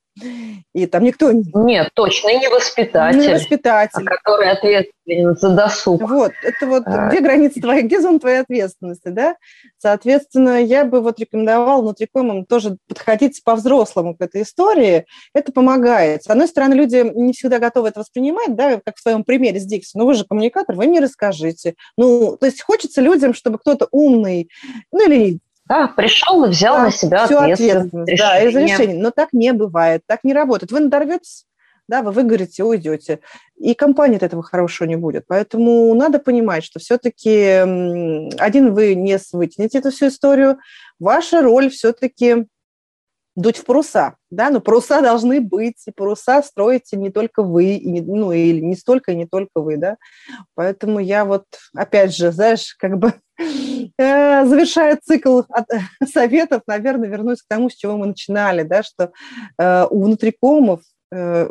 И 0.75 0.87
там 0.87 1.05
никто... 1.05 1.31
Нет, 1.33 1.91
точно, 1.95 2.31
и 2.31 2.39
не 2.39 2.49
воспитатель. 2.49 3.19
Не 3.19 3.29
воспитатель. 3.29 4.05
Который 4.05 4.51
ответственен 4.51 5.37
за 5.37 5.51
досуг. 5.51 6.03
Вот, 6.09 6.33
это 6.43 6.67
вот 6.67 6.85
а... 6.87 7.09
где 7.09 7.21
границы 7.21 7.61
твоей, 7.61 7.83
где 7.83 8.01
зона 8.01 8.19
твоей 8.19 8.41
ответственности, 8.41 9.09
да? 9.09 9.37
Соответственно, 9.79 10.63
я 10.63 10.85
бы 10.85 11.03
вот 11.03 11.21
рекомендовала 11.21 11.83
внутрикомам 11.83 12.47
тоже 12.47 12.79
подходить 12.89 13.43
по-взрослому 13.45 14.17
к 14.17 14.21
этой 14.23 14.43
истории. 14.43 15.05
Это 15.35 15.53
помогает. 15.53 16.25
С 16.25 16.31
одной 16.31 16.49
стороны, 16.49 16.75
люди 16.75 17.05
не 17.15 17.33
всегда 17.33 17.59
готовы 17.59 17.89
это 17.89 18.01
воспринимать, 18.01 18.57
да, 18.57 18.81
как 18.85 18.97
в 18.97 19.01
своем 19.01 19.23
примере 19.23 19.61
с 19.61 19.65
Дикси. 19.65 19.99
Ну, 19.99 20.07
вы 20.07 20.15
же 20.15 20.25
коммуникатор, 20.25 20.75
вы 20.77 20.87
мне 20.87 21.01
расскажите. 21.01 21.75
Ну, 21.99 22.37
то 22.39 22.47
есть 22.47 22.63
хочется 22.63 23.03
людям, 23.03 23.35
чтобы 23.35 23.59
кто-то 23.59 23.89
умный, 23.91 24.49
ну, 24.93 25.07
или 25.07 25.41
да, 25.69 25.89
пришел 25.89 26.45
и 26.45 26.49
взял 26.49 26.77
да, 26.77 26.85
на 26.85 26.91
себя 26.91 27.25
ответственность. 27.25 27.61
ответственность 27.61 28.19
да, 28.19 28.43
из 28.43 28.55
решений. 28.55 28.95
Но 28.95 29.11
так 29.11 29.33
не 29.33 29.53
бывает, 29.53 30.03
так 30.07 30.21
не 30.23 30.33
работает. 30.33 30.71
Вы 30.71 30.81
надорветесь, 30.81 31.47
да, 31.89 32.03
вы 32.03 32.13
выгорите, 32.13 32.63
уйдете. 32.63 33.21
И 33.57 33.75
компания 33.75 34.17
от 34.17 34.23
этого 34.23 34.43
хорошего 34.43 34.87
не 34.87 34.97
будет. 34.97 35.25
Поэтому 35.27 35.93
надо 35.95 36.19
понимать, 36.19 36.65
что 36.65 36.79
все-таки 36.79 37.61
один 38.39 38.75
вы 38.75 38.95
не 38.95 39.19
вытянете 39.33 39.79
эту 39.79 39.91
всю 39.91 40.09
историю. 40.09 40.59
Ваша 41.01 41.43
роль 41.43 41.71
все-таки 41.71 42.47
дуть 43.35 43.59
в 43.59 43.65
паруса, 43.65 44.17
да, 44.31 44.49
но 44.49 44.61
паруса 44.61 45.03
должны 45.03 45.43
быть, 45.43 45.83
и 45.87 45.91
паруса 45.91 46.43
строите 46.43 46.97
не 46.97 47.11
только 47.11 47.43
вы, 47.43 47.75
и 47.75 47.91
не, 47.91 48.01
ну, 48.01 48.33
или 48.33 48.61
не 48.61 48.75
столько, 48.75 49.13
и 49.13 49.17
не 49.17 49.27
только 49.27 49.61
вы, 49.61 49.77
да, 49.77 49.99
поэтому 50.55 51.01
я 51.01 51.27
вот, 51.27 51.45
опять 51.75 52.17
же, 52.17 52.33
знаешь, 52.33 52.75
как 52.79 52.97
бы 52.97 53.13
завершая 53.39 54.99
цикл 55.03 55.43
от 55.49 55.67
советов, 56.13 56.63
наверное, 56.67 57.09
вернусь 57.09 57.43
к 57.43 57.49
тому, 57.49 57.71
с 57.71 57.75
чего 57.75 57.97
мы 57.97 58.07
начинали, 58.07 58.63
да, 58.63 58.83
что 58.83 59.13
э, 59.59 59.87
у 59.91 60.05
внутрикомов, 60.05 60.81
э, 61.13 61.49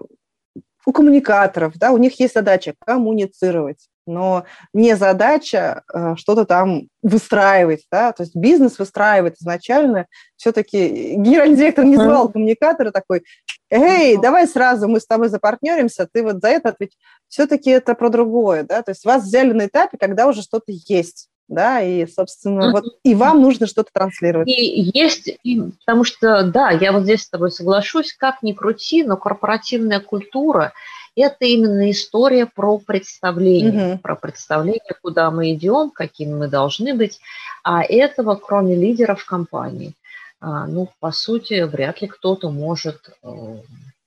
у 0.85 0.91
коммуникаторов, 0.91 1.73
да, 1.77 1.91
у 1.91 1.97
них 1.97 2.19
есть 2.19 2.33
задача 2.33 2.73
коммуницировать, 2.85 3.87
но 4.07 4.45
не 4.71 4.95
задача 4.95 5.83
что-то 6.15 6.45
там 6.45 6.89
выстраивать, 7.01 7.85
да, 7.91 8.11
то 8.11 8.21
есть 8.21 8.35
бизнес 8.35 8.77
выстраивать 8.77 9.41
изначально. 9.41 10.05
Все-таки 10.35 11.15
генеральный 11.15 11.57
директор 11.57 11.83
не 11.83 11.95
звал 11.95 12.29
коммуникатора 12.29 12.91
такой, 12.91 13.23
эй, 13.71 14.17
давай 14.17 14.47
сразу 14.47 14.87
мы 14.87 14.99
с 14.99 15.07
тобой 15.07 15.29
запартнеримся, 15.29 16.07
ты 16.11 16.21
вот 16.21 16.39
за 16.41 16.49
это 16.49 16.69
ответь. 16.69 16.95
Все-таки 17.27 17.71
это 17.71 17.95
про 17.95 18.09
другое, 18.09 18.63
да, 18.63 18.83
то 18.83 18.91
есть 18.91 19.05
вас 19.05 19.23
взяли 19.23 19.53
на 19.53 19.65
этапе, 19.65 19.97
когда 19.97 20.27
уже 20.27 20.43
что-то 20.43 20.71
есть 20.71 21.29
да, 21.47 21.81
и, 21.81 22.07
собственно, 22.07 22.71
вот 22.71 22.85
и 23.03 23.13
вам 23.13 23.41
нужно 23.41 23.67
что-то 23.67 23.89
транслировать. 23.93 24.47
И 24.47 24.91
есть, 24.93 25.29
и, 25.43 25.61
потому 25.85 26.03
что, 26.03 26.43
да, 26.43 26.71
я 26.71 26.91
вот 26.91 27.03
здесь 27.03 27.23
с 27.23 27.29
тобой 27.29 27.51
соглашусь, 27.51 28.13
как 28.13 28.41
ни 28.41 28.53
крути, 28.53 29.03
но 29.03 29.17
корпоративная 29.17 29.99
культура– 29.99 30.73
это 31.15 31.45
именно 31.45 31.89
история 31.91 32.45
про 32.45 32.77
представление, 32.77 33.93
угу. 33.93 33.99
про 33.99 34.15
представление, 34.15 34.95
куда 35.01 35.31
мы 35.31 35.53
идем, 35.53 35.91
какими 35.91 36.33
мы 36.33 36.47
должны 36.47 36.93
быть, 36.93 37.19
а 37.63 37.83
этого, 37.83 38.35
кроме 38.35 38.75
лидеров 38.75 39.25
компании, 39.25 39.93
а, 40.41 40.67
ну, 40.67 40.89
по 40.99 41.11
сути, 41.11 41.61
вряд 41.61 42.01
ли 42.01 42.07
кто-то 42.07 42.49
может 42.51 43.09
э, 43.23 43.57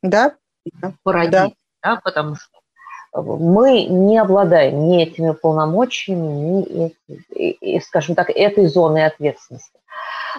да? 0.02 0.34
породить, 1.02 1.32
да. 1.32 1.50
Да, 1.82 2.00
потому 2.02 2.34
что 2.34 2.57
мы 3.14 3.84
не 3.84 4.18
обладаем 4.18 4.88
ни 4.88 5.02
этими 5.02 5.32
полномочиями, 5.32 6.26
ни, 6.26 6.94
и, 7.34 7.80
скажем 7.80 8.14
так, 8.14 8.30
этой 8.30 8.66
зоной 8.66 9.06
ответственности. 9.06 9.72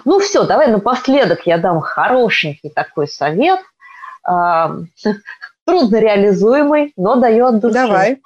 Ну 0.04 0.18
все, 0.20 0.44
давай 0.44 0.68
напоследок 0.68 1.46
я 1.46 1.58
дам 1.58 1.80
хорошенький 1.80 2.70
такой 2.70 3.08
совет, 3.08 3.60
трудно 4.24 5.96
реализуемый, 5.96 6.92
но 6.96 7.16
дает 7.16 7.60
души. 7.60 7.74
Давай. 7.74 8.20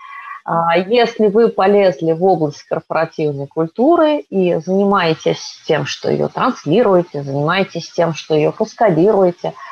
А, 0.47 0.77
если 0.77 1.29
вы 1.29 1.49
полезли 1.49 2.13
в 2.13 2.23
область 2.23 2.65
корпоративной 2.65 3.47
культуры 3.47 4.19
и 4.19 4.57
занимаетесь 4.57 5.63
тем, 5.67 5.87
что 5.87 6.11
ее 6.11 6.29
транслируете, 6.29 7.23
занимаетесь 7.23 7.91
тем, 7.91 8.13
что 8.13 8.35
ее 8.35 8.53
каскадируете– 8.53 9.55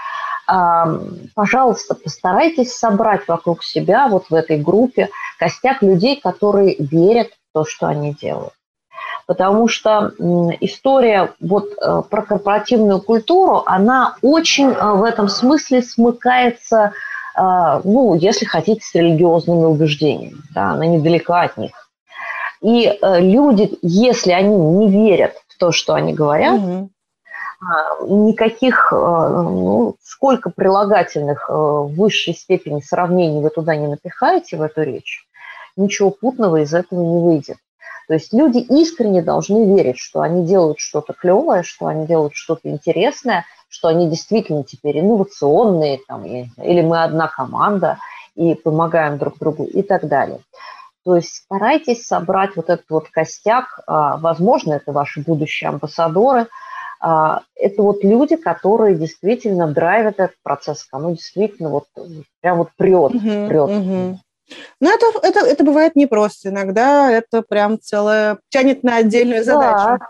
пожалуйста, 1.34 1.94
постарайтесь 1.94 2.74
собрать 2.74 3.26
вокруг 3.28 3.62
себя 3.62 4.08
вот 4.08 4.26
в 4.28 4.34
этой 4.34 4.58
группе 4.58 5.08
костяк 5.38 5.82
людей, 5.82 6.20
которые 6.20 6.76
верят 6.78 7.28
в 7.28 7.54
то, 7.54 7.64
что 7.64 7.86
они 7.86 8.12
делают. 8.14 8.52
Потому 9.26 9.68
что 9.68 10.12
история 10.60 11.32
вот 11.40 11.70
э, 11.80 12.02
про 12.08 12.22
корпоративную 12.22 13.00
культуру, 13.00 13.62
она 13.66 14.16
очень 14.20 14.70
э, 14.70 14.92
в 14.94 15.04
этом 15.04 15.28
смысле 15.28 15.82
смыкается, 15.82 16.92
э, 17.36 17.80
ну, 17.84 18.14
если 18.14 18.44
хотите, 18.44 18.80
с 18.82 18.94
религиозными 18.94 19.64
убеждениями. 19.64 20.38
Да, 20.54 20.72
она 20.72 20.86
недалека 20.86 21.42
от 21.42 21.56
них. 21.56 21.72
И 22.62 22.96
люди, 23.02 23.76
если 23.82 24.30
они 24.30 24.54
не 24.54 24.88
верят 24.88 25.34
в 25.48 25.58
то, 25.58 25.72
что 25.72 25.94
они 25.94 26.14
говорят, 26.14 26.60
угу. 26.60 26.90
А, 27.64 28.04
никаких, 28.06 28.92
а, 28.92 29.28
ну, 29.42 29.94
сколько 30.02 30.50
прилагательных 30.50 31.48
а, 31.48 31.52
в 31.82 31.94
высшей 31.94 32.34
степени 32.34 32.80
сравнений 32.80 33.40
вы 33.40 33.50
туда 33.50 33.76
не 33.76 33.86
напихаете 33.86 34.56
в 34.56 34.62
эту 34.62 34.82
речь, 34.82 35.24
ничего 35.76 36.10
путного 36.10 36.62
из 36.62 36.74
этого 36.74 37.00
не 37.00 37.20
выйдет. 37.20 37.58
То 38.08 38.14
есть 38.14 38.32
люди 38.32 38.58
искренне 38.58 39.22
должны 39.22 39.76
верить, 39.76 39.98
что 39.98 40.22
они 40.22 40.44
делают 40.44 40.80
что-то 40.80 41.12
клевое, 41.12 41.62
что 41.62 41.86
они 41.86 42.06
делают 42.06 42.34
что-то 42.34 42.68
интересное, 42.68 43.44
что 43.68 43.88
они 43.88 44.10
действительно 44.10 44.64
теперь 44.64 44.98
инновационные, 44.98 46.00
там, 46.08 46.24
или 46.26 46.82
мы 46.82 47.04
одна 47.04 47.28
команда 47.28 47.98
и 48.34 48.54
помогаем 48.54 49.18
друг 49.18 49.38
другу 49.38 49.64
и 49.64 49.82
так 49.82 50.08
далее. 50.08 50.40
То 51.04 51.14
есть 51.16 51.44
старайтесь 51.44 52.04
собрать 52.04 52.56
вот 52.56 52.70
этот 52.70 52.86
вот 52.90 53.08
костяк, 53.08 53.80
возможно, 53.86 54.74
это 54.74 54.90
ваши 54.90 55.20
будущие 55.20 55.68
амбассадоры– 55.68 56.48
а, 56.56 56.61
это 57.02 57.82
вот 57.82 58.04
люди, 58.04 58.36
которые 58.36 58.94
действительно 58.94 59.66
драйвят 59.66 60.20
этот 60.20 60.36
процесс, 60.42 60.86
оно 60.92 61.10
действительно 61.10 61.68
вот 61.68 61.86
прям 62.40 62.58
вот 62.58 62.68
прет, 62.76 63.14
угу, 63.14 63.48
прет. 63.48 63.70
Угу. 63.70 64.18
Ну, 64.80 64.94
это, 64.94 65.06
это, 65.22 65.46
это 65.46 65.64
бывает 65.64 65.96
непросто. 65.96 66.50
Иногда 66.50 67.10
это 67.10 67.42
прям 67.42 67.80
целое, 67.80 68.38
тянет 68.50 68.82
на 68.82 68.96
отдельную 68.98 69.44
задачу. 69.44 69.98
Да. 69.98 70.08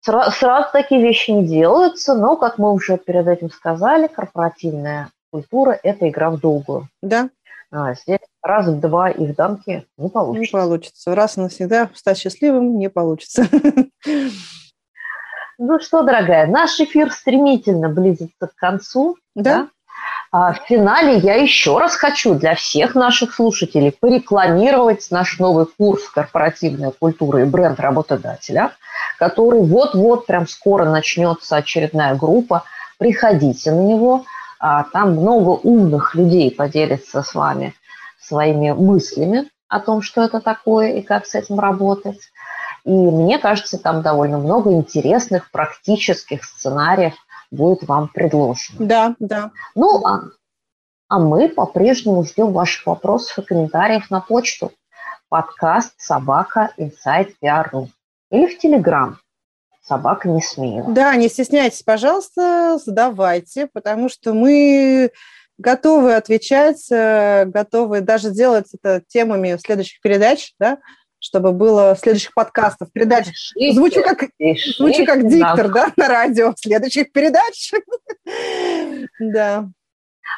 Сразу, 0.00 0.30
сразу 0.32 0.68
такие 0.72 1.02
вещи 1.02 1.30
не 1.30 1.46
делаются, 1.46 2.14
но, 2.14 2.36
как 2.36 2.58
мы 2.58 2.72
уже 2.72 2.98
перед 2.98 3.26
этим 3.26 3.50
сказали, 3.50 4.06
корпоративная 4.06 5.10
культура– 5.30 5.78
это 5.82 6.08
игра 6.08 6.30
в 6.30 6.38
долгую. 6.38 6.88
Да. 7.02 7.30
А, 7.70 7.94
здесь 7.94 8.20
раз, 8.42 8.72
два 8.74 9.10
и 9.10 9.26
в 9.26 9.34
дамке 9.34 9.86
не 9.96 10.08
получится. 10.08 10.56
Не 10.56 10.62
получится. 10.62 11.14
Раз 11.14 11.36
и 11.36 11.40
навсегда 11.40 11.90
стать 11.94 12.18
счастливым 12.18 12.78
не 12.78 12.88
получится. 12.88 13.46
Ну 15.58 15.78
что, 15.80 16.02
дорогая, 16.02 16.46
наш 16.46 16.80
эфир 16.80 17.12
стремительно 17.12 17.88
близится 17.88 18.48
к 18.48 18.54
концу. 18.56 19.16
Да? 19.34 19.42
да? 19.42 19.68
А 20.32 20.52
в 20.52 20.58
финале 20.66 21.18
я 21.18 21.36
еще 21.36 21.78
раз 21.78 21.94
хочу 21.94 22.34
для 22.34 22.56
всех 22.56 22.96
наших 22.96 23.32
слушателей 23.32 23.92
порекламировать 23.92 25.06
наш 25.10 25.38
новый 25.38 25.66
курс 25.66 26.08
«Корпоративная 26.08 26.90
культура 26.90 27.42
и 27.42 27.44
бренд 27.44 27.78
работодателя», 27.78 28.72
который 29.18 29.60
вот-вот 29.60 30.26
прям 30.26 30.48
скоро 30.48 30.86
начнется 30.86 31.56
очередная 31.56 32.16
группа. 32.16 32.64
Приходите 32.98 33.70
на 33.70 33.80
него. 33.80 34.24
А 34.58 34.84
там 34.84 35.12
много 35.12 35.50
умных 35.50 36.14
людей 36.14 36.50
поделится 36.50 37.22
с 37.22 37.34
вами 37.34 37.74
своими 38.18 38.72
мыслями 38.72 39.50
о 39.68 39.78
том, 39.78 40.02
что 40.02 40.22
это 40.22 40.40
такое 40.40 40.94
и 40.94 41.02
как 41.02 41.26
с 41.26 41.34
этим 41.34 41.60
работать. 41.60 42.18
И 42.84 42.90
мне 42.90 43.38
кажется, 43.38 43.78
там 43.78 44.02
довольно 44.02 44.38
много 44.38 44.72
интересных 44.72 45.50
практических 45.50 46.44
сценариев 46.44 47.14
будет 47.50 47.84
вам 47.84 48.08
предложено. 48.08 48.86
Да, 48.86 49.14
да. 49.18 49.50
Ну, 49.74 50.04
а, 50.04 50.24
а 51.08 51.18
мы 51.18 51.48
по-прежнему 51.48 52.24
ждем 52.24 52.52
ваших 52.52 52.86
вопросов 52.86 53.38
и 53.38 53.42
комментариев 53.42 54.10
на 54.10 54.20
почту 54.20 54.72
подкаст 55.28 55.94
собака 55.96 56.72
inside 56.78 57.32
PR.ru 57.42 57.88
или 58.30 58.46
в 58.46 58.58
Телеграм 58.58 59.18
собака 59.82 60.28
не 60.28 60.40
смею. 60.40 60.84
Да, 60.88 61.14
не 61.16 61.28
стесняйтесь, 61.28 61.82
пожалуйста, 61.82 62.78
задавайте, 62.84 63.68
потому 63.72 64.08
что 64.08 64.32
мы 64.32 65.10
готовы 65.58 66.14
отвечать, 66.14 66.90
э, 66.90 67.44
готовы 67.46 68.00
даже 68.00 68.30
делать 68.30 68.66
это 68.72 69.02
темами 69.06 69.56
следующих 69.56 70.00
передач, 70.00 70.52
да, 70.58 70.78
чтобы 71.24 71.52
было 71.52 71.96
следующих 71.98 72.34
подкастов, 72.34 72.92
передач. 72.92 73.26
Пишите, 73.54 73.72
звучу 73.72 74.02
как, 74.02 74.24
пишите 74.36 74.76
звучу 74.76 75.06
как 75.06 75.26
диктор, 75.26 75.68
да, 75.68 75.88
на 75.96 76.08
радио 76.08 76.52
следующих 76.56 77.12
передач. 77.12 77.72
Да. 79.18 79.68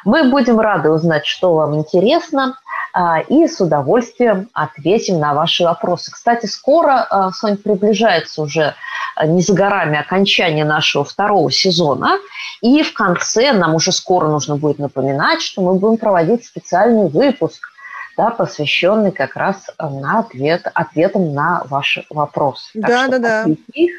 Мы 0.05 0.29
будем 0.29 0.59
рады 0.59 0.89
узнать, 0.91 1.25
что 1.25 1.55
вам 1.55 1.75
интересно, 1.75 2.57
а, 2.93 3.19
и 3.21 3.47
с 3.47 3.59
удовольствием 3.59 4.49
ответим 4.53 5.19
на 5.19 5.33
ваши 5.33 5.63
вопросы. 5.63 6.11
Кстати, 6.11 6.45
скоро, 6.45 7.07
а, 7.09 7.31
Сонь, 7.31 7.57
приближается 7.57 8.41
уже 8.41 8.75
а, 9.15 9.25
не 9.25 9.41
за 9.41 9.53
горами 9.53 9.97
окончание 9.97 10.65
нашего 10.65 11.03
второго 11.03 11.51
сезона, 11.51 12.17
и 12.61 12.83
в 12.83 12.93
конце 12.93 13.53
нам 13.53 13.75
уже 13.75 13.91
скоро 13.91 14.27
нужно 14.27 14.57
будет 14.57 14.77
напоминать, 14.77 15.41
что 15.41 15.61
мы 15.61 15.75
будем 15.75 15.97
проводить 15.97 16.45
специальный 16.45 17.09
выпуск– 17.09 17.69
да, 18.17 18.31
посвященный 18.31 19.11
как 19.11 19.35
раз 19.35 19.69
э, 19.69 19.87
на 19.87 20.19
ответ, 20.19 20.67
ответам 20.73 21.33
на 21.33 21.63
ваши 21.65 22.05
вопросы. 22.09 22.71
Да, 22.73 23.07
да, 23.07 23.19
да. 23.19 23.45
Их, 23.73 23.91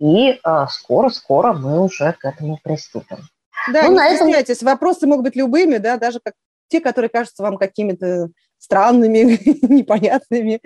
и 0.00 0.30
э, 0.30 0.66
скоро-скоро 0.70 1.52
мы 1.52 1.80
уже 1.80 2.14
к 2.18 2.24
этому 2.24 2.58
приступим. 2.62 3.18
Да, 3.72 3.82
ну, 3.82 3.90
не 3.90 3.96
на 3.96 4.16
стесняйтесь, 4.16 4.56
этом... 4.56 4.68
вопросы 4.68 5.06
могут 5.06 5.24
быть 5.24 5.36
любыми, 5.36 5.76
да, 5.76 5.98
даже 5.98 6.20
как 6.24 6.34
те, 6.68 6.80
которые 6.80 7.10
кажутся 7.10 7.42
вам 7.42 7.58
какими-то 7.58 8.30
странными, 8.58 9.38
непонятными. 9.72 10.60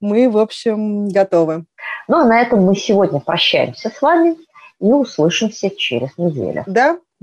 Мы, 0.00 0.30
в 0.30 0.38
общем, 0.38 1.08
готовы. 1.08 1.64
Ну, 2.08 2.18
а 2.18 2.24
на 2.24 2.40
этом 2.40 2.64
мы 2.64 2.76
сегодня 2.76 3.20
прощаемся 3.20 3.90
с 3.90 4.00
вами 4.00 4.36
и 4.80 4.86
услышимся 4.86 5.70
через 5.70 6.16
неделю. 6.18 6.64
Да, 6.66 6.98